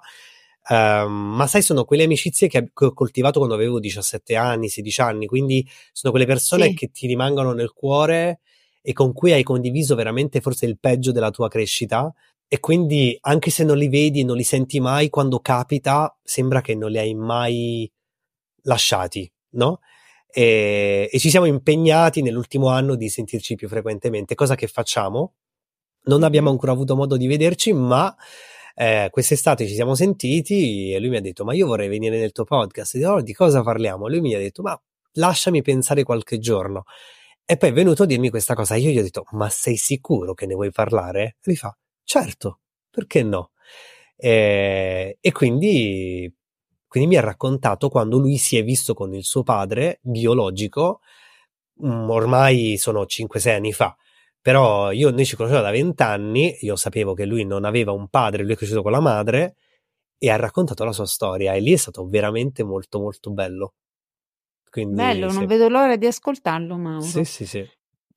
Um, 0.69 1.33
ma 1.35 1.47
sai, 1.47 1.63
sono 1.63 1.85
quelle 1.85 2.03
amicizie 2.03 2.47
che, 2.47 2.69
ho 2.71 2.93
coltivato 2.93 3.39
quando 3.39 3.55
avevo 3.55 3.79
17 3.79 4.35
anni, 4.35 4.69
16 4.69 5.01
anni, 5.01 5.25
quindi 5.25 5.67
sono 5.91 6.11
quelle 6.13 6.27
persone 6.27 6.67
sì. 6.67 6.73
che 6.75 6.91
ti 6.91 7.07
rimangono 7.07 7.53
nel 7.53 7.73
cuore 7.73 8.41
e 8.81 8.93
con 8.93 9.11
cui 9.13 9.31
hai 9.31 9.41
condiviso 9.43 9.95
veramente 9.95 10.39
forse 10.39 10.67
il 10.67 10.77
peggio 10.79 11.11
della 11.11 11.31
tua 11.31 11.47
crescita. 11.47 12.13
E 12.47 12.59
quindi, 12.59 13.17
anche 13.21 13.49
se 13.49 13.63
non 13.63 13.77
li 13.77 13.87
vedi 13.87 14.23
non 14.23 14.35
li 14.35 14.43
senti 14.43 14.79
mai, 14.79 15.09
quando 15.09 15.39
capita, 15.39 16.15
sembra 16.21 16.61
che 16.61 16.75
non 16.75 16.91
li 16.91 16.97
hai 16.97 17.13
mai 17.15 17.89
lasciati, 18.63 19.31
no? 19.51 19.79
E, 20.33 21.09
e 21.11 21.19
ci 21.19 21.29
siamo 21.29 21.45
impegnati 21.45 22.21
nell'ultimo 22.21 22.69
anno 22.69 22.95
di 22.95 23.09
sentirci 23.09 23.55
più 23.55 23.67
frequentemente, 23.67 24.35
cosa 24.35 24.55
che 24.55 24.67
facciamo. 24.67 25.33
Non 26.03 26.23
abbiamo 26.23 26.49
ancora 26.49 26.71
avuto 26.71 26.95
modo 26.95 27.17
di 27.17 27.27
vederci, 27.27 27.73
ma 27.73 28.15
eh, 28.75 29.09
quest'estate 29.11 29.67
ci 29.67 29.73
siamo 29.73 29.95
sentiti 29.95 30.91
e 30.93 30.99
lui 30.99 31.09
mi 31.09 31.17
ha 31.17 31.21
detto: 31.21 31.43
Ma 31.43 31.53
io 31.53 31.67
vorrei 31.67 31.87
venire 31.87 32.17
nel 32.17 32.31
tuo 32.31 32.43
podcast. 32.43 32.95
E 32.95 33.05
oh, 33.05 33.21
di 33.21 33.33
cosa 33.33 33.61
parliamo? 33.61 34.07
Lui 34.07 34.21
mi 34.21 34.33
ha 34.33 34.39
detto: 34.39 34.61
Ma 34.61 34.79
lasciami 35.13 35.61
pensare 35.61 36.03
qualche 36.03 36.39
giorno. 36.39 36.83
E 37.45 37.57
poi 37.57 37.69
è 37.69 37.73
venuto 37.73 38.03
a 38.03 38.05
dirmi 38.05 38.29
questa 38.29 38.55
cosa. 38.55 38.75
Io 38.75 38.89
gli 38.91 38.97
ho 38.97 39.03
detto: 39.03 39.25
Ma 39.31 39.49
sei 39.49 39.75
sicuro 39.77 40.33
che 40.33 40.45
ne 40.45 40.55
vuoi 40.55 40.71
parlare? 40.71 41.23
E 41.23 41.35
lui 41.43 41.55
fa: 41.55 41.75
Certo, 42.03 42.61
perché 42.89 43.23
no? 43.23 43.51
E, 44.15 45.17
e 45.19 45.31
quindi 45.31 46.33
quindi 46.91 47.07
mi 47.07 47.15
ha 47.15 47.21
raccontato 47.21 47.87
quando 47.87 48.17
lui 48.17 48.35
si 48.35 48.57
è 48.57 48.65
visto 48.65 48.93
con 48.93 49.13
il 49.13 49.23
suo 49.23 49.43
padre 49.43 49.99
biologico, 50.01 50.99
mm, 51.85 52.09
ormai 52.09 52.75
sono 52.77 53.05
5-6 53.05 53.55
anni 53.55 53.71
fa. 53.71 53.95
Però 54.41 54.91
io 54.91 55.09
noi 55.09 55.25
ci 55.25 55.37
conosciamo 55.37 55.63
da 55.63 55.71
20 55.71 56.03
anni, 56.03 56.57
io 56.59 56.75
sapevo 56.75 57.13
che 57.13 57.23
lui 57.23 57.45
non 57.45 57.63
aveva 57.63 57.93
un 57.93 58.09
padre, 58.09 58.43
lui 58.43 58.51
è 58.51 58.55
cresciuto 58.57 58.81
con 58.81 58.91
la 58.91 58.99
madre 58.99 59.55
e 60.17 60.29
ha 60.29 60.35
raccontato 60.35 60.83
la 60.83 60.91
sua 60.91 61.05
storia 61.05 61.53
e 61.53 61.61
lì 61.61 61.71
è 61.71 61.77
stato 61.77 62.05
veramente 62.09 62.61
molto 62.61 62.99
molto 62.99 63.31
bello. 63.31 63.75
Quindi, 64.69 64.95
bello, 64.95 65.29
sì. 65.29 65.37
non 65.37 65.45
vedo 65.45 65.69
l'ora 65.69 65.95
di 65.95 66.07
ascoltarlo, 66.07 66.75
Mauro. 66.75 67.05
Sì, 67.05 67.23
sì, 67.23 67.45
sì. 67.45 67.65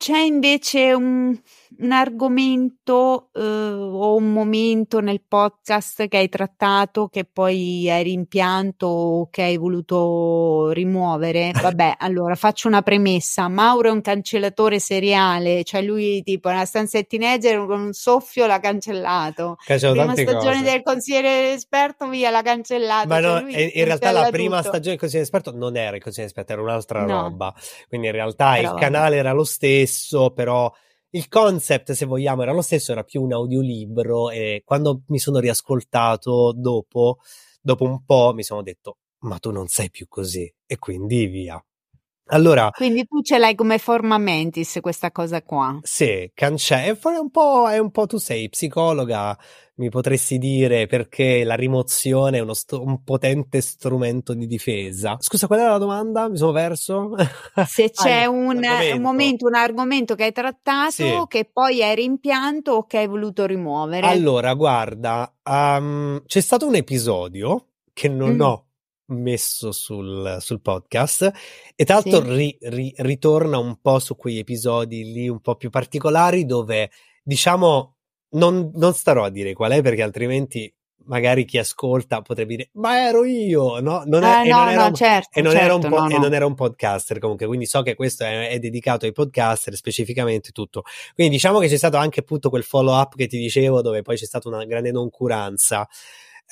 C'è 0.05 0.19
invece 0.19 0.93
un, 0.93 1.35
un 1.79 1.93
argomento 1.93 3.31
eh, 3.33 3.41
o 3.41 4.15
un 4.17 4.33
momento 4.33 5.01
nel 5.01 5.23
podcast 5.27 6.09
che 6.09 6.19
hai 6.19 6.29
trattato 6.29 7.09
che 7.09 7.25
poi 7.25 7.91
hai 7.91 8.03
rimpianto 8.03 8.87
o 8.87 9.29
che 9.31 9.43
hai 9.45 9.57
voluto 9.57 10.71
rimuovere? 10.73 11.53
Vabbè, 11.59 11.95
allora 11.99 12.35
faccio 12.35 12.69
una 12.69 12.83
premessa. 12.83 13.49
Mauro 13.49 13.89
è 13.89 13.93
un 13.93 14.03
cancellatore 14.03 14.79
seriale, 14.79 15.65
cioè 15.65 15.81
lui 15.81 16.23
tipo 16.23 16.51
nella 16.51 16.67
stanza 16.67 16.99
del 16.99 17.07
teenager 17.07 17.65
con 17.65 17.81
un 17.81 17.93
soffio 17.95 18.47
l'ha 18.47 18.61
cancellato. 18.61 19.57
Cancello 19.65 19.95
prima 19.95 20.13
stagione 20.13 20.59
cose. 20.59 20.71
del 20.71 20.83
consigliere 20.83 21.53
esperto 21.55 22.09
via 22.09 22.29
l'ha 22.29 22.43
cancellato. 22.43 23.09
Ma 23.09 23.23
cioè 23.23 23.41
no, 23.41 23.49
in 23.49 23.85
realtà 23.85 24.11
la 24.11 24.29
prima 24.29 24.59
tutto. 24.59 24.69
stagione 24.69 24.97
del 24.97 24.99
consigliere 24.99 25.25
esperto 25.25 25.53
non 25.57 25.79
era 25.79 25.97
il 25.97 26.03
consigliere 26.03 26.29
esperto, 26.29 26.53
era 26.53 26.61
un'altra 26.61 27.07
no. 27.07 27.23
roba. 27.23 27.55
Quindi 27.89 28.09
in 28.09 28.13
realtà 28.13 28.53
Però 28.53 28.75
il 28.75 28.79
canale 28.79 29.17
era 29.17 29.33
lo 29.33 29.45
stesso, 29.45 29.93
però 30.35 30.71
il 31.11 31.29
concept, 31.29 31.93
se 31.93 32.07
vogliamo, 32.07 32.43
era 32.43 32.53
lo 32.53 32.63
stesso, 32.63 32.93
era 32.93 33.05
più 33.05 33.23
un 33.23 33.33
audiolibro 33.33 34.31
e 34.31 34.63
quando 34.65 35.03
mi 35.09 35.19
sono 35.19 35.39
riascoltato 35.39 36.53
dopo, 36.57 37.19
dopo 37.61 37.85
un 37.85 38.05
po' 38.05 38.33
mi 38.35 38.43
sono 38.43 38.63
detto, 38.63 38.99
ma 39.21 39.39
tu 39.39 39.51
non 39.53 39.69
sei 39.69 39.91
più 39.91 40.07
così 40.09 40.53
e 40.67 40.79
quindi 40.79 41.27
via. 41.27 41.65
Allora, 42.29 42.71
Quindi 42.71 43.05
tu 43.05 43.21
ce 43.21 43.37
l'hai 43.39 43.55
come 43.55 43.79
forma 43.79 44.17
mentis 44.17 44.79
questa 44.81 45.13
cosa 45.13 45.43
qua. 45.43 45.79
Sì, 45.83 46.31
cancella. 46.33 46.85
È 46.85 47.19
un 47.19 47.31
po', 47.31 47.69
è 47.69 47.79
un 47.79 47.91
po' 47.91 48.07
tu 48.07 48.17
sei 48.17 48.49
psicologa, 48.49 49.37
mi 49.77 49.91
potresti 49.91 50.39
dire 50.39 50.87
perché 50.87 51.45
la 51.45 51.55
rimozione 51.55 52.39
è 52.39 52.41
uno 52.41 52.55
st- 52.55 52.73
un 52.73 53.03
potente 53.03 53.61
strumento 53.61 54.33
di 54.33 54.47
difesa. 54.47 55.17
Scusa, 55.19 55.47
qual 55.47 55.61
era 55.61 55.73
la 55.73 55.79
domanda? 55.79 56.29
Mi 56.31 56.39
sono 56.39 56.53
perso. 56.53 57.15
Se 57.67 57.91
c'è 57.93 58.23
ah, 58.23 58.31
un, 58.31 58.59
un, 58.59 59.01
momento, 59.03 59.47
un 59.47 59.55
argomento 59.55 60.15
che 60.15 60.25
hai 60.25 60.33
trattato 60.33 60.93
sì. 60.93 61.23
che 61.29 61.45
poi 61.53 61.83
hai 61.83 61.95
rimpianto 61.95 62.73
o 62.73 62.87
che 62.87 62.99
hai 62.99 63.07
voluto 63.07 63.45
rimuovere. 63.45 64.07
Allora, 64.07 64.55
guarda, 64.55 65.31
um, 65.45 66.23
c'è 66.25 66.41
stato 66.41 66.67
un 66.67 66.77
episodio 66.77 67.67
che 67.93 68.09
non 68.09 68.37
mm. 68.37 68.41
ho 68.41 68.65
messo 69.07 69.73
sul, 69.73 70.39
sul, 70.41 70.61
podcast 70.61 71.31
e 71.75 71.85
tra 71.85 71.97
l'altro 71.97 72.23
sì. 72.25 72.35
ri, 72.35 72.59
ri, 72.61 72.95
ritorna 72.99 73.59
un 73.59 73.79
po' 73.81 73.99
su 73.99 74.17
quei 74.17 74.39
episodi 74.39 75.13
lì 75.13 75.29
un 75.29 75.41
po' 75.41 75.57
più 75.57 75.69
particolari 75.71 76.47
dove 76.47 76.91
diciamo 77.23 77.97
non, 78.31 78.71
non 78.75 78.95
starò 78.95 79.25
a 79.25 79.31
dire 79.31 79.53
qual 79.53 79.73
è 79.73 79.83
perché 79.83 80.03
altrimenti 80.03 80.73
magari 81.07 81.45
chi 81.45 81.59
ascolta 81.59 82.23
potrebbe 82.23 82.57
dire 82.57 82.71
ma 82.75 83.07
ero 83.07 83.25
io 83.25 83.79
no? 83.81 84.05
Non 84.07 84.23
è, 84.23 84.43
eh, 84.45 84.49
no, 84.49 84.65
non 84.65 84.75
no, 84.75 84.87
un, 84.87 84.95
certo, 84.95 85.39
e, 85.39 85.43
non 85.43 85.53
certo, 85.53 85.65
era 85.67 85.75
un 85.75 85.81
po- 85.81 85.99
no, 85.99 86.09
e 86.09 86.19
non 86.19 86.35
era 86.35 86.47
un 86.47 86.55
podcaster 86.55 87.19
comunque 87.19 87.47
quindi 87.47 87.67
so 87.67 87.83
che 87.83 87.95
questo 87.95 88.25
è, 88.25 88.49
è, 88.49 88.59
dedicato 88.59 89.05
ai 89.05 89.13
podcaster 89.13 89.75
specificamente 89.75 90.51
tutto 90.51 90.83
quindi 91.15 91.35
diciamo 91.35 91.59
che 91.59 91.69
c'è 91.69 91.77
stato 91.77 91.97
anche 91.97 92.21
appunto 92.21 92.49
quel 92.49 92.65
follow 92.65 92.99
up 92.99 93.17
che 93.17 93.27
ti 93.27 93.39
dicevo 93.39 93.83
dove 93.83 94.01
poi 94.03 94.17
c'è 94.17 94.25
stata 94.25 94.49
una 94.49 94.65
grande 94.65 94.93
noncuranza 94.93 95.87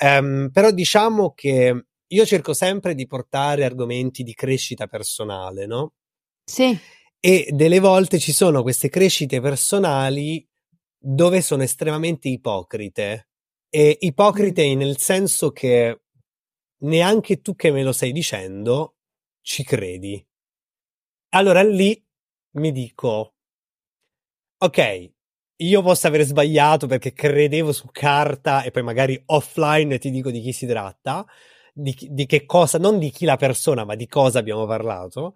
um, 0.01 0.51
però 0.53 0.71
diciamo 0.71 1.33
che 1.35 1.87
io 2.13 2.27
cerco 2.27 2.53
sempre 2.53 2.95
di 2.95 3.07
portare 3.07 3.65
argomenti 3.65 4.23
di 4.23 4.35
crescita 4.35 4.87
personale, 4.87 5.67
no? 5.67 5.95
Sì. 6.45 6.77
E 7.19 7.49
delle 7.53 7.79
volte 7.79 8.19
ci 8.19 8.33
sono 8.33 8.63
queste 8.63 8.89
crescite 8.89 9.41
personali 9.41 10.47
dove 10.99 11.41
sono 11.41 11.63
estremamente 11.63 12.29
ipocrite. 12.29 13.29
E 13.69 13.97
ipocrite 14.01 14.75
mm. 14.75 14.79
nel 14.79 14.99
senso 14.99 15.51
che 15.53 16.03
neanche 16.83 17.41
tu 17.41 17.55
che 17.55 17.71
me 17.71 17.83
lo 17.83 17.93
stai 17.93 18.13
dicendo 18.13 18.97
ci 19.41 19.65
credi. 19.65 20.25
Allora 21.31 21.63
lì 21.63 22.01
mi 22.57 22.73
dico, 22.73 23.35
ok, 24.59 25.11
io 25.57 25.83
posso 25.83 26.07
aver 26.07 26.23
sbagliato 26.25 26.87
perché 26.87 27.13
credevo 27.13 27.73
su 27.73 27.89
carta 27.91 28.63
e 28.63 28.71
poi 28.71 28.83
magari 28.83 29.21
offline 29.27 29.99
ti 29.99 30.11
dico 30.11 30.31
di 30.31 30.41
chi 30.41 30.53
si 30.53 30.67
tratta, 30.67 31.27
di, 31.73 31.97
di, 32.11 32.27
che 32.27 32.45
cosa, 32.45 32.79
non 32.79 32.99
di 32.99 33.11
chi 33.11 33.25
la 33.25 33.37
persona, 33.37 33.85
ma 33.85 33.95
di 33.95 34.07
cosa 34.07 34.39
abbiamo 34.39 34.67
parlato. 34.67 35.35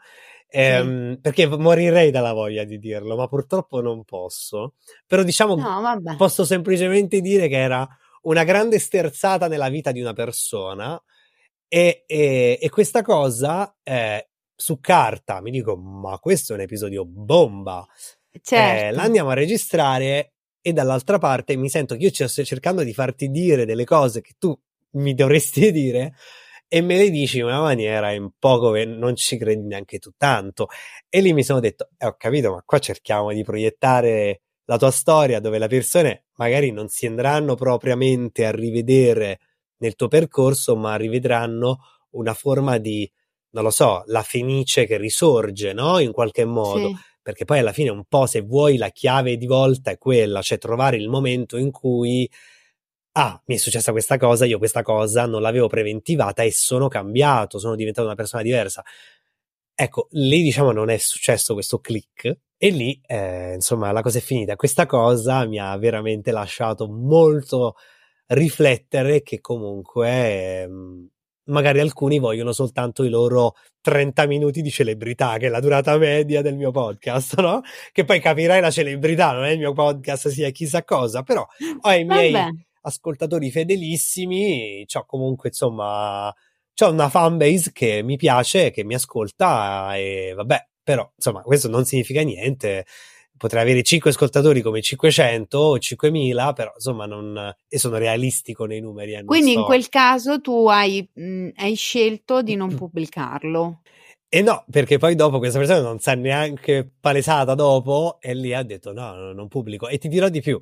Ehm, 0.48 1.14
sì. 1.14 1.20
Perché 1.20 1.46
morirei 1.46 2.10
dalla 2.10 2.32
voglia 2.32 2.64
di 2.64 2.78
dirlo, 2.78 3.16
ma 3.16 3.26
purtroppo 3.26 3.80
non 3.80 4.04
posso. 4.04 4.74
Però 5.06 5.22
diciamo, 5.22 5.56
no, 5.56 6.16
posso 6.16 6.44
semplicemente 6.44 7.20
dire 7.20 7.48
che 7.48 7.58
era 7.58 7.86
una 8.22 8.44
grande 8.44 8.78
sterzata 8.78 9.48
nella 9.48 9.68
vita 9.68 9.92
di 9.92 10.00
una 10.00 10.12
persona. 10.12 11.00
E, 11.68 12.04
e, 12.06 12.58
e 12.60 12.70
questa 12.70 13.02
cosa 13.02 13.76
eh, 13.82 14.28
su 14.54 14.78
carta 14.80 15.40
mi 15.40 15.50
dico: 15.50 15.76
Ma 15.76 16.18
questo 16.18 16.52
è 16.52 16.56
un 16.56 16.62
episodio 16.62 17.04
bomba. 17.04 17.86
Certo. 18.40 18.84
Eh, 18.84 18.90
l'andiamo 18.92 19.30
a 19.30 19.34
registrare 19.34 20.34
e 20.60 20.72
dall'altra 20.72 21.18
parte 21.18 21.56
mi 21.56 21.68
sento 21.68 21.96
che 21.96 22.04
io 22.04 22.28
sto 22.28 22.44
cercando 22.44 22.82
di 22.82 22.92
farti 22.92 23.30
dire 23.30 23.64
delle 23.64 23.84
cose 23.84 24.20
che 24.20 24.34
tu 24.38 24.56
mi 24.96 25.14
dovresti 25.14 25.70
dire 25.72 26.14
e 26.68 26.80
me 26.80 26.96
le 26.96 27.10
dici 27.10 27.38
in 27.38 27.44
una 27.44 27.60
maniera 27.60 28.10
in 28.12 28.30
poco 28.38 28.72
che 28.72 28.84
non 28.84 29.14
ci 29.14 29.36
credi 29.38 29.62
neanche 29.66 29.98
tu 29.98 30.10
tanto. 30.16 30.66
E 31.08 31.20
lì 31.20 31.32
mi 31.32 31.44
sono 31.44 31.60
detto, 31.60 31.90
eh, 31.96 32.06
ho 32.06 32.16
capito, 32.18 32.52
ma 32.52 32.62
qua 32.64 32.78
cerchiamo 32.78 33.32
di 33.32 33.44
proiettare 33.44 34.42
la 34.64 34.76
tua 34.76 34.90
storia 34.90 35.38
dove 35.38 35.58
le 35.58 35.68
persone 35.68 36.24
magari 36.36 36.72
non 36.72 36.88
si 36.88 37.06
andranno 37.06 37.54
propriamente 37.54 38.44
a 38.44 38.50
rivedere 38.50 39.38
nel 39.78 39.94
tuo 39.94 40.08
percorso, 40.08 40.74
ma 40.74 40.96
rivedranno 40.96 41.78
una 42.10 42.34
forma 42.34 42.78
di 42.78 43.10
non 43.50 43.64
lo 43.64 43.70
so, 43.70 44.02
la 44.06 44.22
fenice 44.22 44.86
che 44.86 44.98
risorge, 44.98 45.72
no? 45.72 45.98
In 45.98 46.12
qualche 46.12 46.44
modo. 46.44 46.88
Sì. 46.88 46.96
Perché 47.22 47.44
poi 47.44 47.58
alla 47.58 47.72
fine 47.72 47.88
un 47.90 48.04
po', 48.06 48.26
se 48.26 48.42
vuoi, 48.42 48.76
la 48.76 48.90
chiave 48.90 49.36
di 49.36 49.46
volta 49.46 49.90
è 49.90 49.98
quella, 49.98 50.42
cioè 50.42 50.58
trovare 50.58 50.96
il 50.96 51.08
momento 51.08 51.56
in 51.56 51.70
cui 51.70 52.30
ah, 53.18 53.40
mi 53.46 53.54
è 53.54 53.58
successa 53.58 53.92
questa 53.92 54.18
cosa, 54.18 54.44
io 54.44 54.58
questa 54.58 54.82
cosa 54.82 55.26
non 55.26 55.40
l'avevo 55.40 55.68
preventivata 55.68 56.42
e 56.42 56.52
sono 56.52 56.88
cambiato, 56.88 57.58
sono 57.58 57.74
diventato 57.74 58.06
una 58.06 58.16
persona 58.16 58.42
diversa. 58.42 58.84
Ecco, 59.74 60.08
lì 60.12 60.42
diciamo 60.42 60.72
non 60.72 60.90
è 60.90 60.96
successo 60.98 61.54
questo 61.54 61.78
click 61.80 62.38
e 62.58 62.70
lì, 62.70 62.98
eh, 63.06 63.54
insomma, 63.54 63.92
la 63.92 64.02
cosa 64.02 64.18
è 64.18 64.20
finita. 64.20 64.56
Questa 64.56 64.86
cosa 64.86 65.44
mi 65.46 65.58
ha 65.58 65.76
veramente 65.76 66.30
lasciato 66.30 66.88
molto 66.88 67.74
riflettere 68.28 69.22
che 69.22 69.40
comunque 69.40 70.08
eh, 70.08 70.68
magari 71.44 71.80
alcuni 71.80 72.18
vogliono 72.18 72.52
soltanto 72.52 73.04
i 73.04 73.08
loro 73.08 73.54
30 73.80 74.26
minuti 74.26 74.62
di 74.62 74.70
celebrità, 74.70 75.36
che 75.38 75.46
è 75.46 75.48
la 75.48 75.60
durata 75.60 75.96
media 75.96 76.42
del 76.42 76.56
mio 76.56 76.70
podcast, 76.70 77.36
no? 77.40 77.60
Che 77.92 78.04
poi 78.04 78.20
capirai 78.20 78.60
la 78.60 78.70
celebrità, 78.70 79.32
non 79.32 79.44
è 79.44 79.50
il 79.50 79.58
mio 79.58 79.72
podcast 79.72 80.28
sia 80.28 80.50
chissà 80.50 80.84
cosa, 80.84 81.22
però 81.22 81.46
ho 81.80 81.92
i 81.92 82.04
miei 82.04 82.32
Vabbè. 82.32 82.65
Ascoltatori 82.86 83.50
fedelissimi, 83.50 84.86
ho 84.92 85.04
comunque 85.04 85.48
insomma, 85.48 86.28
ho 86.28 86.90
una 86.90 87.08
fanbase 87.08 87.72
che 87.72 88.02
mi 88.02 88.16
piace, 88.16 88.70
che 88.70 88.84
mi 88.84 88.94
ascolta 88.94 89.96
e 89.96 90.32
vabbè, 90.34 90.68
però 90.82 91.10
insomma 91.14 91.42
questo 91.42 91.68
non 91.68 91.84
significa 91.84 92.22
niente 92.22 92.86
potrei 93.36 93.62
avere 93.62 93.82
5 93.82 94.10
ascoltatori 94.10 94.62
come 94.62 94.80
500 94.80 95.58
o 95.58 95.78
5000, 95.78 96.52
però 96.52 96.72
insomma 96.74 97.06
non, 97.06 97.54
e 97.68 97.78
sono 97.78 97.98
realistico 97.98 98.64
nei 98.64 98.80
numeri. 98.80 99.14
Eh, 99.14 99.24
Quindi 99.24 99.52
so. 99.52 99.58
in 99.58 99.64
quel 99.64 99.88
caso 99.88 100.40
tu 100.40 100.66
hai, 100.68 101.06
mh, 101.12 101.48
hai 101.56 101.74
scelto 101.74 102.42
di 102.42 102.54
non 102.54 102.74
pubblicarlo. 102.74 103.80
E 104.28 104.42
no, 104.42 104.64
perché 104.70 104.98
poi 104.98 105.14
dopo 105.14 105.38
questa 105.38 105.58
persona 105.58 105.80
non 105.80 105.98
si 105.98 106.10
è 106.10 106.14
neanche 106.14 106.88
palesata 107.00 107.54
dopo 107.54 108.18
e 108.20 108.34
lì 108.34 108.52
ha 108.52 108.62
detto 108.62 108.92
no, 108.92 109.32
non 109.32 109.48
pubblico. 109.48 109.88
E 109.88 109.98
ti 109.98 110.08
dirò 110.08 110.28
di 110.28 110.40
più. 110.40 110.60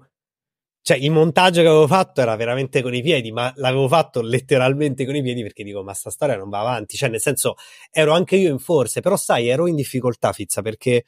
Cioè, 0.87 0.99
il 0.99 1.11
montaggio 1.11 1.63
che 1.63 1.67
avevo 1.67 1.87
fatto 1.87 2.21
era 2.21 2.37
veramente 2.37 2.83
con 2.83 2.95
i 2.95 3.01
piedi, 3.01 3.33
ma 3.33 3.51
l'avevo 3.57 3.89
fatto 3.89 4.21
letteralmente 4.21 5.07
con 5.07 5.17
i 5.17 5.23
piedi 5.23 5.41
perché 5.41 5.65
dico, 5.65 5.83
ma 5.83 5.95
sta 5.95 6.11
storia 6.11 6.37
non 6.37 6.51
va 6.51 6.61
avanti. 6.61 6.99
Cioè, 6.99 7.09
nel 7.09 7.23
senso, 7.23 7.55
ero 7.91 8.13
anche 8.13 8.37
io 8.37 8.51
in 8.51 8.59
forze, 8.59 9.01
però 9.01 9.17
sai, 9.17 9.49
ero 9.49 9.67
in 9.67 9.77
difficoltà, 9.77 10.33
Fizza, 10.35 10.61
perché 10.61 11.05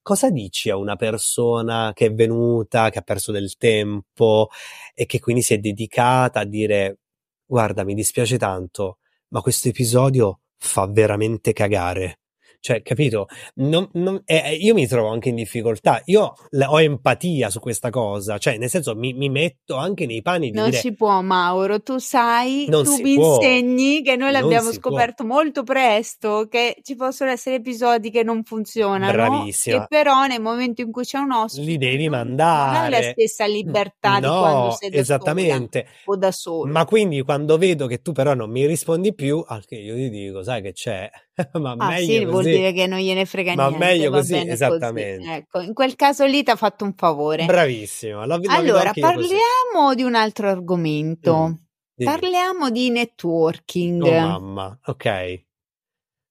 cosa 0.00 0.30
dici 0.30 0.70
a 0.70 0.76
una 0.78 0.96
persona 0.96 1.92
che 1.94 2.06
è 2.06 2.14
venuta, 2.14 2.88
che 2.88 2.98
ha 3.00 3.02
perso 3.02 3.30
del 3.30 3.56
tempo 3.58 4.48
e 4.94 5.04
che 5.04 5.20
quindi 5.20 5.42
si 5.42 5.52
è 5.52 5.58
dedicata 5.58 6.40
a 6.40 6.44
dire 6.46 7.00
guarda, 7.44 7.84
mi 7.84 7.94
dispiace 7.94 8.38
tanto, 8.38 9.00
ma 9.28 9.42
questo 9.42 9.68
episodio 9.68 10.40
fa 10.56 10.86
veramente 10.86 11.52
cagare. 11.52 12.19
Cioè, 12.62 12.82
capito? 12.82 13.26
Non, 13.54 13.88
non, 13.94 14.20
eh, 14.26 14.54
io 14.54 14.74
mi 14.74 14.86
trovo 14.86 15.08
anche 15.08 15.30
in 15.30 15.34
difficoltà. 15.36 16.02
Io 16.06 16.34
ho 16.50 16.80
empatia 16.80 17.48
su 17.48 17.58
questa 17.58 17.88
cosa, 17.88 18.36
cioè, 18.36 18.58
nel 18.58 18.68
senso, 18.68 18.94
mi, 18.94 19.14
mi 19.14 19.30
metto 19.30 19.76
anche 19.76 20.04
nei 20.04 20.20
panni 20.20 20.50
di 20.50 20.56
Non 20.58 20.68
dire, 20.68 20.76
si 20.76 20.94
può, 20.94 21.22
Mauro. 21.22 21.80
Tu 21.80 21.96
sai, 21.96 22.66
tu 22.68 23.00
mi 23.00 23.14
può. 23.14 23.36
insegni 23.36 24.02
che 24.02 24.16
noi 24.16 24.30
l'abbiamo 24.30 24.72
scoperto 24.72 25.24
può. 25.24 25.36
molto 25.36 25.62
presto, 25.62 26.48
che 26.50 26.76
ci 26.82 26.96
possono 26.96 27.30
essere 27.30 27.56
episodi 27.56 28.10
che 28.10 28.22
non 28.22 28.44
funzionano. 28.44 29.10
Bravissima. 29.10 29.84
E 29.84 29.86
però 29.88 30.26
nel 30.26 30.42
momento 30.42 30.82
in 30.82 30.92
cui 30.92 31.04
c'è 31.04 31.18
un 31.18 31.32
ospite, 31.32 31.64
li 31.66 31.78
devi 31.78 32.10
mandare. 32.10 32.72
Non 32.72 32.84
hai 32.84 32.90
la 32.90 33.10
stessa 33.12 33.46
libertà 33.46 34.18
no, 34.18 34.20
di 34.20 34.38
quando 34.38 34.70
sei 34.72 34.90
da 34.90 34.98
esattamente. 34.98 35.86
o 36.04 36.16
da 36.16 36.30
solo. 36.30 36.70
Ma 36.70 36.84
quindi 36.84 37.22
quando 37.22 37.56
vedo 37.56 37.86
che 37.86 38.02
tu 38.02 38.12
però 38.12 38.34
non 38.34 38.50
mi 38.50 38.66
rispondi 38.66 39.14
più, 39.14 39.42
anche 39.46 39.76
io 39.76 39.94
ti 39.94 40.10
dico, 40.10 40.42
sai 40.42 40.60
che 40.60 40.72
c'è 40.72 41.10
ma 41.60 41.72
ah, 41.78 41.88
meglio 41.88 42.04
sì, 42.04 42.12
così. 42.12 42.24
vuol 42.24 42.44
dire 42.44 42.72
che 42.72 42.86
non 42.86 42.98
gliene 42.98 43.24
frega 43.24 43.54
ma 43.54 43.68
niente. 43.68 43.78
Ma 43.78 43.90
meglio 43.90 44.10
così, 44.10 44.36
esattamente. 44.36 45.18
Così. 45.18 45.30
Ecco, 45.30 45.60
in 45.60 45.74
quel 45.74 45.96
caso 45.96 46.24
lì 46.24 46.42
ti 46.42 46.50
ha 46.50 46.56
fatto 46.56 46.84
un 46.84 46.94
favore. 46.94 47.44
Bravissimo. 47.46 48.24
La, 48.24 48.36
la 48.36 48.54
allora, 48.54 48.92
parliamo 48.92 49.86
così. 49.86 49.96
di 49.96 50.02
un 50.02 50.14
altro 50.14 50.48
argomento. 50.48 51.58
Mm, 52.02 52.04
parliamo 52.04 52.70
di 52.70 52.90
networking. 52.90 54.02
Oh 54.02 54.10
mamma, 54.10 54.78
ok. 54.86 55.44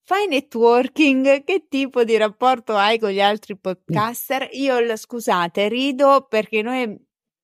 Fai 0.09 0.27
networking, 0.27 1.43
che 1.43 1.67
tipo 1.69 2.03
di 2.03 2.17
rapporto 2.17 2.75
hai 2.75 2.97
con 2.97 3.11
gli 3.11 3.21
altri 3.21 3.55
podcaster? 3.55 4.49
Io, 4.53 4.97
scusate, 4.97 5.67
rido 5.67 6.25
perché 6.27 6.63
noi 6.63 6.99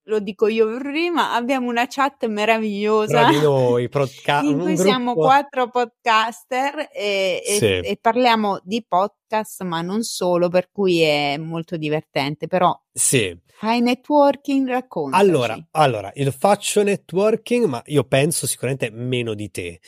lo 0.06 0.20
dico 0.20 0.48
io 0.48 0.78
prima, 0.78 1.34
abbiamo 1.34 1.70
una 1.70 1.88
chat 1.88 2.26
meravigliosa. 2.28 3.22
Tra 3.22 3.30
di 3.30 3.40
noi, 3.40 3.90
podca- 3.90 4.42
in 4.42 4.60
cui 4.60 4.78
siamo 4.78 5.14
quattro 5.14 5.70
podcaster 5.70 6.90
e, 6.94 7.42
e, 7.46 7.58
sì. 7.58 7.66
e, 7.66 7.98
parliamo 8.00 8.60
di 8.64 8.86
podcast, 8.88 9.64
ma 9.64 9.82
non 9.82 10.04
solo, 10.04 10.50
per 10.50 10.70
cui 10.72 11.02
è 11.02 11.38
molto 11.38 11.78
divertente. 11.78 12.48
Però 12.48 12.78
sì. 12.92 13.36
fai 13.46 13.82
networking, 13.82 14.68
racconta. 14.68 15.18
Allora, 15.18 15.58
allora, 15.72 16.12
io 16.14 16.32
faccio 16.32 16.84
networking, 16.84 17.66
ma 17.66 17.82
io 17.86 18.04
penso 18.04 18.46
sicuramente 18.46 18.92
meno 18.92 19.34
di 19.34 19.50
te. 19.50 19.80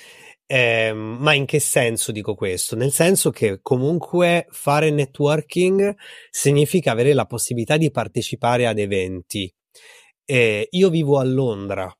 Eh, 0.50 0.94
ma 0.94 1.34
in 1.34 1.46
che 1.46 1.60
senso 1.60 2.14
dico 2.14 2.34
questo? 2.34 2.78
Nel 2.78 2.94
senso 2.94 3.32
che 3.32 3.60
comunque 3.62 4.48
fare 4.50 4.90
networking 4.90 5.94
significa 6.30 6.92
avere 6.92 7.14
la 7.14 7.26
possibilità 7.26 7.76
di 7.76 7.92
partecipare 7.92 8.66
ad 8.66 8.80
eventi 8.80 9.54
eh, 10.30 10.68
io 10.70 10.90
vivo 10.90 11.18
a 11.20 11.24
Londra 11.24 11.92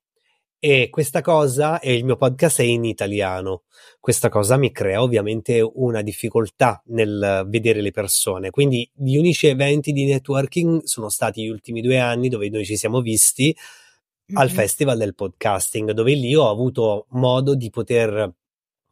e 0.60 0.90
questa 0.90 1.22
cosa, 1.22 1.80
e 1.80 1.94
il 1.94 2.04
mio 2.04 2.18
podcast 2.18 2.60
è 2.60 2.64
in 2.64 2.84
italiano, 2.84 3.64
questa 4.02 4.28
cosa 4.28 4.58
mi 4.58 4.72
crea 4.72 5.02
ovviamente 5.02 5.62
una 5.62 6.02
difficoltà 6.02 6.82
nel 6.88 7.46
vedere 7.48 7.80
le 7.80 7.92
persone. 7.92 8.50
Quindi 8.50 8.90
gli 8.94 9.16
unici 9.16 9.48
eventi 9.48 9.94
di 9.94 10.06
networking 10.06 10.84
sono 10.84 11.10
stati 11.10 11.44
gli 11.44 11.48
ultimi 11.48 11.82
due 11.82 12.00
anni 12.00 12.28
dove 12.28 12.50
noi 12.50 12.66
ci 12.66 12.76
siamo 12.76 13.00
visti 13.02 13.56
mm-hmm. 13.56 14.42
al 14.42 14.50
Festival 14.50 14.98
del 14.98 15.16
Podcasting, 15.16 15.92
dove 15.92 16.14
lì 16.14 16.36
ho 16.36 16.50
avuto 16.50 17.06
modo 17.12 17.56
di 17.56 17.70
poter 17.70 18.34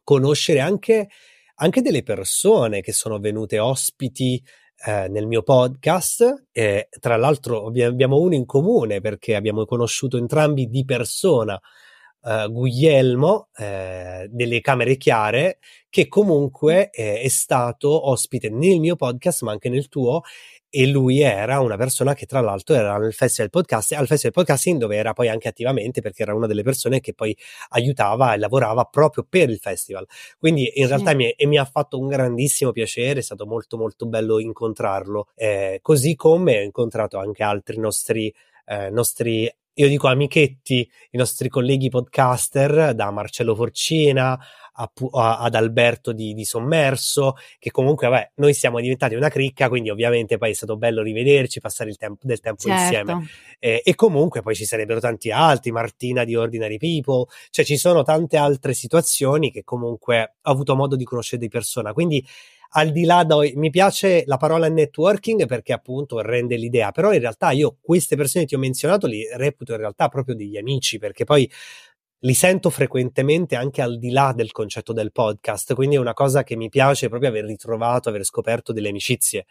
conoscere 0.02 0.60
anche, 0.60 1.08
anche 1.56 1.82
delle 1.82 2.02
persone 2.02 2.80
che 2.80 2.92
sono 2.92 3.18
venute 3.18 3.58
ospiti 3.58 4.42
eh, 4.84 5.08
nel 5.08 5.26
mio 5.26 5.42
podcast. 5.42 6.46
E, 6.52 6.88
tra 7.00 7.16
l'altro 7.16 7.66
abbiamo 7.66 8.18
uno 8.18 8.34
in 8.34 8.46
comune 8.46 9.00
perché 9.00 9.34
abbiamo 9.34 9.64
conosciuto 9.64 10.16
entrambi 10.16 10.68
di 10.68 10.84
persona 10.84 11.60
eh, 12.26 12.48
Guglielmo 12.50 13.48
eh, 13.56 14.26
delle 14.30 14.60
Camere 14.60 14.96
Chiare, 14.96 15.58
che 15.88 16.08
comunque 16.08 16.90
eh, 16.90 17.20
è 17.20 17.28
stato 17.28 18.08
ospite 18.10 18.50
nel 18.50 18.80
mio 18.80 18.96
podcast, 18.96 19.42
ma 19.42 19.52
anche 19.52 19.68
nel 19.68 19.88
tuo, 19.88 20.22
e 20.76 20.86
lui 20.86 21.22
era 21.22 21.60
una 21.60 21.78
persona 21.78 22.12
che 22.12 22.26
tra 22.26 22.40
l'altro 22.40 22.74
era 22.74 22.98
nel 22.98 23.14
Festival 23.14 23.48
Podcast, 23.48 23.92
al 23.92 24.06
Festival 24.06 24.34
Podcasting 24.34 24.78
dove 24.78 24.96
era 24.96 25.14
poi 25.14 25.30
anche 25.30 25.48
attivamente 25.48 26.02
perché 26.02 26.20
era 26.20 26.34
una 26.34 26.46
delle 26.46 26.62
persone 26.62 27.00
che 27.00 27.14
poi 27.14 27.34
aiutava 27.70 28.34
e 28.34 28.36
lavorava 28.36 28.84
proprio 28.84 29.24
per 29.26 29.48
il 29.48 29.56
festival. 29.56 30.06
Quindi 30.38 30.70
in 30.74 30.82
sì. 30.82 30.88
realtà 30.88 31.14
mi, 31.14 31.30
e 31.30 31.46
mi 31.46 31.56
ha 31.56 31.64
fatto 31.64 31.98
un 31.98 32.08
grandissimo 32.08 32.72
piacere, 32.72 33.20
è 33.20 33.22
stato 33.22 33.46
molto 33.46 33.78
molto 33.78 34.04
bello 34.04 34.38
incontrarlo, 34.38 35.28
eh, 35.34 35.78
così 35.80 36.14
come 36.14 36.58
ho 36.58 36.62
incontrato 36.62 37.16
anche 37.16 37.42
altri 37.42 37.78
nostri, 37.78 38.30
eh, 38.66 38.90
nostri 38.90 39.50
io 39.78 39.88
dico 39.88 40.08
amichetti, 40.08 40.90
i 41.10 41.16
nostri 41.18 41.50
colleghi 41.50 41.90
podcaster, 41.90 42.94
da 42.94 43.10
Marcello 43.10 43.54
Forcina 43.54 44.38
a, 44.76 44.90
a, 45.12 45.38
ad 45.38 45.54
Alberto 45.54 46.12
di, 46.12 46.34
di, 46.34 46.44
Sommerso, 46.44 47.34
che 47.58 47.70
comunque, 47.70 48.08
vabbè, 48.08 48.32
noi 48.36 48.54
siamo 48.54 48.80
diventati 48.80 49.14
una 49.14 49.28
cricca, 49.28 49.68
quindi 49.68 49.90
ovviamente 49.90 50.38
poi 50.38 50.50
è 50.50 50.54
stato 50.54 50.76
bello 50.76 51.02
rivederci, 51.02 51.60
passare 51.60 51.90
il 51.90 51.96
tempo, 51.96 52.20
del 52.26 52.40
tempo 52.40 52.62
certo. 52.62 52.82
insieme. 52.82 53.26
Eh, 53.58 53.82
e 53.84 53.94
comunque 53.94 54.42
poi 54.42 54.54
ci 54.54 54.64
sarebbero 54.64 55.00
tanti 55.00 55.30
altri, 55.30 55.70
Martina 55.70 56.24
di 56.24 56.34
Ordinary 56.34 56.76
People, 56.76 57.24
cioè 57.50 57.64
ci 57.64 57.76
sono 57.76 58.02
tante 58.02 58.36
altre 58.36 58.74
situazioni 58.74 59.50
che 59.50 59.64
comunque 59.64 60.36
ho 60.42 60.50
avuto 60.50 60.74
modo 60.76 60.96
di 60.96 61.04
conoscere 61.04 61.40
di 61.40 61.48
persona. 61.48 61.92
Quindi 61.92 62.24
al 62.70 62.90
di 62.90 63.04
là 63.04 63.24
da, 63.24 63.36
mi 63.54 63.70
piace 63.70 64.24
la 64.26 64.36
parola 64.36 64.68
networking 64.68 65.46
perché 65.46 65.72
appunto 65.72 66.20
rende 66.20 66.56
l'idea, 66.56 66.90
però 66.90 67.12
in 67.12 67.20
realtà 67.20 67.50
io 67.52 67.76
queste 67.80 68.16
persone 68.16 68.44
che 68.44 68.50
ti 68.50 68.56
ho 68.56 68.58
menzionato 68.58 69.06
li 69.06 69.26
reputo 69.34 69.72
in 69.72 69.78
realtà 69.78 70.08
proprio 70.08 70.34
degli 70.34 70.56
amici 70.56 70.98
perché 70.98 71.24
poi 71.24 71.50
li 72.26 72.34
sento 72.34 72.70
frequentemente 72.70 73.54
anche 73.54 73.80
al 73.80 73.98
di 73.98 74.10
là 74.10 74.32
del 74.34 74.50
concetto 74.50 74.92
del 74.92 75.12
podcast, 75.12 75.74
quindi 75.74 75.94
è 75.94 75.98
una 75.98 76.12
cosa 76.12 76.42
che 76.42 76.56
mi 76.56 76.68
piace 76.68 77.08
proprio 77.08 77.30
aver 77.30 77.44
ritrovato, 77.44 78.08
aver 78.08 78.24
scoperto 78.24 78.72
delle 78.72 78.88
amicizie. 78.88 79.46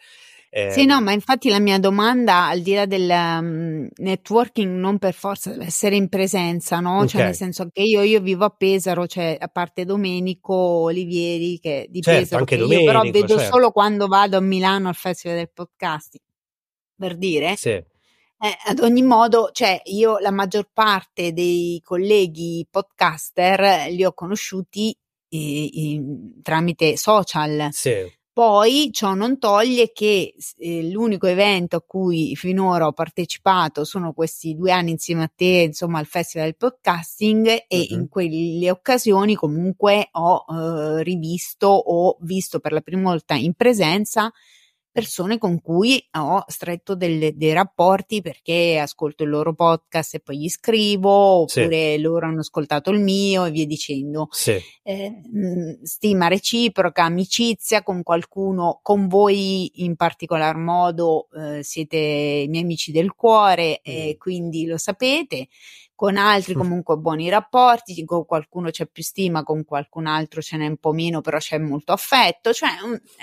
Eh, 0.49 0.71
sì, 0.71 0.85
no, 0.85 1.01
ma 1.01 1.11
infatti 1.11 1.49
la 1.49 1.59
mia 1.59 1.79
domanda, 1.79 2.47
al 2.47 2.61
di 2.61 2.73
là 2.73 2.85
del 2.85 3.09
um, 3.09 3.87
networking, 3.95 4.77
non 4.77 4.99
per 4.99 5.13
forza 5.13 5.49
deve 5.49 5.65
essere 5.65 5.95
in 5.95 6.09
presenza, 6.09 6.79
no? 6.79 6.97
Okay. 6.97 7.07
Cioè, 7.07 7.23
nel 7.23 7.35
senso 7.35 7.67
che 7.71 7.81
io, 7.81 8.01
io, 8.03 8.19
vivo 8.21 8.45
a 8.45 8.49
Pesaro, 8.49 9.07
cioè 9.07 9.37
a 9.39 9.47
parte 9.47 9.85
Domenico 9.85 10.53
Olivieri 10.53 11.59
che 11.59 11.87
di 11.89 12.01
certo, 12.01 12.19
Pesaro, 12.19 12.39
anche 12.41 12.55
che 12.55 12.61
Domenico, 12.61 12.91
io 12.91 12.99
però 12.99 13.11
vedo 13.11 13.37
certo. 13.37 13.53
solo 13.53 13.71
quando 13.71 14.07
vado 14.07 14.37
a 14.37 14.41
Milano 14.41 14.87
al 14.89 14.95
Festival 14.95 15.37
del 15.37 15.51
Podcasting, 15.51 16.23
per 16.97 17.17
dire. 17.17 17.55
Sì. 17.55 17.83
Eh, 18.45 18.55
ad 18.65 18.79
ogni 18.81 19.01
modo, 19.01 19.49
cioè, 19.51 19.81
io 19.85 20.19
la 20.19 20.29
maggior 20.29 20.69
parte 20.71 21.33
dei 21.33 21.81
colleghi 21.83 22.67
podcaster 22.69 23.89
li 23.89 24.05
ho 24.05 24.13
conosciuti 24.13 24.95
i, 25.29 25.93
i, 25.93 26.01
tramite 26.43 26.95
social. 26.95 27.69
Sì. 27.71 28.07
Poi 28.31 28.89
ciò 28.91 29.15
non 29.15 29.39
toglie 29.39 29.91
che 29.91 30.35
eh, 30.59 30.91
l'unico 30.91 31.25
evento 31.25 31.77
a 31.77 31.81
cui 31.81 32.35
finora 32.35 32.85
ho 32.85 32.91
partecipato 32.91 33.83
sono 33.83 34.13
questi 34.13 34.53
due 34.55 34.71
anni 34.71 34.91
insieme 34.91 35.23
a 35.23 35.31
te, 35.33 35.63
insomma, 35.65 35.97
al 35.97 36.05
Festival 36.05 36.45
del 36.45 36.57
Podcasting 36.57 37.47
e 37.67 37.77
mm-hmm. 37.77 37.99
in 37.99 38.09
quelle 38.09 38.69
occasioni 38.69 39.33
comunque 39.33 40.09
ho 40.11 40.45
eh, 40.47 41.01
rivisto 41.01 41.67
o 41.67 42.15
visto 42.19 42.59
per 42.59 42.73
la 42.73 42.81
prima 42.81 43.09
volta 43.09 43.33
in 43.33 43.53
presenza 43.53 44.31
persone 44.95 45.37
con 45.37 45.59
cui 45.59 46.01
ho 46.13 46.45
stretto 46.47 46.95
delle, 46.95 47.35
dei 47.35 47.51
rapporti 47.51 48.21
perché 48.21 48.77
ascolto 48.77 49.23
il 49.23 49.29
loro 49.29 49.53
podcast 49.53 50.15
e 50.15 50.19
poi 50.21 50.37
gli 50.37 50.47
scrivo, 50.47 51.09
oppure 51.09 51.95
sì. 51.95 51.99
loro 51.99 52.27
hanno 52.27 52.39
ascoltato 52.39 52.91
il 52.91 53.01
mio 53.01 53.43
e 53.43 53.51
via 53.51 53.65
dicendo. 53.65 54.29
Sì. 54.31 54.57
Eh, 54.83 55.09
mm, 55.11 55.83
stima 55.83 56.29
reciproca, 56.29 57.03
amicizia 57.03 57.83
con 57.83 58.03
qualcuno, 58.03 58.79
con 58.81 59.09
voi 59.09 59.83
in 59.83 59.97
particolar 59.97 60.55
modo 60.55 61.27
eh, 61.37 61.61
siete 61.61 61.97
i 61.97 62.47
miei 62.47 62.63
amici 62.63 62.93
del 62.93 63.15
cuore 63.15 63.81
mm. 63.81 63.91
e 63.91 64.15
quindi 64.17 64.65
lo 64.65 64.77
sapete 64.77 65.49
con 65.95 66.17
altri 66.17 66.53
comunque 66.53 66.97
buoni 66.97 67.29
rapporti, 67.29 68.03
con 68.03 68.25
qualcuno 68.25 68.69
c'è 68.69 68.85
più 68.85 69.01
stima, 69.01 69.43
con 69.43 69.63
qualcun 69.63 70.07
altro 70.07 70.41
ce 70.41 70.57
n'è 70.57 70.67
un 70.67 70.75
po' 70.75 70.91
meno, 70.91 71.21
però 71.21 71.37
c'è 71.37 71.57
molto 71.57 71.93
affetto. 71.93 72.51
Cioè, 72.51 72.69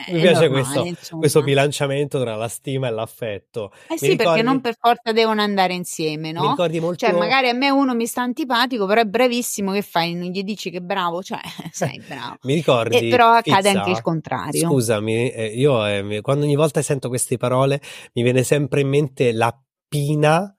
Mi 0.08 0.20
piace 0.20 0.48
normale, 0.48 0.80
questo, 0.80 1.18
questo, 1.18 1.42
bilanciamento 1.42 2.18
tra 2.18 2.35
la 2.35 2.48
stima 2.48 2.88
e 2.88 2.90
l'affetto. 2.90 3.72
Eh 3.88 3.92
mi 3.92 3.98
sì, 3.98 4.06
ricordi... 4.08 4.24
perché 4.24 4.42
non 4.42 4.61
per 4.62 4.76
forza 4.78 5.12
devono 5.12 5.42
andare 5.42 5.74
insieme, 5.74 6.32
no? 6.32 6.40
Mi 6.40 6.48
ricordi 6.48 6.80
molto... 6.80 7.06
Cioè, 7.06 7.16
magari 7.16 7.50
a 7.50 7.54
me 7.54 7.68
uno 7.68 7.94
mi 7.94 8.06
sta 8.06 8.22
antipatico, 8.22 8.87
però 8.87 9.02
è 9.02 9.06
bravissimo, 9.06 9.72
che 9.72 9.82
fai? 9.82 10.14
Non 10.14 10.30
gli 10.30 10.42
dici 10.42 10.70
che 10.70 10.80
bravo? 10.80 11.22
Cioè, 11.22 11.40
sei 11.70 12.02
bravo. 12.08 12.38
mi 12.42 12.54
ricordi? 12.54 12.96
E 12.96 13.11
però 13.11 13.32
accade 13.32 13.68
Pizza, 13.68 13.78
anche 13.80 13.90
il 13.90 14.02
contrario. 14.02 14.68
Scusami, 14.68 15.30
eh, 15.30 15.46
io 15.46 15.87
eh, 15.87 16.20
quando 16.22 16.46
ogni 16.46 16.56
volta 16.56 16.80
sento 16.80 17.08
queste 17.08 17.37
parole 17.37 17.82
mi 18.14 18.22
viene 18.22 18.42
sempre 18.42 18.80
in 18.80 18.88
mente 18.88 19.32
la 19.32 19.54
pina 19.88 20.56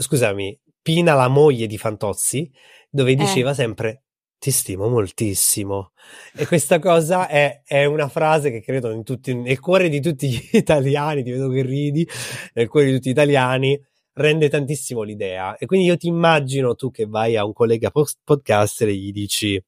scusami, 0.00 0.60
Pina, 0.84 1.14
la 1.14 1.28
moglie 1.28 1.66
di 1.66 1.78
Fantozzi, 1.78 2.52
dove 2.90 3.12
eh. 3.12 3.14
diceva 3.14 3.52
eh. 3.52 3.54
sempre 3.54 4.02
ti 4.44 4.50
stimo 4.50 4.88
moltissimo. 4.88 5.92
E 6.34 6.46
questa 6.46 6.78
cosa 6.78 7.28
è, 7.28 7.62
è, 7.64 7.86
una 7.86 8.08
frase 8.08 8.50
che 8.50 8.60
credo 8.60 8.90
in 8.90 9.02
tutti, 9.02 9.34
nel 9.34 9.58
cuore 9.58 9.88
di 9.88 10.02
tutti 10.02 10.28
gli 10.28 10.48
italiani, 10.52 11.22
ti 11.22 11.30
vedo 11.30 11.48
che 11.48 11.62
ridi, 11.62 12.06
nel 12.52 12.68
cuore 12.68 12.88
di 12.88 12.92
tutti 12.96 13.08
gli 13.08 13.12
italiani, 13.12 13.82
rende 14.12 14.50
tantissimo 14.50 15.00
l'idea. 15.00 15.56
E 15.56 15.64
quindi 15.64 15.86
io 15.86 15.96
ti 15.96 16.08
immagino 16.08 16.74
tu 16.74 16.90
che 16.90 17.06
vai 17.06 17.36
a 17.36 17.46
un 17.46 17.54
collega 17.54 17.90
podcaster 17.90 18.88
e 18.88 18.94
gli 18.94 19.12
dici 19.12 19.58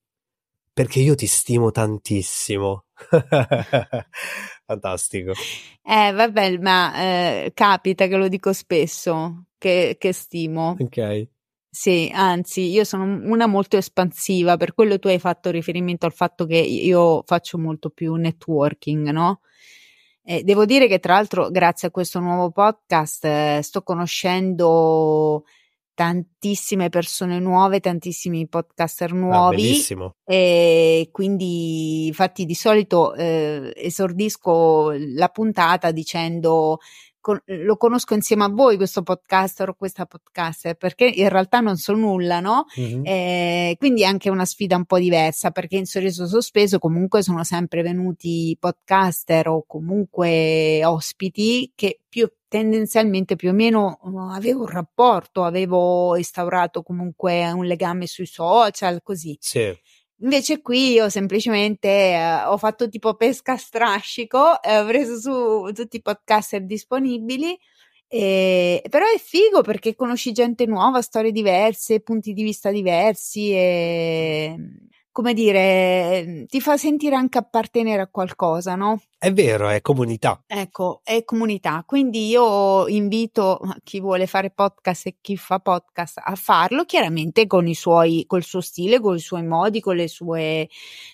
perché 0.74 1.00
io 1.00 1.14
ti 1.14 1.26
stimo 1.26 1.70
tantissimo. 1.70 2.84
Fantastico. 4.66 5.32
Eh, 5.82 6.12
vabbè, 6.12 6.58
ma 6.58 6.94
eh, 6.96 7.52
capita 7.54 8.08
che 8.08 8.16
lo 8.16 8.26
dico 8.26 8.52
spesso 8.52 9.44
che, 9.56 9.96
che 9.98 10.12
stimo. 10.12 10.76
Ok. 10.78 11.28
Sì, 11.70 12.10
anzi, 12.12 12.70
io 12.70 12.84
sono 12.84 13.04
una 13.04 13.46
molto 13.46 13.76
espansiva, 13.76 14.56
per 14.56 14.72
quello 14.72 14.98
tu 14.98 15.08
hai 15.08 15.18
fatto 15.18 15.50
riferimento 15.50 16.06
al 16.06 16.12
fatto 16.12 16.46
che 16.46 16.56
io 16.56 17.22
faccio 17.26 17.58
molto 17.58 17.90
più 17.90 18.14
networking, 18.14 19.10
no? 19.10 19.40
Eh, 20.24 20.42
devo 20.42 20.64
dire 20.64 20.88
che 20.88 20.98
tra 20.98 21.14
l'altro, 21.14 21.50
grazie 21.50 21.88
a 21.88 21.90
questo 21.92 22.18
nuovo 22.18 22.50
podcast, 22.50 23.24
eh, 23.26 23.60
sto 23.62 23.82
conoscendo 23.82 25.44
tantissime 25.96 26.90
persone 26.90 27.38
nuove, 27.40 27.80
tantissimi 27.80 28.46
podcaster 28.46 29.12
ah, 29.12 29.14
nuovi. 29.14 29.82
Ah. 29.98 30.12
E 30.26 31.08
quindi, 31.10 32.06
infatti, 32.08 32.44
di 32.44 32.54
solito 32.54 33.14
eh, 33.14 33.72
esordisco 33.74 34.92
la 34.94 35.28
puntata 35.28 35.92
dicendo 35.92 36.80
con, 37.26 37.42
lo 37.44 37.76
conosco 37.76 38.14
insieme 38.14 38.44
a 38.44 38.48
voi 38.48 38.76
questo 38.76 39.02
podcaster 39.02 39.70
o 39.70 39.74
questa 39.74 40.06
podcaster 40.06 40.76
perché 40.76 41.06
in 41.06 41.28
realtà 41.28 41.58
non 41.58 41.76
so 41.76 41.92
nulla, 41.92 42.38
no? 42.38 42.66
Mm-hmm. 42.78 43.04
Eh, 43.04 43.74
quindi 43.80 44.02
è 44.02 44.04
anche 44.04 44.30
una 44.30 44.44
sfida 44.44 44.76
un 44.76 44.84
po' 44.84 45.00
diversa 45.00 45.50
perché 45.50 45.76
in 45.76 45.86
sorriso 45.86 46.28
sospeso 46.28 46.78
comunque 46.78 47.22
sono 47.22 47.42
sempre 47.42 47.82
venuti 47.82 48.56
podcaster 48.60 49.48
o 49.48 49.64
comunque 49.66 50.84
ospiti 50.84 51.72
che 51.74 52.02
più 52.08 52.30
tendenzialmente 52.46 53.34
più 53.34 53.50
o 53.50 53.54
meno 53.54 53.98
uh, 54.02 54.30
avevo 54.30 54.60
un 54.60 54.68
rapporto, 54.68 55.42
avevo 55.42 56.16
instaurato 56.16 56.82
comunque 56.82 57.50
un 57.50 57.64
legame 57.64 58.06
sui 58.06 58.26
social, 58.26 59.02
così. 59.02 59.36
Sì. 59.40 59.76
Invece 60.20 60.62
qui 60.62 60.92
io 60.92 61.10
semplicemente 61.10 61.88
eh, 61.88 62.44
ho 62.44 62.56
fatto 62.56 62.88
tipo 62.88 63.14
pesca 63.14 63.56
strascico, 63.58 64.62
eh, 64.62 64.78
ho 64.78 64.86
preso 64.86 65.20
su 65.20 65.72
tutti 65.74 65.96
i 65.96 66.02
podcaster 66.02 66.64
disponibili, 66.64 67.58
e, 68.08 68.82
però 68.88 69.04
è 69.06 69.18
figo 69.18 69.60
perché 69.62 69.94
conosci 69.94 70.32
gente 70.32 70.64
nuova, 70.66 71.02
storie 71.02 71.32
diverse, 71.32 72.00
punti 72.00 72.32
di 72.32 72.42
vista 72.42 72.70
diversi 72.70 73.50
e 73.52 74.56
come 75.16 75.32
dire, 75.32 76.44
ti 76.46 76.60
fa 76.60 76.76
sentire 76.76 77.16
anche 77.16 77.38
appartenere 77.38 78.02
a 78.02 78.06
qualcosa, 78.06 78.74
no? 78.74 79.00
È 79.16 79.32
vero, 79.32 79.70
è 79.70 79.80
comunità. 79.80 80.42
Ecco, 80.46 81.00
è 81.02 81.24
comunità. 81.24 81.84
Quindi 81.86 82.26
io 82.26 82.86
invito 82.86 83.58
chi 83.82 83.98
vuole 83.98 84.26
fare 84.26 84.50
podcast 84.50 85.06
e 85.06 85.16
chi 85.22 85.38
fa 85.38 85.58
podcast 85.58 86.20
a 86.22 86.34
farlo, 86.34 86.84
chiaramente 86.84 87.46
con 87.46 87.66
i 87.66 87.74
suoi, 87.74 88.24
col 88.26 88.42
suo 88.42 88.60
stile, 88.60 89.00
con 89.00 89.16
i 89.16 89.18
suoi 89.18 89.42
modi, 89.46 89.80
con 89.80 89.96
le 89.96 90.06
sue, 90.06 90.68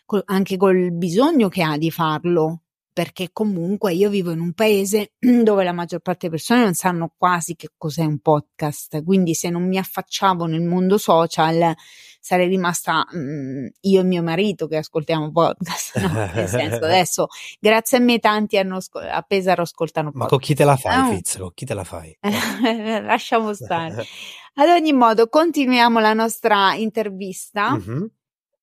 col, 0.04 0.22
anche 0.24 0.56
col 0.56 0.90
bisogno 0.90 1.46
che 1.46 1.62
ha 1.62 1.78
di 1.78 1.92
farlo 1.92 2.62
perché 2.92 3.30
comunque 3.32 3.94
io 3.94 4.10
vivo 4.10 4.32
in 4.32 4.40
un 4.40 4.52
paese 4.52 5.12
dove 5.18 5.64
la 5.64 5.72
maggior 5.72 6.00
parte 6.00 6.26
delle 6.26 6.36
persone 6.36 6.62
non 6.62 6.74
sanno 6.74 7.12
quasi 7.16 7.56
che 7.56 7.70
cos'è 7.76 8.04
un 8.04 8.18
podcast, 8.18 9.02
quindi 9.02 9.34
se 9.34 9.48
non 9.48 9.66
mi 9.66 9.78
affacciavo 9.78 10.46
nel 10.46 10.62
mondo 10.62 10.98
social 10.98 11.74
sarei 12.20 12.48
rimasta 12.48 13.06
mh, 13.10 13.18
mm, 13.18 13.66
io 13.80 14.00
e 14.00 14.04
mio 14.04 14.22
marito 14.22 14.66
che 14.66 14.76
ascoltiamo 14.76 15.32
podcast, 15.32 15.98
no? 15.98 16.12
nel 16.34 16.48
senso 16.48 16.84
adesso 16.84 17.26
grazie 17.58 17.96
a 17.96 18.00
me 18.00 18.18
tanti 18.18 18.58
hanno, 18.58 18.78
a 18.92 19.22
Pesaro 19.22 19.62
ascoltano 19.62 20.10
podcast. 20.10 20.30
Ma 20.30 20.36
con 20.36 20.38
chi 20.38 20.54
te 20.54 20.64
la 20.64 20.76
fai, 20.76 20.96
no? 20.98 21.16
Fizz? 21.16 21.36
Con 21.38 21.52
chi 21.54 21.64
te 21.64 21.74
la 21.74 21.84
fai? 21.84 22.16
Lasciamo 23.02 23.54
stare. 23.54 24.04
Ad 24.54 24.68
ogni 24.68 24.92
modo, 24.92 25.28
continuiamo 25.28 25.98
la 25.98 26.12
nostra 26.12 26.74
intervista. 26.74 27.70
Mm-hmm 27.70 28.04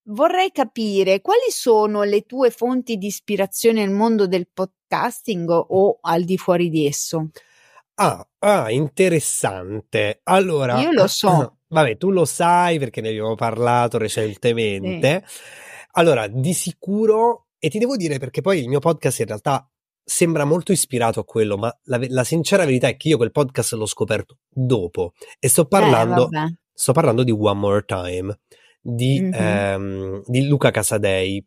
vorrei 0.10 0.52
capire 0.52 1.22
quali 1.22 1.50
sono 1.50 2.04
le 2.04 2.22
tue 2.22 2.50
fonti 2.52 2.98
di 2.98 3.08
ispirazione 3.08 3.86
nel 3.86 3.94
mondo 3.94 4.28
del 4.28 4.48
podcasting 4.52 5.50
o 5.50 6.00
al 6.02 6.24
di 6.24 6.38
fuori 6.38 6.70
di 6.70 6.86
esso. 6.86 7.30
Ah, 7.96 8.26
ah 8.40 8.72
interessante. 8.72 10.22
Allora, 10.24 10.80
io 10.80 10.92
lo 10.92 11.08
so. 11.08 11.58
Vabbè, 11.68 11.98
tu 11.98 12.10
lo 12.10 12.26
sai 12.26 12.80
perché 12.80 13.02
ne 13.02 13.10
abbiamo 13.10 13.36
parlato 13.36 13.98
recentemente. 13.98 15.24
Sì. 15.26 15.42
Allora, 15.94 16.28
di 16.28 16.54
sicuro, 16.54 17.48
e 17.60 17.70
ti 17.70 17.78
devo 17.78 17.96
dire 17.96 18.18
perché 18.18 18.42
poi 18.42 18.60
il 18.60 18.70
mio 18.70 18.80
podcast 18.80 19.20
in 19.20 19.26
realtà 19.28 19.70
sembra 20.04 20.46
molto 20.46 20.72
ispirato 20.72 21.20
a 21.20 21.26
quello, 21.26 21.58
ma 21.58 21.76
la, 21.84 22.00
la 22.08 22.24
sincera 22.24 22.66
verità 22.66 22.88
è 22.88 22.98
che 22.98 23.10
io 23.10 23.18
quel 23.18 23.32
podcast 23.32 23.74
l'ho 23.74 23.86
scoperto 23.86 24.38
dopo 24.50 25.14
e 25.38 25.48
sto 25.48 25.66
parlando, 25.66 26.30
eh, 26.32 26.56
sto 26.74 26.94
parlando 26.94 27.24
di 27.24 27.32
One 27.32 27.60
More 27.60 27.86
Time 27.86 28.40
di, 28.80 29.22
mm-hmm. 29.22 29.34
ehm, 29.34 30.24
di 30.26 30.48
Luca 30.48 30.72
Casadei. 30.72 31.46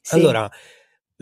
Sì. 0.00 0.14
Allora, 0.14 0.50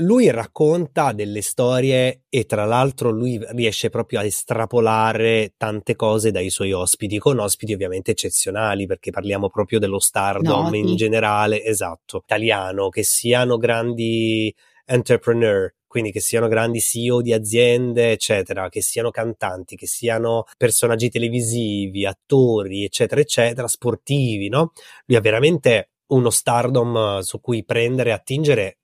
lui 0.01 0.31
racconta 0.31 1.13
delle 1.13 1.43
storie 1.43 2.23
e 2.29 2.45
tra 2.45 2.65
l'altro 2.65 3.11
lui 3.11 3.41
riesce 3.51 3.91
proprio 3.91 4.21
a 4.21 4.25
estrapolare 4.25 5.55
tante 5.57 5.97
cose 5.97 6.31
dai 6.31 6.51
suoi 6.51 6.73
ospiti, 6.73 7.19
con 7.19 7.39
ospiti 7.39 7.73
ovviamente 7.73 8.13
eccezionali, 8.13 8.87
perché 8.87 9.11
parliamo 9.11 9.49
proprio 9.49 9.79
dello 9.79 9.99
stardom 9.99 10.65
Noti. 10.65 10.79
in 10.79 10.97
generale, 10.97 11.65
esatto, 11.65 12.19
italiano, 12.25 12.89
che 12.91 13.03
siano 13.03 13.57
grandi 13.57 14.55
entrepreneur, 14.85 15.73
quindi 15.89 16.13
che 16.13 16.21
siano 16.21 16.47
grandi 16.47 16.81
CEO 16.81 17.21
di 17.23 17.33
aziende, 17.33 18.13
eccetera, 18.13 18.69
che 18.69 18.83
siano 18.83 19.11
cantanti, 19.11 19.75
che 19.75 19.87
siano 19.87 20.45
personaggi 20.57 21.09
televisivi, 21.09 22.07
attori, 22.07 22.85
eccetera, 22.85 23.21
eccetera, 23.21 23.67
sportivi, 23.67 24.49
no? 24.49 24.73
Lui 25.07 25.17
ha 25.17 25.21
veramente 25.21 25.91
uno 26.09 26.31
stardom 26.31 27.21
su 27.21 27.41
cui 27.41 27.65
prendere 27.65 28.11
e 28.11 28.13
attingere 28.13 28.79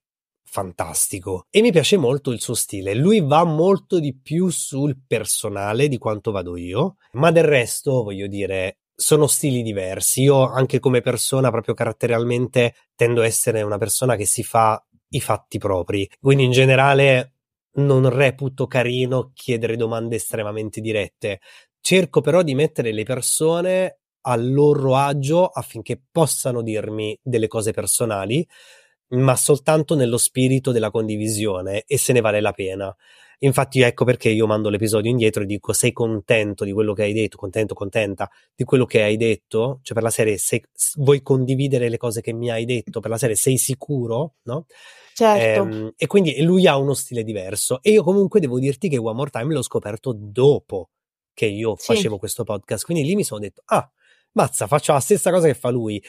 fantastico 0.54 1.46
e 1.50 1.60
mi 1.62 1.72
piace 1.72 1.96
molto 1.96 2.30
il 2.30 2.40
suo 2.40 2.54
stile. 2.54 2.94
Lui 2.94 3.20
va 3.20 3.44
molto 3.44 3.98
di 3.98 4.16
più 4.16 4.50
sul 4.50 4.96
personale 5.06 5.88
di 5.88 5.98
quanto 5.98 6.30
vado 6.30 6.56
io, 6.56 6.96
ma 7.12 7.30
del 7.30 7.44
resto 7.44 8.02
voglio 8.02 8.26
dire 8.26 8.78
sono 8.94 9.26
stili 9.26 9.62
diversi. 9.62 10.22
Io 10.22 10.48
anche 10.48 10.78
come 10.78 11.00
persona 11.00 11.50
proprio 11.50 11.74
caratterialmente 11.74 12.74
tendo 12.94 13.22
a 13.22 13.26
essere 13.26 13.62
una 13.62 13.78
persona 13.78 14.14
che 14.14 14.26
si 14.26 14.44
fa 14.44 14.80
i 15.16 15.20
fatti 15.20 15.58
propri. 15.58 16.08
Quindi 16.20 16.44
in 16.44 16.50
generale 16.52 17.32
non 17.76 18.08
reputo 18.08 18.66
carino 18.66 19.32
chiedere 19.34 19.76
domande 19.76 20.16
estremamente 20.16 20.80
dirette. 20.80 21.40
Cerco 21.80 22.20
però 22.20 22.42
di 22.42 22.54
mettere 22.54 22.92
le 22.92 23.02
persone 23.04 23.98
a 24.26 24.36
loro 24.36 24.96
agio 24.96 25.46
affinché 25.46 26.00
possano 26.10 26.62
dirmi 26.62 27.18
delle 27.22 27.46
cose 27.46 27.72
personali, 27.72 28.46
ma 29.10 29.36
soltanto 29.36 29.94
nello 29.94 30.16
spirito 30.16 30.72
della 30.72 30.90
condivisione 30.90 31.84
e 31.86 31.98
se 31.98 32.12
ne 32.12 32.20
vale 32.20 32.40
la 32.40 32.52
pena. 32.52 32.94
Infatti, 33.44 33.82
ecco 33.82 34.04
perché 34.04 34.30
io 34.30 34.46
mando 34.46 34.70
l'episodio 34.70 35.10
indietro 35.10 35.42
e 35.42 35.46
dico: 35.46 35.72
Sei 35.72 35.92
contento 35.92 36.64
di 36.64 36.72
quello 36.72 36.94
che 36.94 37.02
hai 37.02 37.12
detto? 37.12 37.36
Contento, 37.36 37.74
contenta 37.74 38.30
di 38.54 38.64
quello 38.64 38.86
che 38.86 39.02
hai 39.02 39.16
detto? 39.16 39.80
Cioè, 39.82 39.94
per 39.94 40.02
la 40.02 40.10
serie, 40.10 40.38
se 40.38 40.62
vuoi 40.96 41.22
condividere 41.22 41.88
le 41.88 41.98
cose 41.98 42.20
che 42.22 42.32
mi 42.32 42.50
hai 42.50 42.64
detto? 42.64 43.00
Per 43.00 43.10
la 43.10 43.18
serie, 43.18 43.36
sei 43.36 43.58
sicuro? 43.58 44.36
No? 44.44 44.66
Certo. 45.12 45.62
Ehm, 45.62 45.92
e 45.96 46.06
quindi 46.06 46.42
lui 46.42 46.66
ha 46.66 46.76
uno 46.76 46.94
stile 46.94 47.22
diverso. 47.22 47.80
E 47.82 47.90
io 47.90 48.02
comunque 48.02 48.40
devo 48.40 48.58
dirti 48.58 48.88
che 48.88 48.96
One 48.96 49.14
More 49.14 49.30
Time 49.30 49.52
l'ho 49.52 49.62
scoperto 49.62 50.14
dopo 50.16 50.88
che 51.34 51.46
io 51.46 51.74
sì. 51.76 51.94
facevo 51.94 52.18
questo 52.18 52.44
podcast. 52.44 52.84
Quindi 52.84 53.04
lì 53.04 53.14
mi 53.14 53.24
sono 53.24 53.40
detto: 53.40 53.62
Ah, 53.66 53.88
mazza, 54.32 54.66
faccio 54.66 54.92
la 54.92 55.00
stessa 55.00 55.30
cosa 55.30 55.46
che 55.46 55.54
fa 55.54 55.68
lui. 55.68 56.02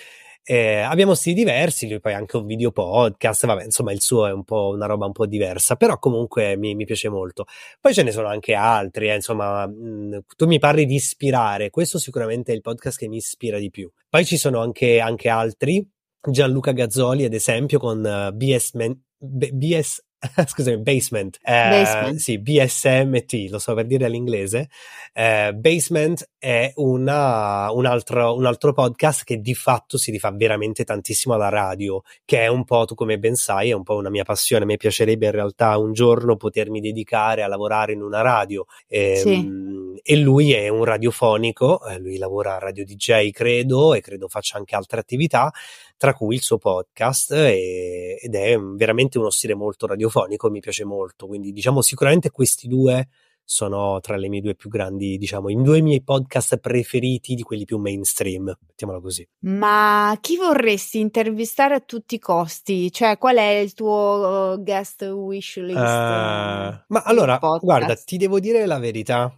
Eh, 0.48 0.78
abbiamo 0.78 1.16
stili 1.16 1.34
diversi, 1.34 1.90
lui 1.90 2.00
poi 2.00 2.14
ha 2.14 2.18
anche 2.18 2.38
un 2.38 2.46
video 2.46 2.72
podcast, 2.72 3.48
vabbè, 3.48 3.64
insomma 3.64 3.92
il 3.92 4.00
suo 4.00 4.28
è 4.28 4.32
un 4.32 4.44
po' 4.44 4.70
una 4.76 4.86
roba 4.86 5.08
un 5.08 5.12
po' 5.12 5.26
diversa, 5.26 5.76
però 5.76 5.98
comunque 5.98 6.56
mi, 6.56 6.76
mi 6.76 6.86
piace 6.86 7.10
molto. 7.10 7.46
Poi 7.82 7.96
ce 7.96 8.04
ne 8.04 8.12
sono 8.12 8.28
anche 8.28 8.54
altri, 8.54 9.10
eh, 9.10 9.16
insomma, 9.16 9.66
mh, 9.66 9.74
mm, 9.74 10.18
tu 10.38 10.46
mi 10.46 10.60
parli 10.60 10.86
di 10.86 10.94
ispirare, 10.94 11.72
questo 11.72 11.98
sicuramente 11.98 12.52
è 12.52 12.56
il 12.56 12.62
podcast 12.62 13.00
che 13.00 13.08
mi 13.08 13.18
ispira 13.18 13.58
di 13.58 13.72
più. 13.72 13.92
Poi 14.08 14.24
ci 14.24 14.38
sono 14.38 14.62
anche, 14.62 15.00
anche 15.00 15.30
altri, 15.30 15.84
Gianluca 16.22 16.74
Gazzoli 16.74 17.24
ad 17.26 17.34
esempio 17.34 17.80
con 17.80 18.00
uh, 18.00 18.36
BS, 18.36 18.74
Man- 18.74 19.02
B- 19.18 19.52
BS 19.52 20.05
scusami, 20.48 20.82
Basement, 20.82 21.38
eh, 21.44 21.70
Basement. 21.70 22.18
sì, 22.18 22.40
BSMT, 22.40 23.50
lo 23.50 23.60
so 23.60 23.74
per 23.74 23.86
dire 23.86 24.06
all'inglese. 24.06 24.70
Eh, 25.14 25.54
Basement 25.54 26.30
è 26.38 26.72
una, 26.76 27.72
un, 27.72 27.86
altro, 27.86 28.36
un, 28.36 28.46
altro, 28.46 28.74
podcast 28.74 29.24
che 29.24 29.40
di 29.40 29.54
fatto 29.54 29.98
si 29.98 30.12
rifà 30.12 30.32
veramente 30.32 30.84
tantissimo 30.84 31.36
alla 31.36 31.50
radio, 31.50 32.02
che 32.26 32.42
è 32.42 32.48
un 32.48 32.64
po', 32.64 32.86
tu 32.86 32.96
come 32.96 33.18
ben 33.18 33.36
sai, 33.36 33.70
è 33.70 33.74
un 33.74 33.84
po' 33.84 33.96
una 33.96 34.10
mia 34.10 34.24
passione. 34.24 34.64
A 34.64 34.68
me 34.68 34.78
piacerebbe 34.78 35.26
in 35.26 35.32
realtà 35.32 35.78
un 35.78 35.94
giorno 35.94 36.36
potermi 36.36 36.80
dedicare 36.80 37.44
a 37.44 37.48
lavorare 37.48 37.94
in 37.94 38.02
una 38.02 38.22
radio. 38.22 38.66
E, 38.88 39.16
sì. 39.16 39.34
Ehm, 39.34 39.74
e 40.02 40.18
lui 40.18 40.52
è 40.54 40.68
un 40.68 40.84
radiofonico, 40.84 41.86
eh, 41.88 42.00
lui 42.00 42.18
lavora 42.18 42.56
a 42.56 42.60
Radio 42.60 42.84
DJ, 42.84 43.32
credo, 43.32 43.94
e 43.94 44.02
credo 44.02 44.28
faccia 44.28 44.58
anche 44.58 44.76
altre 44.76 45.00
attività 45.00 45.52
tra 45.98 46.14
cui 46.14 46.36
il 46.36 46.42
suo 46.42 46.58
podcast 46.58 47.32
e, 47.32 48.18
ed 48.22 48.36
è 48.36 48.58
veramente 48.58 49.18
uno 49.18 49.30
stile 49.30 49.56
molto 49.56 49.88
radiofonico, 49.88 50.50
mi 50.50 50.60
piace 50.60 50.86
molto, 50.86 51.28
quindi 51.28 51.52
diciamo 51.52 51.82
sicuramente 51.82 52.32
questi 52.32 52.68
due 52.68 53.08
sono 53.48 54.00
tra 54.00 54.18
le 54.18 54.28
mie 54.28 54.42
due 54.42 54.56
più 54.56 54.70
grandi, 54.70 55.18
diciamo, 55.18 55.50
i 55.50 55.56
due 55.62 55.80
miei 55.80 56.02
podcast 56.02 56.58
preferiti 56.58 57.36
di 57.36 57.44
quelli 57.44 57.64
più 57.64 57.78
mainstream, 57.78 58.52
mettiamola 58.68 59.00
così. 59.00 59.26
Ma 59.42 60.18
chi 60.20 60.36
vorresti 60.36 61.00
intervistare 61.00 61.76
a 61.76 61.80
tutti 61.80 62.16
i 62.16 62.20
costi? 62.20 62.92
Cioè, 62.92 63.20
qual 63.20 63.38
è 63.38 63.58
il 63.58 63.74
tuo 63.74 64.54
uh, 64.54 64.64
guest 64.64 65.04
wish 65.04 65.58
list? 65.58 65.78
Uh, 65.78 65.80
ma 65.80 67.04
allora, 67.04 67.38
podcast? 67.38 67.64
guarda, 67.64 67.96
ti 67.96 68.18
devo 68.18 68.40
dire 68.40 68.66
la 68.66 68.80
verità. 68.80 69.32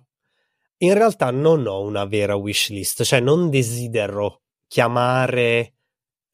In 0.78 0.94
realtà 0.94 1.30
non 1.32 1.68
ho 1.68 1.82
una 1.82 2.06
vera 2.06 2.36
wish 2.36 2.70
list, 2.70 3.04
cioè 3.04 3.20
non 3.20 3.50
desidero 3.50 4.44
chiamare 4.68 5.77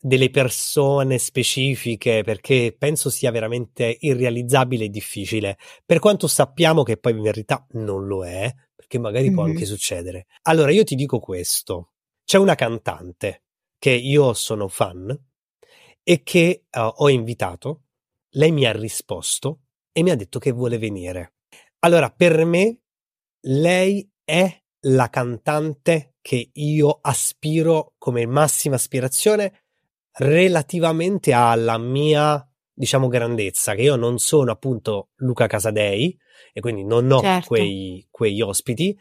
delle 0.05 0.29
persone 0.29 1.17
specifiche 1.17 2.23
perché 2.23 2.75
penso 2.77 3.09
sia 3.09 3.31
veramente 3.31 3.95
irrealizzabile 4.01 4.85
e 4.85 4.89
difficile, 4.89 5.57
per 5.85 5.99
quanto 5.99 6.27
sappiamo 6.27 6.83
che 6.83 6.97
poi 6.97 7.13
in 7.13 7.21
verità 7.21 7.65
non 7.71 8.05
lo 8.05 8.25
è, 8.25 8.53
perché 8.75 8.99
magari 8.99 9.27
mm-hmm. 9.27 9.33
può 9.33 9.43
anche 9.45 9.63
succedere. 9.63 10.25
Allora 10.41 10.71
io 10.71 10.83
ti 10.83 10.95
dico 10.95 11.19
questo, 11.19 11.93
c'è 12.25 12.37
una 12.37 12.55
cantante 12.55 13.43
che 13.79 13.91
io 13.91 14.33
sono 14.33 14.67
fan 14.67 15.17
e 16.03 16.21
che 16.21 16.65
uh, 16.69 16.79
ho 16.79 17.09
invitato, 17.09 17.83
lei 18.31 18.51
mi 18.51 18.65
ha 18.65 18.73
risposto 18.73 19.61
e 19.93 20.03
mi 20.03 20.09
ha 20.09 20.15
detto 20.17 20.37
che 20.37 20.51
vuole 20.51 20.77
venire. 20.77 21.35
Allora 21.79 22.09
per 22.09 22.43
me 22.43 22.81
lei 23.45 24.05
è 24.25 24.63
la 24.85 25.09
cantante 25.09 26.15
che 26.19 26.49
io 26.51 26.99
aspiro 27.01 27.93
come 27.97 28.25
massima 28.25 28.75
aspirazione 28.75 29.62
relativamente 30.15 31.33
alla 31.33 31.77
mia, 31.77 32.45
diciamo, 32.71 33.07
grandezza, 33.07 33.73
che 33.75 33.83
io 33.83 33.95
non 33.95 34.19
sono 34.19 34.51
appunto 34.51 35.09
Luca 35.17 35.47
Casadei 35.47 36.17
e 36.51 36.61
quindi 36.61 36.83
non 36.83 37.11
ho 37.11 37.19
certo. 37.19 37.47
quei, 37.47 38.07
quegli 38.09 38.41
ospiti, 38.41 38.97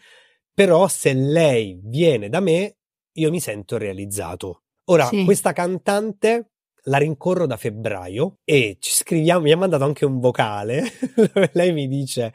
però 0.54 0.88
se 0.88 1.12
lei 1.12 1.80
viene 1.82 2.28
da 2.28 2.40
me, 2.40 2.76
io 3.12 3.30
mi 3.30 3.40
sento 3.40 3.76
realizzato. 3.76 4.62
Ora, 4.86 5.06
sì. 5.06 5.24
questa 5.24 5.52
cantante 5.52 6.52
la 6.86 6.98
rincorro 6.98 7.46
da 7.46 7.56
febbraio 7.56 8.38
e 8.44 8.76
ci 8.80 8.92
scriviamo, 8.92 9.42
mi 9.42 9.52
ha 9.52 9.56
mandato 9.56 9.84
anche 9.84 10.04
un 10.04 10.18
vocale 10.18 10.82
dove 11.14 11.50
lei 11.52 11.72
mi 11.72 11.86
dice 11.86 12.34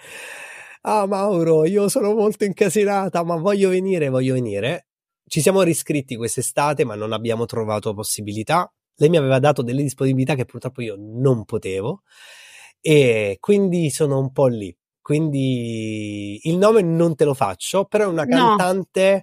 Ah 0.84 1.05
Mauro, 1.05 1.65
io 1.65 1.89
sono 1.89 2.13
molto 2.13 2.45
incasinata, 2.45 3.23
ma 3.23 3.36
voglio 3.36 3.67
venire, 3.69 4.07
voglio 4.07 4.36
venire 4.36 4.86
ci 5.28 5.41
siamo 5.41 5.61
riscritti 5.61 6.15
quest'estate, 6.15 6.86
ma 6.86 6.95
non 6.95 7.11
abbiamo 7.13 7.45
trovato 7.45 7.93
possibilità. 7.93 8.71
Lei 8.95 9.09
mi 9.09 9.17
aveva 9.17 9.39
dato 9.39 9.61
delle 9.61 9.84
disponibilità 9.84 10.36
che 10.36 10.45
purtroppo 10.45 10.82
io 10.82 10.95
non 10.97 11.45
potevo 11.45 12.01
e 12.80 13.38
quindi 13.39 13.89
sono 13.89 14.19
un 14.19 14.32
po' 14.32 14.47
lì. 14.47 14.75
Quindi 15.01 16.39
il 16.43 16.57
nome 16.57 16.82
non 16.82 17.15
te 17.15 17.23
lo 17.23 17.34
faccio, 17.34 17.86
però 17.86 18.05
è 18.05 18.07
una 18.07 18.25
cantante 18.25 19.11
no. 19.13 19.21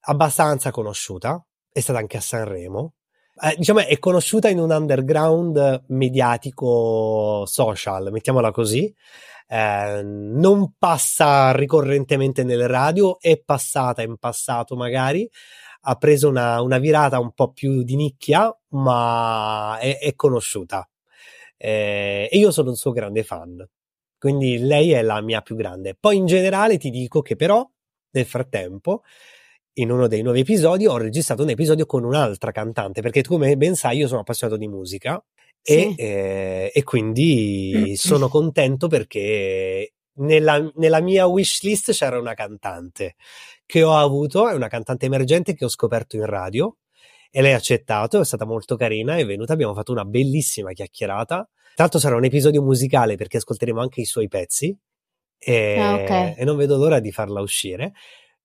abbastanza 0.00 0.70
conosciuta, 0.70 1.42
è 1.72 1.80
stata 1.80 1.98
anche 1.98 2.16
a 2.16 2.20
Sanremo. 2.20 2.94
Eh, 3.42 3.54
diciamo 3.56 3.80
è 3.80 3.98
conosciuta 3.98 4.50
in 4.50 4.58
un 4.58 4.70
underground 4.70 5.84
mediatico 5.88 7.44
social, 7.46 8.10
mettiamola 8.10 8.50
così. 8.50 8.94
Eh, 9.52 10.02
non 10.04 10.74
passa 10.78 11.50
ricorrentemente 11.52 12.44
nelle 12.44 12.68
radio, 12.68 13.18
è 13.18 13.40
passata 13.42 14.00
in 14.02 14.16
passato 14.16 14.76
magari, 14.76 15.28
ha 15.82 15.96
preso 15.96 16.28
una, 16.28 16.60
una 16.62 16.78
virata 16.78 17.18
un 17.18 17.32
po' 17.32 17.50
più 17.52 17.82
di 17.82 17.96
nicchia, 17.96 18.56
ma 18.70 19.76
è, 19.80 19.98
è 19.98 20.14
conosciuta. 20.14 20.88
Eh, 21.56 22.28
e 22.30 22.38
io 22.38 22.52
sono 22.52 22.70
un 22.70 22.76
suo 22.76 22.92
grande 22.92 23.24
fan. 23.24 23.66
Quindi 24.18 24.58
lei 24.58 24.92
è 24.92 25.02
la 25.02 25.20
mia 25.20 25.40
più 25.40 25.56
grande. 25.56 25.96
Poi 25.98 26.16
in 26.16 26.26
generale 26.26 26.78
ti 26.78 26.90
dico 26.90 27.22
che 27.22 27.36
però 27.36 27.68
nel 28.12 28.26
frattempo 28.26 29.02
in 29.74 29.90
uno 29.90 30.06
dei 30.08 30.22
nuovi 30.22 30.40
episodi 30.40 30.86
ho 30.86 30.96
registrato 30.96 31.42
un 31.42 31.50
episodio 31.50 31.86
con 31.86 32.04
un'altra 32.04 32.52
cantante, 32.52 33.00
perché 33.02 33.22
come 33.22 33.56
ben 33.56 33.74
sai 33.74 33.98
io 33.98 34.08
sono 34.08 34.20
appassionato 34.20 34.58
di 34.58 34.68
musica 34.68 35.22
sì. 35.62 35.94
e, 35.94 35.94
eh, 35.96 36.72
e, 36.74 36.82
quindi 36.82 37.94
sono 37.96 38.28
contento 38.28 38.88
perché 38.88 39.94
nella, 40.14 40.70
nella, 40.76 41.00
mia 41.00 41.26
wish 41.26 41.62
list 41.62 41.92
c'era 41.92 42.18
una 42.18 42.34
cantante 42.34 43.16
che 43.66 43.82
ho 43.82 43.96
avuto, 43.96 44.48
è 44.48 44.54
una 44.54 44.68
cantante 44.68 45.06
emergente 45.06 45.54
che 45.54 45.64
ho 45.64 45.68
scoperto 45.68 46.16
in 46.16 46.26
radio 46.26 46.76
e 47.30 47.42
lei 47.42 47.52
ha 47.52 47.56
accettato, 47.56 48.20
è 48.20 48.24
stata 48.24 48.44
molto 48.44 48.76
carina, 48.76 49.16
è 49.16 49.24
venuta, 49.24 49.52
abbiamo 49.52 49.74
fatto 49.74 49.92
una 49.92 50.04
bellissima 50.04 50.72
chiacchierata. 50.72 51.36
Tra 51.36 51.84
l'altro 51.84 52.00
sarà 52.00 52.16
un 52.16 52.24
episodio 52.24 52.62
musicale 52.62 53.16
perché 53.16 53.36
ascolteremo 53.36 53.80
anche 53.80 54.00
i 54.00 54.04
suoi 54.04 54.26
pezzi 54.26 54.76
e, 55.38 55.78
ah, 55.78 55.94
okay. 55.94 56.34
e 56.36 56.44
non 56.44 56.56
vedo 56.56 56.76
l'ora 56.76 56.98
di 56.98 57.12
farla 57.12 57.40
uscire. 57.40 57.92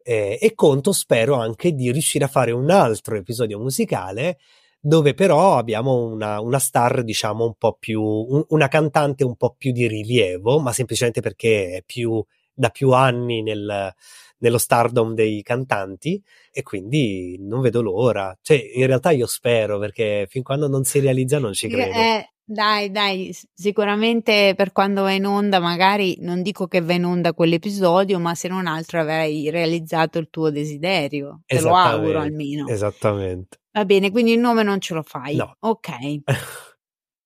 E, 0.03 0.37
e 0.39 0.53
conto, 0.53 0.91
spero 0.91 1.33
anche 1.33 1.73
di 1.73 1.91
riuscire 1.91 2.25
a 2.25 2.27
fare 2.27 2.51
un 2.51 2.69
altro 2.69 3.15
episodio 3.15 3.59
musicale 3.59 4.37
dove 4.85 5.15
però 5.15 5.57
abbiamo 5.57 6.05
una, 6.05 6.39
una 6.39 6.59
star, 6.59 7.03
diciamo, 7.03 7.43
un 7.43 7.55
po' 7.57 7.75
più, 7.79 8.03
un, 8.03 8.45
una 8.49 8.67
cantante 8.67 9.23
un 9.23 9.35
po' 9.35 9.55
più 9.57 9.71
di 9.71 9.87
rilievo, 9.87 10.59
ma 10.59 10.71
semplicemente 10.73 11.21
perché 11.21 11.77
è 11.77 11.83
più, 11.83 12.23
da 12.53 12.69
più 12.69 12.91
anni 12.91 13.41
nel, 13.41 13.91
nello 14.37 14.57
stardom 14.59 15.15
dei 15.15 15.41
cantanti 15.41 16.21
e 16.51 16.61
quindi 16.61 17.35
non 17.39 17.61
vedo 17.61 17.81
l'ora. 17.81 18.37
Cioè, 18.39 18.61
in 18.75 18.85
realtà 18.85 19.09
io 19.09 19.25
spero 19.25 19.79
perché 19.79 20.27
fin 20.29 20.43
quando 20.43 20.67
non 20.67 20.83
si 20.83 20.99
realizza 20.99 21.39
non 21.39 21.53
ci 21.53 21.67
credo. 21.67 21.97
Eh, 21.97 22.29
dai, 22.43 22.91
dai, 22.91 23.35
sicuramente 23.55 24.53
per 24.55 24.71
quando 24.71 25.01
va 25.01 25.13
in 25.13 25.25
onda, 25.25 25.59
magari 25.59 26.17
non 26.19 26.43
dico 26.43 26.67
che 26.67 26.81
va 26.81 26.93
in 26.93 27.05
onda 27.05 27.33
quell'episodio, 27.33 28.19
ma 28.19 28.35
se 28.35 28.49
non 28.49 28.67
altro 28.67 29.01
avrai 29.01 29.49
realizzato 29.49 30.19
il 30.19 30.29
tuo 30.29 30.51
desiderio. 30.51 31.41
Te 31.43 31.59
lo 31.59 31.73
auguro 31.75 32.19
almeno. 32.19 32.67
Esattamente. 32.67 33.57
Va 33.75 33.83
bene, 33.83 34.09
quindi 34.09 34.31
il 34.31 34.39
nome 34.39 34.63
non 34.63 34.79
ce 34.79 34.93
lo 34.93 35.03
fai. 35.03 35.35
No. 35.35 35.55
Ok. 35.59 35.89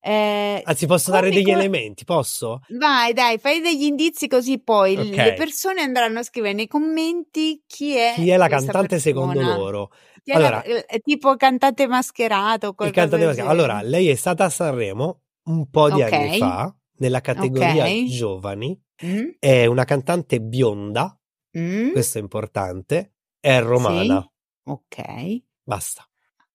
Eh, 0.02 0.62
Anzi, 0.64 0.88
posso 0.88 1.12
dare 1.12 1.30
degli 1.30 1.44
come... 1.44 1.58
elementi? 1.58 2.06
Posso? 2.06 2.62
Vai, 2.70 3.12
dai, 3.12 3.38
fai 3.38 3.60
degli 3.60 3.84
indizi 3.84 4.30
così 4.30 4.58
poi 4.58 4.96
okay. 4.96 5.12
le 5.12 5.34
persone 5.34 5.82
andranno 5.82 6.20
a 6.20 6.24
scrivere 6.24 6.54
nei 6.54 6.68
commenti 6.68 7.62
chi 7.68 7.98
è, 7.98 8.14
chi 8.16 8.30
è 8.30 8.38
la 8.38 8.48
cantante 8.48 8.96
persona. 8.96 9.02
secondo 9.02 9.42
loro. 9.42 9.92
Chi 10.24 10.32
allora, 10.32 10.62
è 10.62 10.72
la, 10.72 11.00
tipo 11.04 11.36
cantante 11.36 11.86
mascherato. 11.86 12.74
Il 12.80 12.92
cantante 12.92 13.26
mascherato. 13.26 13.52
Allora, 13.52 13.82
lei 13.82 14.08
è 14.08 14.16
stata 14.16 14.46
a 14.46 14.50
Sanremo 14.50 15.24
un 15.50 15.70
po' 15.70 15.90
di 15.92 16.02
okay. 16.02 16.28
anni 16.28 16.38
fa 16.38 16.74
nella 17.00 17.20
categoria 17.20 17.84
okay. 17.84 18.08
giovani. 18.08 18.82
Mm. 19.06 19.30
È 19.38 19.66
una 19.66 19.84
cantante 19.84 20.40
bionda. 20.40 21.14
Mm. 21.58 21.92
Questo 21.92 22.20
è 22.20 22.22
importante. 22.22 23.16
È 23.38 23.60
romana. 23.62 24.22
Sì. 24.22 24.72
Ok. 24.72 25.44
Basta. 25.62 26.09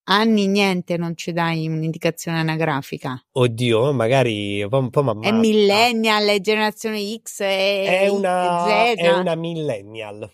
Anni 0.05 0.47
niente, 0.47 0.97
non 0.97 1.15
ci 1.15 1.31
dai 1.31 1.67
un'indicazione 1.67 2.39
anagrafica. 2.39 3.21
Oddio, 3.33 3.91
magari 3.93 4.61
un 4.63 4.69
po', 4.69 4.89
po 4.89 5.19
È 5.21 5.31
millennial, 5.31 6.25
è 6.27 6.39
generazione 6.41 6.99
X, 7.21 7.41
è, 7.41 8.01
è 8.01 8.07
una, 8.07 8.63
Z. 8.65 8.95
è 8.95 9.11
una 9.11 9.35
millennial. 9.35 10.29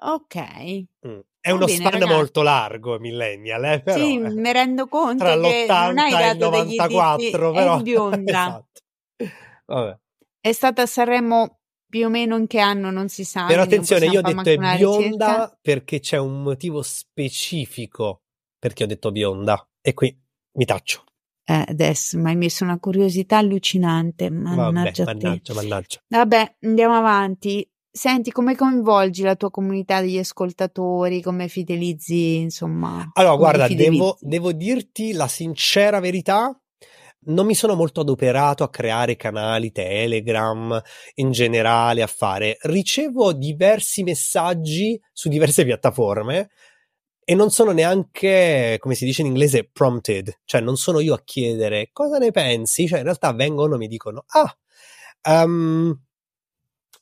Ok. 0.00 0.36
Mm. 1.06 1.18
È 1.40 1.50
uno 1.50 1.64
bene, 1.66 1.78
span 1.78 1.92
ragazzi. 1.92 2.12
molto 2.12 2.42
largo, 2.42 2.98
millennial, 2.98 3.64
eh, 3.64 3.80
però, 3.80 3.98
Sì, 4.04 4.14
eh, 4.16 4.30
mi 4.30 4.52
rendo 4.52 4.86
conto 4.86 5.24
tra 5.24 5.34
che 5.40 5.66
non 5.68 5.98
hai 5.98 6.10
l'80 6.12 6.18
e 6.18 6.30
il 6.30 6.36
dato 6.38 6.50
degli 6.50 6.76
94, 6.76 7.12
indizi. 7.14 7.30
però 7.30 7.52
È 7.78 7.82
bionda. 7.82 8.64
esatto. 9.66 10.00
È 10.40 10.52
stata 10.52 10.82
a 10.82 10.86
Sanremo 10.86 11.58
più 11.88 12.06
o 12.06 12.08
meno 12.10 12.36
in 12.36 12.46
che 12.46 12.58
anno 12.58 12.90
non 12.90 13.08
si 13.08 13.24
sa. 13.24 13.46
Però 13.46 13.62
attenzione, 13.62 14.06
io 14.06 14.18
ho 14.18 14.22
detto 14.22 14.48
è 14.50 14.56
una 14.56 14.72
ricerca. 14.72 14.98
bionda 14.98 15.58
perché 15.60 16.00
c'è 16.00 16.18
un 16.18 16.42
motivo 16.42 16.82
specifico 16.82 18.22
perché 18.58 18.84
ho 18.84 18.86
detto 18.86 19.12
bionda 19.12 19.66
e 19.80 19.94
qui 19.94 20.16
mi 20.52 20.64
taccio. 20.64 21.04
Eh, 21.44 21.64
adesso 21.66 22.18
mi 22.18 22.28
hai 22.28 22.36
messo 22.36 22.64
una 22.64 22.78
curiosità 22.78 23.38
allucinante. 23.38 24.28
Vabbè, 24.28 24.54
Mannaggia 24.54 25.04
te. 25.04 25.14
mannaggia, 25.14 25.54
mannaggia. 25.54 26.00
Vabbè, 26.08 26.56
andiamo 26.62 26.94
avanti. 26.96 27.66
Senti, 27.90 28.30
come 28.30 28.54
coinvolgi 28.54 29.22
la 29.22 29.34
tua 29.34 29.50
comunità 29.50 30.00
degli 30.02 30.18
ascoltatori? 30.18 31.22
Come 31.22 31.48
fidelizzi, 31.48 32.36
insomma? 32.36 33.10
Allora, 33.14 33.36
guarda, 33.36 33.66
devo, 33.68 34.18
devo 34.20 34.52
dirti 34.52 35.12
la 35.12 35.26
sincera 35.26 36.00
verità. 36.00 36.54
Non 37.20 37.46
mi 37.46 37.54
sono 37.54 37.74
molto 37.74 38.02
adoperato 38.02 38.62
a 38.62 38.70
creare 38.70 39.16
canali 39.16 39.72
Telegram 39.72 40.80
in 41.14 41.30
generale, 41.30 42.02
a 42.02 42.06
fare. 42.06 42.58
Ricevo 42.60 43.32
diversi 43.32 44.02
messaggi 44.02 45.00
su 45.12 45.28
diverse 45.28 45.64
piattaforme 45.64 46.50
e 47.30 47.34
non 47.34 47.50
sono 47.50 47.72
neanche, 47.72 48.78
come 48.80 48.94
si 48.94 49.04
dice 49.04 49.20
in 49.20 49.26
inglese, 49.26 49.68
prompted, 49.70 50.32
cioè 50.46 50.62
non 50.62 50.76
sono 50.78 50.98
io 50.98 51.12
a 51.12 51.20
chiedere 51.22 51.90
cosa 51.92 52.16
ne 52.16 52.30
pensi, 52.30 52.86
cioè 52.86 53.00
in 53.00 53.04
realtà 53.04 53.34
vengono 53.34 53.74
e 53.74 53.76
mi 53.76 53.86
dicono, 53.86 54.24
ah, 54.28 54.58
ehm, 55.20 56.02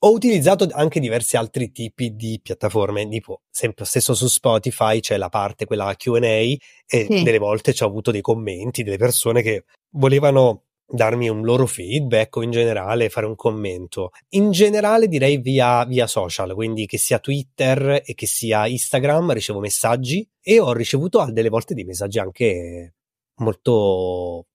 ho 0.00 0.10
utilizzato 0.10 0.66
anche 0.72 0.98
diversi 0.98 1.36
altri 1.36 1.70
tipi 1.70 2.16
di 2.16 2.40
piattaforme, 2.42 3.08
tipo 3.08 3.42
sempre 3.48 3.84
stesso 3.84 4.14
su 4.14 4.26
Spotify 4.26 4.98
c'è 4.98 5.16
la 5.16 5.28
parte 5.28 5.64
quella 5.64 5.94
Q&A 5.96 6.18
e 6.18 6.58
Sì. 6.86 7.22
delle 7.22 7.38
volte 7.38 7.72
ci 7.72 7.84
ho 7.84 7.86
avuto 7.86 8.10
dei 8.10 8.20
commenti 8.20 8.82
delle 8.82 8.98
persone 8.98 9.42
che 9.42 9.64
volevano 9.90 10.64
darmi 10.88 11.28
un 11.28 11.42
loro 11.42 11.66
feedback 11.66 12.36
o 12.36 12.42
in 12.42 12.50
generale 12.52 13.08
fare 13.08 13.26
un 13.26 13.34
commento. 13.34 14.10
In 14.30 14.50
generale 14.52 15.08
direi 15.08 15.38
via, 15.38 15.84
via 15.84 16.06
social, 16.06 16.54
quindi 16.54 16.86
che 16.86 16.98
sia 16.98 17.18
Twitter 17.18 18.02
e 18.04 18.14
che 18.14 18.26
sia 18.26 18.66
Instagram 18.66 19.32
ricevo 19.32 19.58
messaggi 19.60 20.28
e 20.40 20.60
ho 20.60 20.72
ricevuto 20.72 21.24
delle 21.30 21.48
volte 21.48 21.74
dei 21.74 21.84
messaggi 21.84 22.18
anche 22.18 22.94
molto 23.40 24.46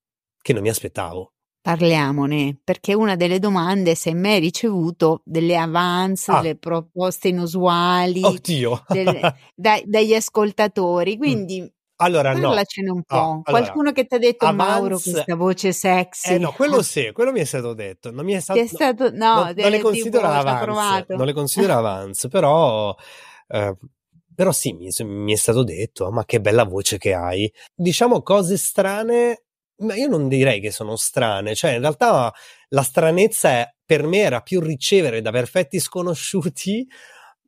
che 0.42 0.54
non 0.54 0.62
mi 0.62 0.70
aspettavo. 0.70 1.34
Parliamone, 1.62 2.60
perché 2.64 2.96
una 2.96 3.16
delle 3.16 3.38
domande 3.38 3.92
è 3.92 3.94
se 3.94 4.16
mai 4.16 4.34
hai 4.34 4.40
ricevuto 4.40 5.22
delle 5.26 5.56
avance, 5.56 6.32
Ah. 6.32 6.42
delle 6.42 6.56
proposte 6.58 7.28
inusuali 7.28 8.24
Oddio! 8.24 8.84
delle- 8.88 9.36
dai- 9.54 9.84
dagli 9.86 10.16
ascoltatori. 10.16 11.18
Quindi 11.22 11.72
Allora 12.04 12.34
no. 12.34 12.40
parlacene 12.42 12.90
un 12.90 13.04
po'. 13.04 13.16
Allora, 13.16 13.42
Qualcuno 13.44 13.92
che 13.92 14.06
ti 14.06 14.16
ha 14.16 14.18
detto 14.18 14.52
Mauro, 14.54 14.86
avance- 14.86 15.12
questa 15.12 15.36
voce 15.36 15.72
sexy. 15.72 16.34
Eh 16.34 16.38
no, 16.38 16.52
quello 16.52 16.82
sì, 16.84 17.12
quello 17.14 17.32
mi 17.32 17.40
è 17.40 17.46
stato 17.46 17.74
detto. 17.74 18.12
Non 18.12 18.26
mi 18.26 18.34
è 18.34 18.40
stato, 18.40 18.60
è 18.60 18.68
stato, 18.68 19.12
no, 19.12 19.44
non, 19.44 19.54
non 19.56 19.70
le 19.72 19.80
considero 19.80 20.28
avance, 20.28 21.06
non 21.10 21.26
le 21.26 21.34
considero 21.34 21.74
avance, 21.74 22.28
però, 22.28 22.96
eh, 23.48 23.78
però 24.34 24.52
sì, 24.52 24.74
mi, 24.74 24.90
mi 25.06 25.34
è 25.34 25.38
stato 25.38 25.64
detto, 25.64 26.08
"Ah, 26.08 26.12
ma 26.12 26.26
che 26.26 26.42
bella 26.42 26.64
voce 26.64 26.98
che 26.98 27.14
hai. 27.14 27.52
Diciamo 27.74 28.22
cose 28.22 28.58
strane, 28.58 29.44
ma 29.78 29.96
io 29.96 30.08
non 30.08 30.28
direi 30.28 30.60
che 30.60 30.72
sono 30.72 30.96
strane, 30.96 31.56
cioè 31.56 31.72
in 31.72 31.82
realtà 31.82 32.34
la 32.70 32.84
stranezza 32.84 33.50
è, 33.50 33.76
per 33.86 34.04
me 34.04 34.20
era 34.20 34.42
più 34.42 34.60
ricevere 34.60 35.22
da 35.22 35.32
perfetti 35.32 35.80
sconosciuti 35.80 36.88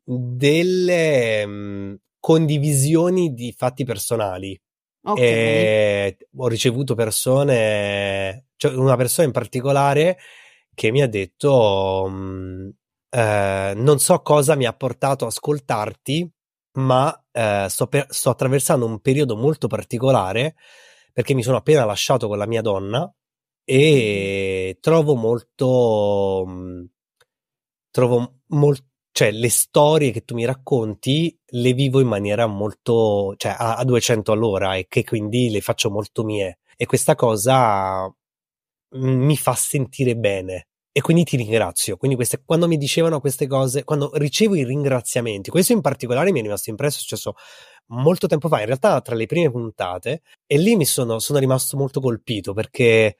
delle 0.04 1.46
mh, 1.46 1.98
condivisioni 2.24 3.34
di 3.34 3.52
fatti 3.52 3.84
personali. 3.84 4.58
Ok. 5.02 5.18
E 5.20 6.16
ho 6.36 6.48
ricevuto 6.48 6.94
persone, 6.94 8.46
cioè 8.56 8.74
una 8.74 8.96
persona 8.96 9.26
in 9.26 9.32
particolare 9.34 10.16
che 10.72 10.90
mi 10.90 11.02
ha 11.02 11.06
detto: 11.06 12.08
mh, 12.08 12.70
eh, 13.10 13.74
Non 13.76 13.98
so 13.98 14.22
cosa 14.22 14.54
mi 14.54 14.64
ha 14.64 14.72
portato 14.72 15.26
a 15.26 15.28
ascoltarti, 15.28 16.26
ma 16.78 17.14
eh, 17.30 17.66
sto, 17.68 17.88
per- 17.88 18.06
sto 18.08 18.30
attraversando 18.30 18.86
un 18.86 19.00
periodo 19.00 19.36
molto 19.36 19.66
particolare 19.66 20.54
perché 21.12 21.34
mi 21.34 21.42
sono 21.42 21.58
appena 21.58 21.84
lasciato 21.84 22.26
con 22.26 22.38
la 22.38 22.46
mia 22.46 22.62
donna 22.62 23.12
e 23.64 24.78
trovo 24.80 25.14
molto. 25.14 26.44
mh, 26.46 26.84
trovo 27.90 28.40
molto. 28.48 28.84
Cioè, 29.16 29.30
le 29.30 29.48
storie 29.48 30.10
che 30.10 30.24
tu 30.24 30.34
mi 30.34 30.44
racconti 30.44 31.38
le 31.50 31.72
vivo 31.72 32.00
in 32.00 32.08
maniera 32.08 32.46
molto, 32.46 33.34
cioè 33.36 33.54
a, 33.56 33.76
a 33.76 33.84
200 33.84 34.32
all'ora 34.32 34.74
e 34.74 34.86
che 34.88 35.04
quindi 35.04 35.50
le 35.50 35.60
faccio 35.60 35.88
molto 35.88 36.24
mie. 36.24 36.58
E 36.76 36.84
questa 36.86 37.14
cosa 37.14 38.12
mi 38.96 39.36
fa 39.36 39.54
sentire 39.54 40.16
bene. 40.16 40.66
E 40.90 41.00
quindi 41.00 41.22
ti 41.22 41.36
ringrazio. 41.36 41.96
Quindi 41.96 42.16
queste, 42.16 42.42
quando 42.44 42.66
mi 42.66 42.76
dicevano 42.76 43.20
queste 43.20 43.46
cose, 43.46 43.84
quando 43.84 44.10
ricevo 44.14 44.56
i 44.56 44.64
ringraziamenti, 44.64 45.48
questo 45.50 45.72
in 45.72 45.80
particolare 45.80 46.32
mi 46.32 46.40
è 46.40 46.42
rimasto 46.42 46.70
impresso, 46.70 46.96
è 46.98 47.00
successo 47.00 47.34
molto 47.90 48.26
tempo 48.26 48.48
fa, 48.48 48.58
in 48.60 48.66
realtà 48.66 49.00
tra 49.00 49.14
le 49.14 49.26
prime 49.26 49.48
puntate, 49.48 50.22
e 50.44 50.58
lì 50.58 50.74
mi 50.74 50.86
sono, 50.86 51.20
sono 51.20 51.38
rimasto 51.38 51.76
molto 51.76 52.00
colpito 52.00 52.52
perché 52.52 53.16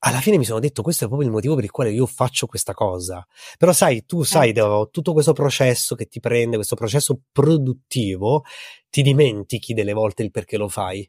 alla 0.00 0.20
fine 0.20 0.38
mi 0.38 0.44
sono 0.44 0.60
detto 0.60 0.82
questo 0.82 1.04
è 1.04 1.06
proprio 1.08 1.28
il 1.28 1.34
motivo 1.34 1.54
per 1.54 1.64
il 1.64 1.70
quale 1.70 1.90
io 1.90 2.06
faccio 2.06 2.46
questa 2.46 2.72
cosa. 2.72 3.26
Però 3.56 3.72
sai, 3.72 4.04
tu 4.06 4.22
sai, 4.22 4.54
Certo. 4.54 4.88
tutto 4.92 5.12
questo 5.12 5.32
processo 5.32 5.94
che 5.94 6.06
ti 6.06 6.20
prende, 6.20 6.56
questo 6.56 6.76
processo 6.76 7.20
produttivo, 7.32 8.42
ti 8.90 9.02
dimentichi 9.02 9.74
delle 9.74 9.92
volte 9.92 10.22
il 10.22 10.30
perché 10.30 10.56
lo 10.56 10.68
fai. 10.68 11.08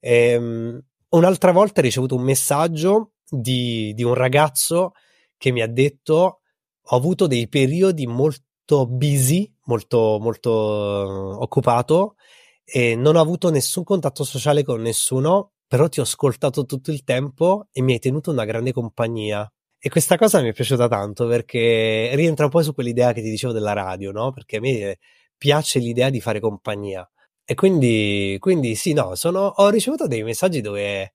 Ehm, 0.00 0.80
un'altra 1.10 1.52
volta 1.52 1.80
ho 1.80 1.84
ricevuto 1.84 2.14
un 2.16 2.22
messaggio 2.22 3.12
di, 3.28 3.92
di 3.94 4.02
un 4.02 4.14
ragazzo 4.14 4.92
che 5.36 5.50
mi 5.52 5.62
ha 5.62 5.66
detto 5.66 6.40
ho 6.82 6.96
avuto 6.96 7.26
dei 7.26 7.48
periodi 7.48 8.06
molto 8.06 8.86
busy, 8.86 9.50
molto, 9.64 10.18
molto 10.20 10.50
eh, 10.50 11.42
occupato 11.42 12.16
e 12.64 12.94
non 12.96 13.16
ho 13.16 13.20
avuto 13.20 13.50
nessun 13.50 13.84
contatto 13.84 14.24
sociale 14.24 14.62
con 14.64 14.80
nessuno, 14.80 15.52
però 15.70 15.88
ti 15.88 16.00
ho 16.00 16.02
ascoltato 16.02 16.64
tutto 16.64 16.90
il 16.90 17.04
tempo 17.04 17.68
e 17.70 17.80
mi 17.80 17.92
hai 17.92 18.00
tenuto 18.00 18.32
una 18.32 18.44
grande 18.44 18.72
compagnia. 18.72 19.48
E 19.78 19.88
questa 19.88 20.18
cosa 20.18 20.42
mi 20.42 20.48
è 20.48 20.52
piaciuta 20.52 20.88
tanto 20.88 21.28
perché 21.28 22.10
rientra 22.16 22.46
un 22.46 22.50
po' 22.50 22.60
su 22.64 22.74
quell'idea 22.74 23.12
che 23.12 23.22
ti 23.22 23.30
dicevo 23.30 23.52
della 23.52 23.72
radio, 23.72 24.10
no? 24.10 24.32
Perché 24.32 24.56
a 24.56 24.60
me 24.60 24.98
piace 25.36 25.78
l'idea 25.78 26.10
di 26.10 26.20
fare 26.20 26.40
compagnia. 26.40 27.08
E 27.44 27.54
quindi, 27.54 28.36
quindi 28.40 28.74
sì, 28.74 28.94
no, 28.94 29.14
sono, 29.14 29.46
ho 29.46 29.68
ricevuto 29.70 30.08
dei 30.08 30.24
messaggi 30.24 30.60
dove 30.60 31.14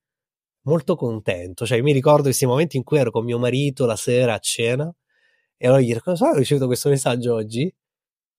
molto 0.68 0.96
contento. 0.96 1.66
Cioè, 1.66 1.82
mi 1.82 1.92
ricordo 1.92 2.24
questi 2.24 2.46
momenti 2.46 2.78
in 2.78 2.84
cui 2.84 2.98
ero 2.98 3.12
con 3.12 3.26
mio 3.26 3.38
marito 3.38 3.86
la 3.86 3.98
sera 3.98 4.36
a 4.36 4.40
cena 4.40 4.90
e 5.58 5.68
allora 5.68 5.82
gli 5.82 5.88
dico, 5.88 6.00
cosa 6.00 6.30
ho 6.30 6.36
ricevuto 6.36 6.68
questo 6.68 6.88
messaggio 6.88 7.34
oggi? 7.34 7.74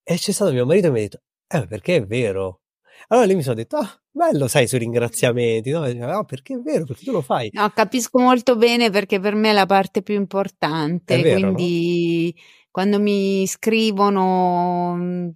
E 0.03 0.17
c'è 0.17 0.33
stato 0.33 0.51
mio 0.53 0.65
marito 0.65 0.87
e 0.87 0.91
mi 0.91 0.99
ha 1.01 1.03
detto, 1.03 1.23
eh, 1.49 1.67
perché 1.67 1.97
è 1.97 2.07
vero. 2.07 2.63
Allora 3.09 3.27
lì 3.27 3.35
mi 3.35 3.43
sono 3.43 3.57
detto, 3.57 3.77
ah, 3.77 4.03
bello, 4.17 4.49
sai, 4.49 4.67
sui 4.67 4.79
ringraziamenti, 4.79 5.71
no? 5.71 5.83
Ah, 5.83 6.25
perché 6.25 6.55
è 6.55 6.59
vero, 6.59 6.85
perché 6.85 7.05
tu 7.05 7.13
lo 7.13 7.21
fai. 7.23 7.51
No, 7.53 7.69
capisco 7.71 8.19
molto 8.19 8.57
bene 8.57 8.91
perché 8.91 9.21
per 9.21 9.35
me 9.35 9.51
è 9.51 9.53
la 9.53 9.67
parte 9.67 10.03
più 10.03 10.15
importante, 10.15 11.23
vero, 11.23 11.51
no? 11.51 11.55
quindi 11.55 12.35
quando 12.71 12.99
mi 13.01 13.47
scrivono 13.47 14.95
"Mm, 14.97 15.29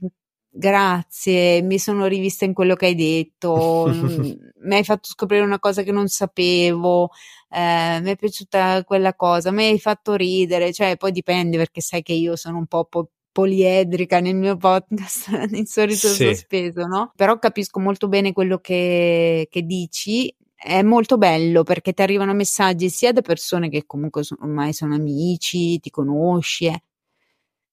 grazie, 0.51 1.63
mi 1.63 1.79
sono 1.79 2.07
rivista 2.07 2.45
in 2.45 2.53
quello 2.53 2.75
che 2.75 2.87
hai 2.87 2.95
detto, 2.95 3.87
mm, 3.89 4.33
mi 4.65 4.75
hai 4.75 4.85
fatto 4.85 5.09
scoprire 5.09 5.43
una 5.45 5.59
cosa 5.59 5.83
che 5.83 5.93
non 5.93 6.09
sapevo, 6.09 7.11
eh, 7.49 8.01
mi 8.03 8.11
è 8.11 8.17
piaciuta 8.17 8.85
quella 8.85 9.15
cosa, 9.15 9.51
mi 9.51 9.65
hai 9.67 9.79
fatto 9.79 10.15
ridere, 10.15 10.73
cioè 10.73 10.97
poi 10.97 11.13
dipende 11.13 11.57
perché 11.57 11.81
sai 11.81 12.03
che 12.03 12.13
io 12.13 12.37
sono 12.37 12.59
un 12.59 12.67
po' 12.67 12.85
po- 12.85 13.11
poliedrica 13.33 14.21
nel 14.21 14.35
mio 14.37 14.57
podcast, 14.57 15.29
in 15.55 15.67
solito 15.67 16.09
Sì. 16.09 16.27
sospeso, 16.27 16.87
no? 16.87 17.13
Però 17.17 17.39
capisco 17.39 17.81
molto 17.81 18.09
bene 18.09 18.33
quello 18.33 18.59
che, 18.59 19.47
che 19.51 19.63
dici 19.63 20.35
è 20.55 20.83
molto 20.83 21.17
bello 21.17 21.63
perché 21.63 21.93
ti 21.95 22.03
arrivano 22.03 22.35
messaggi 22.35 22.91
sia 22.91 23.13
da 23.13 23.23
persone 23.23 23.71
che 23.71 23.85
comunque 23.87 24.23
ormai 24.41 24.73
sono 24.75 24.95
amici, 24.95 25.79
ti 25.81 25.89
conosci, 25.91 26.67
eh. 26.67 26.83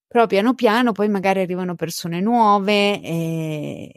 però 0.08 0.26
piano 0.26 0.54
piano 0.54 0.94
poi 0.94 1.10
magari 1.10 1.42
arrivano 1.42 1.76
persone 1.76 2.22
nuove 2.22 3.02
e, 3.02 3.94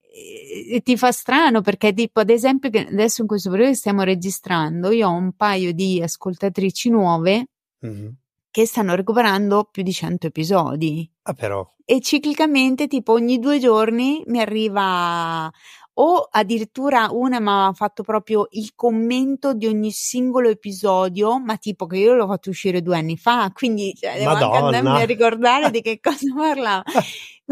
e- 0.00 0.74
e 0.76 0.80
ti 0.82 0.96
fa 0.96 1.10
strano 1.10 1.62
perché 1.62 1.92
tipo 1.92 2.20
ad 2.20 2.30
esempio 2.30 2.70
adesso 2.70 3.22
in 3.22 3.26
questo 3.26 3.50
periodo 3.50 3.72
che 3.72 3.76
stiamo 3.76 4.02
registrando 4.02 4.90
io 4.92 5.08
ho 5.08 5.12
un 5.14 5.32
paio 5.32 5.72
di 5.72 6.00
ascoltatrici 6.00 6.90
nuove 6.90 7.46
Mhm. 7.80 8.14
Che 8.52 8.66
stanno 8.66 8.94
recuperando 8.94 9.66
più 9.68 9.82
di 9.82 9.92
100 9.92 10.28
episodi. 10.28 11.10
Ah, 11.22 11.32
però, 11.32 11.68
e 11.84 12.00
ciclicamente, 12.00 12.86
tipo 12.86 13.12
ogni 13.12 13.38
due 13.38 13.58
giorni, 13.58 14.22
mi 14.26 14.40
arriva 14.40 15.50
o 15.94 16.28
addirittura 16.30 17.08
una 17.10 17.38
mi 17.38 17.48
ha 17.48 17.72
fatto 17.74 18.02
proprio 18.02 18.46
il 18.52 18.72
commento 18.74 19.52
di 19.52 19.66
ogni 19.66 19.90
singolo 19.90 20.48
episodio, 20.48 21.38
ma 21.38 21.56
tipo 21.56 21.86
che 21.86 21.98
io 21.98 22.14
l'ho 22.14 22.26
fatto 22.26 22.48
uscire 22.48 22.80
due 22.80 22.96
anni 22.96 23.18
fa, 23.18 23.50
quindi 23.52 23.94
cioè, 23.94 24.16
devo 24.16 24.30
anche 24.30 24.56
andarmi 24.56 25.02
a 25.02 25.04
ricordare 25.04 25.70
di 25.70 25.82
che 25.82 26.00
cosa 26.00 26.32
parlava. 26.34 26.82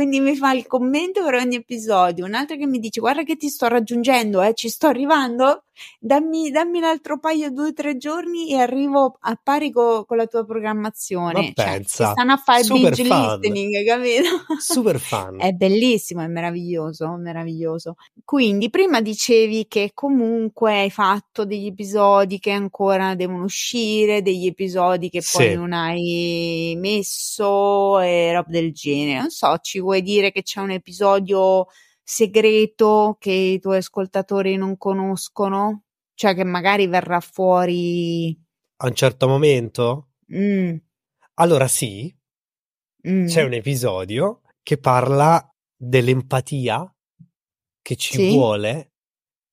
Quindi 0.01 0.21
mi 0.21 0.35
fa 0.35 0.53
il 0.53 0.67
commento 0.67 1.23
per 1.23 1.35
ogni 1.35 1.57
episodio, 1.57 2.25
un 2.25 2.33
altro 2.33 2.57
che 2.57 2.65
mi 2.67 2.79
dice 2.79 3.01
guarda 3.01 3.23
che 3.23 3.37
ti 3.37 3.51
sto 3.51 3.69
raggiungendo, 3.69 4.41
eh, 4.41 4.55
ci 4.55 4.71
sto 4.71 4.87
arrivando, 4.87 5.65
dammi, 5.99 6.51
dammi 6.51 6.79
un 6.79 6.85
altro 6.85 7.19
paio, 7.19 7.51
due 7.51 7.69
o 7.69 7.73
tre 7.75 7.99
giorni 7.99 8.51
e 8.51 8.57
arrivo 8.57 9.19
a 9.21 9.39
pari 9.43 9.71
co, 9.71 10.07
con 10.07 10.17
la 10.17 10.27
tua 10.27 10.47
programmazione. 10.47 11.33
Ma 11.33 11.41
cioè, 11.41 11.53
pensa, 11.53 12.13
stanno 12.13 12.33
a 12.33 12.37
fare 12.39 12.63
binge 12.67 13.03
listening, 13.03 13.85
capito? 13.85 14.29
Super 14.59 14.99
fan. 15.01 15.39
è 15.39 15.53
bellissimo, 15.53 16.23
è 16.23 16.27
meraviglioso, 16.29 17.15
meraviglioso. 17.17 17.97
Quindi 18.25 18.71
prima 18.71 19.03
dicevi 19.03 19.67
che 19.69 19.91
comunque 19.93 20.81
hai 20.81 20.91
fatto 20.91 21.45
degli 21.45 21.67
episodi 21.67 22.39
che 22.39 22.53
ancora 22.53 23.15
devono 23.15 23.45
uscire, 23.45 24.23
degli 24.23 24.47
episodi 24.47 25.11
che 25.11 25.23
poi 25.31 25.49
sì. 25.49 25.55
non 25.55 25.75
hai 25.75 26.75
messo 26.79 28.01
e 28.01 28.33
roba 28.33 28.49
del 28.49 28.73
genere. 28.73 29.21
Non 29.21 29.31
so, 29.31 29.59
ci 29.61 29.81
vuoi 29.81 29.90
dire 29.99 30.31
che 30.33 30.43
c'è 30.43 30.61
un 30.61 30.71
episodio 30.71 31.67
segreto 32.03 33.17
che 33.19 33.33
i 33.33 33.59
tuoi 33.61 33.79
ascoltatori 33.79 34.57
non 34.57 34.77
conoscono? 34.77 35.83
Cioè 36.15 36.35
che 36.35 36.45
magari 36.45 36.87
verrà 36.87 37.21
fuori 37.21 38.39
a 38.83 38.87
un 38.87 38.95
certo 38.95 39.29
momento? 39.29 40.09
Mm. 40.35 40.77
Allora 41.35 41.69
sì, 41.69 42.15
mm. 43.07 43.27
c'è 43.27 43.43
un 43.43 43.53
episodio 43.53 44.41
che 44.63 44.79
parla 44.79 45.47
dell'empatia 45.77 46.95
che 47.83 47.97
ci 47.97 48.15
sì? 48.15 48.31
vuole 48.31 48.93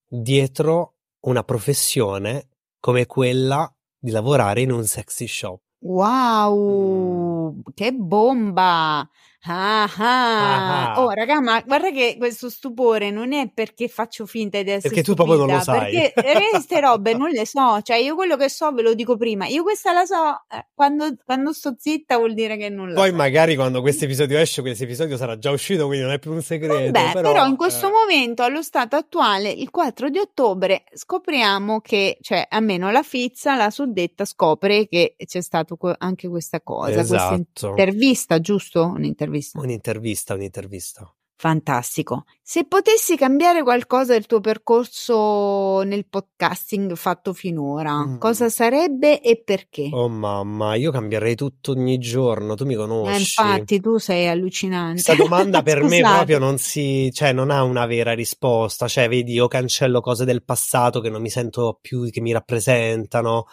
dietro 0.07 0.95
una 1.21 1.43
professione 1.43 2.49
come 2.79 3.05
quella 3.05 3.69
di 3.97 4.11
lavorare 4.11 4.61
in 4.61 4.71
un 4.71 4.85
sexy 4.85 5.27
shop. 5.27 5.61
Wow, 5.79 7.53
mm. 7.53 7.59
che 7.73 7.91
bomba! 7.91 9.07
Ah, 9.49 9.89
ah. 9.97 11.01
Oh, 11.01 11.09
raga, 11.11 11.39
ma 11.39 11.61
guarda 11.65 11.89
che 11.91 12.15
questo 12.17 12.49
stupore 12.49 13.11
non 13.11 13.31
è 13.31 13.49
perché 13.53 13.87
faccio 13.87 14.25
finta 14.25 14.61
di 14.61 14.71
essere 14.71 14.93
Perché 14.93 15.03
tu 15.03 15.13
proprio 15.13 15.37
non 15.37 15.47
lo 15.47 15.61
sai. 15.61 16.11
Perché 16.13 16.49
queste 16.51 16.81
robe 16.81 17.13
non 17.13 17.29
le 17.29 17.45
so, 17.45 17.81
cioè 17.81 17.95
io 17.95 18.15
quello 18.15 18.35
che 18.35 18.49
so 18.49 18.71
ve 18.73 18.81
lo 18.81 18.93
dico 18.93 19.15
prima. 19.15 19.45
Io 19.47 19.63
questa 19.63 19.93
la 19.93 20.05
so, 20.05 20.43
eh, 20.51 20.67
quando, 20.73 21.15
quando 21.23 21.53
sto 21.53 21.75
zitta 21.77 22.17
vuol 22.17 22.33
dire 22.33 22.57
che 22.57 22.67
non 22.67 22.89
la 22.89 22.95
Poi 22.95 23.09
so. 23.09 23.15
magari 23.15 23.55
quando 23.55 23.79
questo 23.79 24.03
episodio 24.03 24.37
esce, 24.37 24.61
questo 24.61 24.83
episodio 24.83 25.15
sarà 25.15 25.37
già 25.37 25.51
uscito, 25.51 25.85
quindi 25.85 26.03
non 26.03 26.13
è 26.13 26.19
più 26.19 26.31
un 26.31 26.41
segreto. 26.41 26.91
Vabbè, 26.91 27.13
però, 27.13 27.31
però 27.31 27.47
in 27.47 27.55
questo 27.55 27.87
eh. 27.87 27.91
momento, 27.91 28.43
allo 28.43 28.61
stato 28.61 28.97
attuale, 28.97 29.49
il 29.49 29.69
4 29.69 30.09
di 30.09 30.19
ottobre, 30.19 30.83
scopriamo 30.93 31.79
che, 31.79 32.17
cioè 32.19 32.45
almeno 32.49 32.91
la 32.91 33.03
Fizza, 33.03 33.55
la 33.55 33.69
suddetta, 33.69 34.25
scopre 34.25 34.87
che 34.87 35.15
c'è 35.25 35.41
stata 35.41 35.75
anche 35.99 36.27
questa 36.27 36.59
cosa, 36.59 36.99
esatto. 36.99 37.45
questa 37.45 37.69
intervista, 37.69 38.41
giusto? 38.41 38.83
Un'intervista 38.83 39.36
un'intervista. 39.37 39.59
Un'intervista, 39.59 40.33
un'intervista. 40.33 41.17
Fantastico. 41.39 42.25
Se 42.41 42.65
potessi 42.65 43.15
cambiare 43.15 43.61
qualcosa 43.61 44.13
del 44.13 44.25
tuo 44.25 44.39
percorso 44.39 45.83
nel 45.83 46.07
podcasting 46.07 46.95
fatto 46.95 47.31
finora, 47.31 48.07
mm. 48.07 48.17
cosa 48.17 48.49
sarebbe 48.49 49.21
e 49.21 49.39
perché? 49.43 49.89
Oh 49.91 50.09
mamma, 50.09 50.73
io 50.73 50.89
cambierei 50.89 51.35
tutto 51.35 51.73
ogni 51.73 51.99
giorno, 51.99 52.55
tu 52.55 52.65
mi 52.65 52.73
eh, 52.73 52.77
conosci. 52.77 53.13
Eh, 53.13 53.19
infatti, 53.19 53.79
tu 53.79 53.99
sei 53.99 54.27
allucinante. 54.27 55.03
Questa 55.03 55.13
domanda 55.13 55.61
per 55.63 55.83
me 55.83 56.01
proprio 56.01 56.39
non 56.39 56.57
si, 56.57 57.11
cioè 57.13 57.33
non 57.33 57.51
ha 57.51 57.61
una 57.61 57.85
vera 57.85 58.13
risposta, 58.13 58.87
cioè 58.87 59.07
vedi, 59.07 59.33
io 59.33 59.47
cancello 59.47 60.01
cose 60.01 60.25
del 60.25 60.43
passato 60.43 61.01
che 61.01 61.11
non 61.11 61.21
mi 61.21 61.29
sento 61.29 61.77
più, 61.79 62.09
che 62.09 62.19
mi 62.19 62.31
rappresentano, 62.31 63.45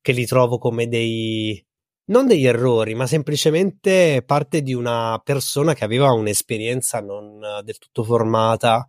che 0.00 0.12
li 0.12 0.24
trovo 0.24 0.56
come 0.56 0.88
dei 0.88 1.62
non 2.08 2.26
degli 2.26 2.46
errori, 2.46 2.94
ma 2.94 3.06
semplicemente 3.06 4.22
parte 4.24 4.62
di 4.62 4.74
una 4.74 5.20
persona 5.24 5.74
che 5.74 5.84
aveva 5.84 6.12
un'esperienza 6.12 7.00
non 7.00 7.38
del 7.64 7.78
tutto 7.78 8.04
formata. 8.04 8.86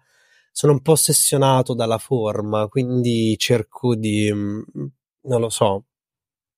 Sono 0.52 0.74
un 0.74 0.82
po' 0.82 0.94
ossessionato 0.94 1.74
dalla 1.74 1.98
forma, 1.98 2.68
quindi 2.68 3.36
cerco 3.38 3.96
di, 3.96 4.32
mm, 4.34 4.62
non 5.24 5.42
lo 5.42 5.50
so. 5.50 5.86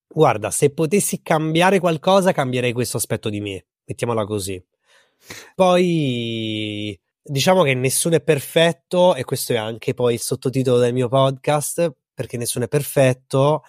Guarda, 0.07 0.51
se 0.51 0.71
potessi 0.71 1.21
cambiare 1.21 1.79
qualcosa, 1.79 2.31
cambierei 2.33 2.73
questo 2.73 2.97
aspetto 2.97 3.29
di 3.29 3.41
me, 3.41 3.65
mettiamola 3.85 4.25
così. 4.25 4.63
Poi 5.55 6.99
diciamo 7.23 7.63
che 7.63 7.73
nessuno 7.75 8.15
è 8.15 8.21
perfetto, 8.21 9.15
e 9.15 9.23
questo 9.23 9.53
è 9.53 9.57
anche 9.57 9.93
poi 9.93 10.15
il 10.15 10.19
sottotitolo 10.19 10.79
del 10.79 10.93
mio 10.93 11.07
podcast, 11.07 11.93
perché 12.13 12.37
nessuno 12.37 12.65
è 12.65 12.67
perfetto 12.67 13.63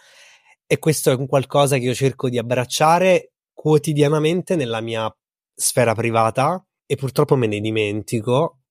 e 0.72 0.78
questo 0.78 1.10
è 1.10 1.14
un 1.14 1.26
qualcosa 1.26 1.76
che 1.76 1.84
io 1.84 1.92
cerco 1.92 2.30
di 2.30 2.38
abbracciare 2.38 3.34
quotidianamente 3.52 4.56
nella 4.56 4.80
mia 4.80 5.14
sfera 5.54 5.94
privata 5.94 6.66
e 6.86 6.96
purtroppo 6.96 7.36
me 7.36 7.46
ne 7.46 7.60
dimentico 7.60 8.61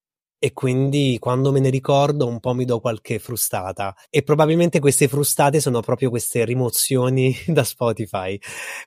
e 0.44 0.52
quindi 0.54 1.18
quando 1.20 1.52
me 1.52 1.60
ne 1.60 1.70
ricordo 1.70 2.26
un 2.26 2.40
po' 2.40 2.52
mi 2.52 2.64
do 2.64 2.80
qualche 2.80 3.20
frustata. 3.20 3.94
E 4.10 4.24
probabilmente 4.24 4.80
queste 4.80 5.06
frustate 5.06 5.60
sono 5.60 5.80
proprio 5.82 6.10
queste 6.10 6.44
rimozioni 6.44 7.32
da 7.46 7.62
Spotify. 7.62 8.36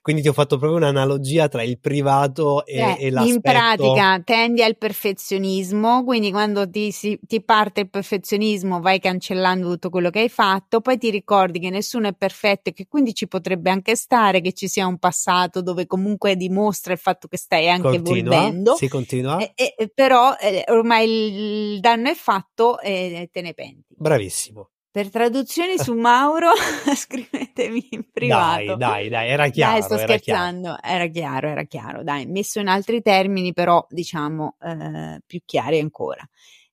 Quindi 0.02 0.20
ti 0.20 0.28
ho 0.28 0.34
fatto 0.34 0.58
proprio 0.58 0.78
un'analogia 0.78 1.48
tra 1.48 1.62
il 1.62 1.78
privato 1.78 2.66
e, 2.66 2.76
eh, 2.76 2.96
e 3.06 3.10
l'aspetto 3.10 3.34
in 3.36 3.40
pratica 3.40 4.20
tendi 4.22 4.62
al 4.62 4.76
perfezionismo 4.76 6.04
quindi 6.04 6.30
quando 6.30 6.68
ti, 6.68 6.92
si, 6.92 7.18
ti 7.22 7.42
parte 7.42 7.80
il 7.80 7.88
perfezionismo 7.88 8.80
vai 8.80 9.00
cancellando 9.00 9.70
tutto 9.70 9.88
quello 9.88 10.10
che 10.10 10.20
hai 10.20 10.28
fatto 10.28 10.82
poi 10.82 10.98
ti 10.98 11.08
ricordi 11.08 11.58
che 11.58 11.70
nessuno 11.70 12.08
è 12.08 12.12
perfetto 12.12 12.68
e 12.68 12.72
che 12.74 12.86
quindi 12.86 13.14
ci 13.14 13.28
potrebbe 13.28 13.70
anche 13.70 13.96
stare 13.96 14.42
che 14.42 14.52
ci 14.52 14.68
sia 14.68 14.86
un 14.86 14.98
passato 14.98 15.62
dove 15.62 15.86
comunque 15.86 16.36
dimostra 16.36 16.92
il 16.92 16.98
fatto 16.98 17.28
che 17.28 17.38
stai 17.38 17.70
anche 17.70 17.88
continua, 17.88 18.34
evolvendo. 18.34 18.74
si 18.74 18.88
continua. 18.88 19.38
E, 19.38 19.52
e, 19.54 19.90
però 19.94 20.34
eh, 20.38 20.64
ormai 20.68 21.04
il 21.04 21.45
il 21.46 21.80
danno 21.80 22.10
è 22.10 22.14
fatto 22.14 22.80
e 22.80 23.28
te 23.32 23.40
ne 23.40 23.54
penti. 23.54 23.94
Bravissimo. 23.96 24.70
Per 24.90 25.10
traduzioni 25.10 25.78
su 25.78 25.92
Mauro, 25.98 26.50
scrivetemi 26.94 27.86
in 27.90 28.10
privato. 28.10 28.76
Dai, 28.76 28.76
dai, 28.76 29.08
dai, 29.08 29.28
era 29.28 29.48
chiaro. 29.48 29.72
Dai, 29.72 29.82
sto 29.82 29.98
scherzando, 29.98 30.76
chiaro. 30.80 30.94
era 30.94 31.06
chiaro, 31.06 31.48
era 31.48 31.64
chiaro. 31.64 32.02
Dai, 32.02 32.26
messo 32.26 32.60
in 32.60 32.68
altri 32.68 33.02
termini, 33.02 33.52
però 33.52 33.84
diciamo 33.88 34.56
eh, 34.60 35.20
più 35.26 35.40
chiari 35.44 35.80
ancora. 35.80 36.26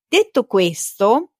Detto 0.08 0.44
questo, 0.44 1.32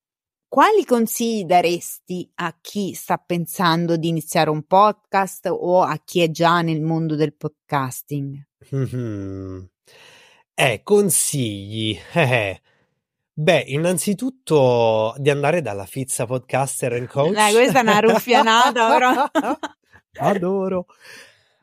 quali 0.47 0.85
consigli 0.85 1.45
daresti 1.45 2.31
a 2.35 2.57
chi 2.61 2.93
sta 2.93 3.17
pensando 3.17 3.97
di 3.97 4.09
iniziare 4.09 4.51
un 4.51 4.63
podcast 4.65 5.49
o 5.51 5.83
a 5.83 6.01
chi 6.05 6.21
è 6.21 6.31
già 6.31 6.61
nel 6.61 6.81
mondo 6.81 7.17
del 7.17 7.35
podcasting? 7.35 8.47
Mm-hmm. 8.75 9.65
Eh, 10.55 10.81
consigli. 10.85 11.99
Eh, 12.15 12.21
eh. 12.21 12.61
Beh, 13.37 13.65
innanzitutto 13.67 15.13
di 15.19 15.29
andare 15.29 15.61
dalla 15.61 15.87
Fizza 15.87 16.25
Podcaster 16.25 16.93
and 16.93 17.09
Coach. 17.09 17.33
Dai, 17.33 17.53
questa 17.53 17.81
è 17.81 17.83
una 17.83 17.99
ruffianata, 17.99 18.89
però. 18.97 19.59
Adoro. 20.19 20.87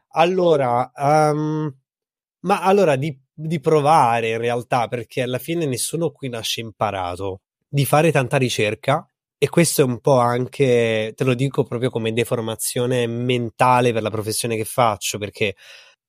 Allora, 0.09 0.91
um, 0.93 1.74
ma 2.41 2.61
allora 2.61 2.97
di, 2.97 3.17
di 3.34 3.61
provare 3.61 4.32
in 4.32 4.38
realtà, 4.38 4.89
perché 4.89 5.22
alla 5.22 5.39
fine 5.39 5.65
nessuno 5.65 6.11
qui 6.11 6.28
nasce 6.28 6.59
imparato, 6.59 7.43
di 7.65 7.86
fare 7.86 8.11
tanta 8.11 8.36
ricerca 8.36 9.05
e 9.38 9.47
questo 9.49 9.82
è 9.82 9.86
un 9.86 10.01
po' 10.01 10.19
anche, 10.19 11.13
te 11.15 11.24
lo 11.24 11.34
dico 11.34 11.63
proprio 11.63 11.89
come 11.89 12.11
deformazione 12.11 13.07
mentale 13.07 13.93
per 13.93 14.01
la 14.01 14.09
professione 14.09 14.57
che 14.57 14.65
faccio, 14.65 15.17
perché 15.17 15.55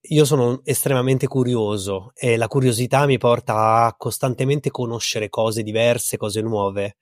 io 0.06 0.24
sono 0.24 0.62
estremamente 0.64 1.28
curioso 1.28 2.10
e 2.14 2.36
la 2.36 2.48
curiosità 2.48 3.06
mi 3.06 3.18
porta 3.18 3.84
a 3.84 3.94
costantemente 3.96 4.70
conoscere 4.70 5.28
cose 5.28 5.62
diverse, 5.62 6.16
cose 6.16 6.40
nuove, 6.40 6.96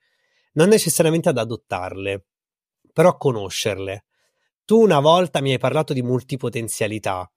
non 0.52 0.68
necessariamente 0.68 1.30
ad 1.30 1.38
adottarle, 1.38 2.26
però 2.92 3.10
a 3.10 3.16
conoscerle. 3.16 4.04
Tu 4.64 4.78
una 4.80 5.00
volta 5.00 5.40
mi 5.40 5.52
hai 5.52 5.58
parlato 5.58 5.92
di 5.94 6.02
multipotenzialità. 6.02 7.30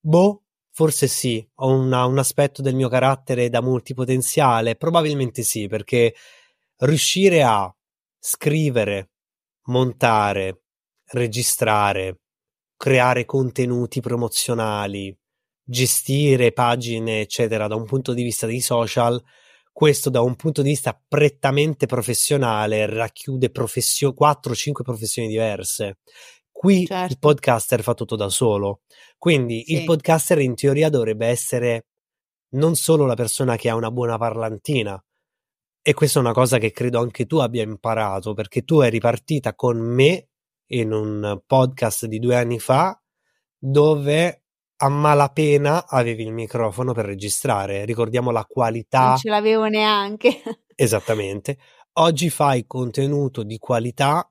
Boh, 0.00 0.42
forse 0.70 1.06
sì, 1.06 1.48
ho 1.56 1.68
una, 1.68 2.04
un 2.06 2.18
aspetto 2.18 2.60
del 2.60 2.74
mio 2.74 2.88
carattere 2.88 3.48
da 3.48 3.62
multipotenziale, 3.62 4.74
probabilmente 4.74 5.42
sì, 5.42 5.68
perché 5.68 6.14
riuscire 6.78 7.42
a 7.44 7.72
scrivere, 8.18 9.10
montare, 9.66 10.62
registrare, 11.12 12.23
creare 12.84 13.24
contenuti 13.24 14.02
promozionali, 14.02 15.16
gestire 15.64 16.52
pagine, 16.52 17.22
eccetera, 17.22 17.66
da 17.66 17.76
un 17.76 17.86
punto 17.86 18.12
di 18.12 18.22
vista 18.22 18.46
dei 18.46 18.60
social, 18.60 19.18
questo 19.72 20.10
da 20.10 20.20
un 20.20 20.36
punto 20.36 20.60
di 20.60 20.68
vista 20.68 21.02
prettamente 21.08 21.86
professionale 21.86 22.84
racchiude 22.84 23.48
professio- 23.48 24.12
4-5 24.12 24.82
professioni 24.82 25.28
diverse. 25.28 26.00
Qui 26.52 26.84
certo. 26.84 27.10
il 27.10 27.18
podcaster 27.18 27.82
fa 27.82 27.94
tutto 27.94 28.16
da 28.16 28.28
solo. 28.28 28.82
Quindi 29.16 29.64
sì. 29.64 29.76
il 29.76 29.84
podcaster 29.84 30.38
in 30.40 30.54
teoria 30.54 30.90
dovrebbe 30.90 31.26
essere 31.26 31.86
non 32.50 32.76
solo 32.76 33.06
la 33.06 33.14
persona 33.14 33.56
che 33.56 33.70
ha 33.70 33.74
una 33.76 33.90
buona 33.90 34.18
parlantina, 34.18 35.02
E 35.86 35.94
questa 35.94 36.18
è 36.18 36.22
una 36.22 36.32
cosa 36.32 36.58
che 36.58 36.70
credo 36.70 37.00
anche 37.00 37.24
tu 37.24 37.38
abbia 37.38 37.62
imparato, 37.62 38.34
perché 38.34 38.60
tu 38.62 38.80
eri 38.80 39.00
partita 39.00 39.54
con 39.54 39.78
me 39.78 40.28
in 40.68 40.92
un 40.92 41.42
podcast 41.46 42.06
di 42.06 42.18
due 42.18 42.36
anni 42.36 42.58
fa, 42.58 43.00
dove 43.58 44.44
a 44.76 44.88
malapena 44.88 45.86
avevi 45.86 46.24
il 46.24 46.32
microfono 46.32 46.92
per 46.92 47.06
registrare. 47.06 47.84
Ricordiamo 47.84 48.30
la 48.30 48.44
qualità. 48.44 49.08
Non 49.08 49.16
ce 49.18 49.30
l'avevo 49.30 49.66
neanche. 49.66 50.42
Esattamente. 50.74 51.58
Oggi 51.94 52.28
fai 52.28 52.66
contenuto 52.66 53.44
di 53.44 53.58
qualità, 53.58 54.28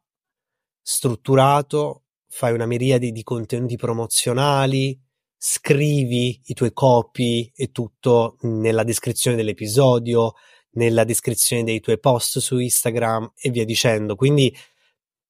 strutturato, 0.81 2.03
fai 2.27 2.53
una 2.53 2.65
miriade 2.65 3.11
di 3.11 3.23
contenuti 3.23 3.77
promozionali, 3.77 4.99
scrivi 5.37 6.41
i 6.45 6.53
tuoi 6.53 6.73
copy 6.73 7.51
e 7.55 7.71
tutto 7.71 8.37
nella 8.41 8.83
descrizione 8.83 9.37
dell'episodio, 9.37 10.33
nella 10.71 11.03
descrizione 11.03 11.63
dei 11.63 11.79
tuoi 11.79 11.99
post 11.99 12.39
su 12.39 12.57
Instagram 12.57 13.33
e 13.35 13.49
via 13.49 13.65
dicendo. 13.65 14.15
Quindi 14.15 14.55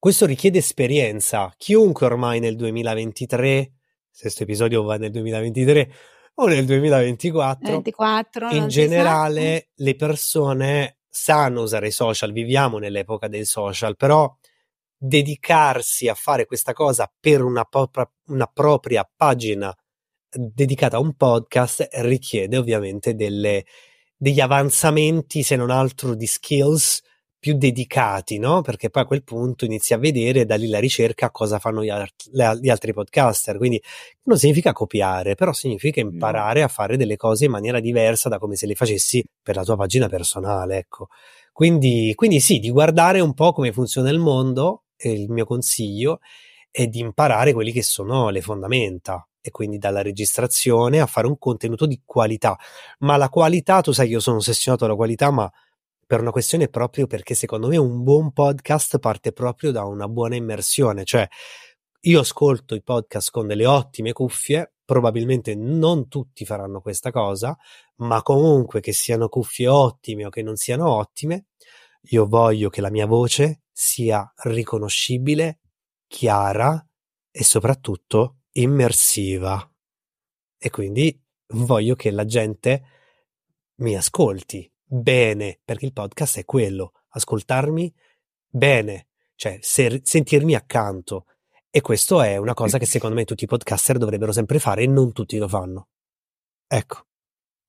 questo 0.03 0.25
richiede 0.25 0.57
esperienza. 0.57 1.53
Chiunque 1.55 2.05
ormai 2.05 2.41
nel 2.41 2.57
2023, 2.57 3.71
se 4.11 4.21
questo 4.23 4.43
episodio 4.43 4.83
va 4.83 4.97
nel 4.97 5.11
2023 5.11 5.91
o 6.33 6.47
nel 6.47 6.65
2024, 6.65 7.71
24, 7.71 8.49
in 8.49 8.67
generale 8.67 9.69
le 9.73 9.95
persone 9.95 10.97
sanno 11.07 11.61
usare 11.61 11.87
i 11.87 11.91
social, 11.91 12.33
viviamo 12.33 12.79
nell'epoca 12.79 13.29
dei 13.29 13.45
social, 13.45 13.95
però 13.95 14.29
dedicarsi 14.97 16.09
a 16.09 16.15
fare 16.15 16.47
questa 16.47 16.73
cosa 16.73 17.09
per 17.17 17.41
una, 17.41 17.63
propria, 17.63 18.05
una 18.25 18.47
propria 18.47 19.09
pagina 19.15 19.73
dedicata 20.29 20.97
a 20.97 20.99
un 20.99 21.15
podcast 21.15 21.87
richiede 22.01 22.57
ovviamente 22.57 23.15
delle, 23.15 23.63
degli 24.17 24.41
avanzamenti, 24.41 25.43
se 25.43 25.55
non 25.55 25.69
altro 25.69 26.13
di 26.13 26.27
skills 26.27 27.01
più 27.43 27.57
dedicati, 27.57 28.39
no? 28.39 28.61
Perché 28.61 28.89
poi 28.89 29.03
a 29.03 29.05
quel 29.05 29.21
punto 29.21 29.65
inizi 29.65 29.93
a 29.93 29.97
vedere 29.97 30.45
da 30.45 30.55
lì 30.55 30.69
la 30.69 30.79
ricerca 30.79 31.29
cosa 31.29 31.59
fanno 31.59 31.83
gli, 31.83 31.89
art- 31.89 32.29
gli 32.31 32.69
altri 32.69 32.93
podcaster. 32.93 33.57
Quindi 33.57 33.83
non 34.23 34.37
significa 34.37 34.71
copiare, 34.71 35.35
però 35.35 35.51
significa 35.51 35.99
imparare 35.99 36.63
a 36.63 36.69
fare 36.69 36.95
delle 36.95 37.17
cose 37.17 37.43
in 37.43 37.51
maniera 37.51 37.81
diversa 37.81 38.29
da 38.29 38.37
come 38.37 38.55
se 38.55 38.65
le 38.65 38.75
facessi 38.75 39.21
per 39.41 39.57
la 39.57 39.65
tua 39.65 39.75
pagina 39.75 40.07
personale, 40.07 40.77
ecco. 40.77 41.09
Quindi, 41.51 42.13
quindi 42.15 42.39
sì, 42.39 42.59
di 42.59 42.69
guardare 42.69 43.19
un 43.19 43.33
po' 43.33 43.51
come 43.51 43.73
funziona 43.73 44.09
il 44.09 44.19
mondo, 44.19 44.83
è 44.95 45.09
il 45.09 45.29
mio 45.29 45.43
consiglio, 45.43 46.19
è 46.71 46.87
di 46.87 46.99
imparare 46.99 47.51
quelli 47.51 47.73
che 47.73 47.83
sono 47.83 48.29
le 48.29 48.39
fondamenta 48.39 49.27
e 49.41 49.51
quindi 49.51 49.79
dalla 49.79 50.01
registrazione 50.01 51.01
a 51.01 51.07
fare 51.07 51.27
un 51.27 51.37
contenuto 51.37 51.85
di 51.85 52.01
qualità. 52.05 52.57
Ma 52.99 53.17
la 53.17 53.27
qualità, 53.27 53.81
tu 53.81 53.91
sai 53.91 54.07
che 54.07 54.13
io 54.13 54.21
sono 54.21 54.37
ossessionato 54.37 54.85
alla 54.85 54.95
qualità, 54.95 55.29
ma 55.29 55.51
per 56.13 56.21
una 56.21 56.29
questione 56.29 56.67
proprio 56.67 57.07
perché 57.07 57.33
secondo 57.33 57.69
me 57.69 57.77
un 57.77 58.03
buon 58.03 58.33
podcast 58.33 58.99
parte 58.99 59.31
proprio 59.31 59.71
da 59.71 59.83
una 59.83 60.07
buona 60.07 60.35
immersione, 60.35 61.05
cioè 61.05 61.27
io 62.01 62.19
ascolto 62.19 62.75
i 62.75 62.83
podcast 62.83 63.31
con 63.31 63.47
delle 63.47 63.65
ottime 63.65 64.13
cuffie, 64.13 64.75
probabilmente 64.85 65.55
non 65.55 66.07
tutti 66.09 66.45
faranno 66.45 66.81
questa 66.81 67.09
cosa, 67.09 67.57
ma 67.95 68.21
comunque 68.21 68.79
che 68.79 68.93
siano 68.93 69.27
cuffie 69.27 69.67
ottime 69.67 70.25
o 70.27 70.29
che 70.29 70.43
non 70.43 70.55
siano 70.55 70.87
ottime, 70.87 71.47
io 72.09 72.27
voglio 72.27 72.69
che 72.69 72.81
la 72.81 72.91
mia 72.91 73.07
voce 73.07 73.63
sia 73.71 74.31
riconoscibile, 74.43 75.61
chiara 76.05 76.87
e 77.31 77.43
soprattutto 77.43 78.41
immersiva. 78.51 79.67
E 80.59 80.69
quindi 80.69 81.19
voglio 81.55 81.95
che 81.95 82.11
la 82.11 82.25
gente 82.25 82.83
mi 83.77 83.97
ascolti 83.97 84.72
bene, 84.93 85.59
perché 85.63 85.85
il 85.85 85.93
podcast 85.93 86.37
è 86.37 86.45
quello, 86.45 86.93
ascoltarmi 87.09 87.93
bene, 88.47 89.07
cioè 89.35 89.57
ser- 89.61 90.01
sentirmi 90.03 90.53
accanto. 90.53 91.25
E 91.69 91.81
questo 91.81 92.21
è 92.21 92.37
una 92.37 92.53
cosa 92.53 92.77
che 92.77 92.85
secondo 92.85 93.15
me 93.15 93.25
tutti 93.25 93.45
i 93.45 93.47
podcaster 93.47 93.97
dovrebbero 93.97 94.31
sempre 94.31 94.59
fare 94.59 94.83
e 94.83 94.87
non 94.87 95.11
tutti 95.11 95.37
lo 95.37 95.47
fanno. 95.47 95.87
Ecco. 96.67 97.05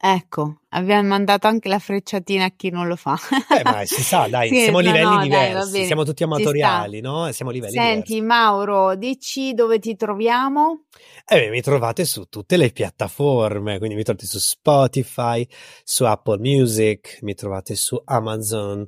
Ecco, 0.07 0.59
abbiamo 0.69 1.09
mandato 1.09 1.47
anche 1.47 1.71
la 1.71 1.79
frecciatina 1.79 2.45
a 2.45 2.51
chi 2.55 2.69
non 2.69 2.87
lo 2.89 2.95
fa. 2.95 3.17
eh, 3.59 3.63
ma 3.65 3.87
si 3.87 4.03
sa, 4.03 4.27
dai, 4.29 4.51
sì, 4.51 4.61
siamo 4.61 4.77
a 4.77 4.83
livelli 4.83 5.17
no, 5.17 5.23
diversi, 5.23 5.73
dai, 5.73 5.87
siamo 5.87 6.05
tutti 6.05 6.23
amatoriali, 6.23 7.01
no? 7.01 7.33
Siamo 7.33 7.51
a 7.51 7.55
livelli 7.55 7.73
Senti, 7.73 8.13
diversi. 8.13 8.21
Mauro, 8.21 8.97
dici 8.97 9.55
dove 9.55 9.79
ti 9.79 9.97
troviamo? 9.97 10.85
Eh, 11.27 11.49
mi 11.49 11.63
trovate 11.63 12.05
su 12.05 12.25
tutte 12.29 12.59
le 12.59 12.71
piattaforme, 12.71 13.79
quindi 13.79 13.97
mi 13.97 14.03
trovate 14.03 14.27
su 14.27 14.39
Spotify, 14.39 15.49
su 15.83 16.05
Apple 16.05 16.37
Music, 16.39 17.21
mi 17.23 17.33
trovate 17.33 17.75
su 17.75 17.99
Amazon, 18.05 18.87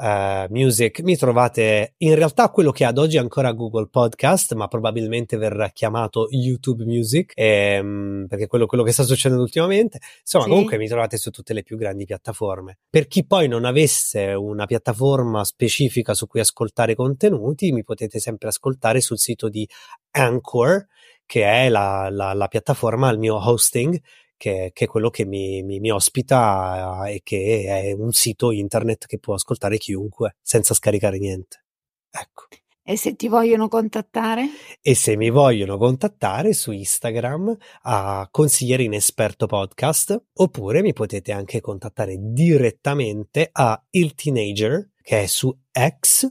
uh, 0.00 0.46
Music, 0.52 1.00
mi 1.00 1.16
trovate 1.16 1.94
in 1.98 2.14
realtà 2.14 2.48
quello 2.48 2.70
che 2.70 2.84
ad 2.84 2.98
oggi 2.98 3.16
è 3.16 3.20
ancora 3.20 3.52
Google 3.52 3.88
Podcast, 3.88 4.54
ma 4.54 4.66
probabilmente 4.66 5.36
verrà 5.36 5.68
chiamato 5.68 6.26
YouTube 6.30 6.84
Music, 6.84 7.32
ehm, 7.34 8.26
perché 8.28 8.46
quello, 8.46 8.66
quello, 8.66 8.82
che 8.82 8.92
sta 8.92 9.02
succedendo 9.02 9.42
ultimamente. 9.42 9.98
Insomma, 10.20 10.44
sì. 10.44 10.50
comunque 10.50 10.78
mi 10.78 10.88
trovate 10.88 11.18
su 11.18 11.30
tutte 11.30 11.52
le 11.52 11.62
più 11.62 11.76
grandi 11.76 12.06
piattaforme. 12.06 12.78
Per 12.88 13.06
chi 13.06 13.26
poi 13.26 13.46
non 13.46 13.64
avesse 13.64 14.32
una 14.32 14.66
piattaforma 14.66 15.44
specifica 15.44 16.14
su 16.14 16.26
cui 16.26 16.40
ascoltare 16.40 16.94
contenuti, 16.94 17.72
mi 17.72 17.84
potete 17.84 18.18
sempre 18.18 18.48
ascoltare 18.48 19.00
sul 19.00 19.18
sito 19.18 19.48
di 19.48 19.68
Anchor, 20.12 20.86
che 21.26 21.44
è 21.44 21.68
la, 21.68 22.08
la, 22.10 22.32
la 22.32 22.48
piattaforma 22.48 23.08
al 23.08 23.18
mio 23.18 23.36
hosting 23.36 24.00
che, 24.40 24.70
che, 24.72 24.86
è 24.86 24.88
quello 24.88 25.10
che 25.10 25.26
mi, 25.26 25.62
mi, 25.62 25.80
mi, 25.80 25.90
ospita 25.90 27.04
e 27.08 27.20
che 27.22 27.64
è 27.66 27.92
un 27.92 28.10
sito 28.12 28.52
internet 28.52 29.04
che 29.04 29.18
può 29.18 29.34
ascoltare 29.34 29.76
chiunque 29.76 30.36
senza 30.40 30.72
scaricare 30.72 31.18
niente. 31.18 31.64
Ecco. 32.10 32.46
E 32.82 32.96
se 32.96 33.16
ti 33.16 33.28
vogliono 33.28 33.68
contattare? 33.68 34.46
E 34.80 34.94
se 34.94 35.14
mi 35.14 35.28
vogliono 35.28 35.76
contattare 35.76 36.54
su 36.54 36.72
Instagram 36.72 37.54
a 37.82 38.26
consigliere 38.30 38.82
inesperto 38.82 39.46
podcast 39.46 40.18
oppure 40.32 40.80
mi 40.80 40.94
potete 40.94 41.32
anche 41.32 41.60
contattare 41.60 42.16
direttamente 42.18 43.50
a 43.52 43.78
Il 43.90 44.14
Teenager 44.14 44.92
che 45.02 45.20
è 45.20 45.26
su 45.26 45.54
X, 45.70 46.26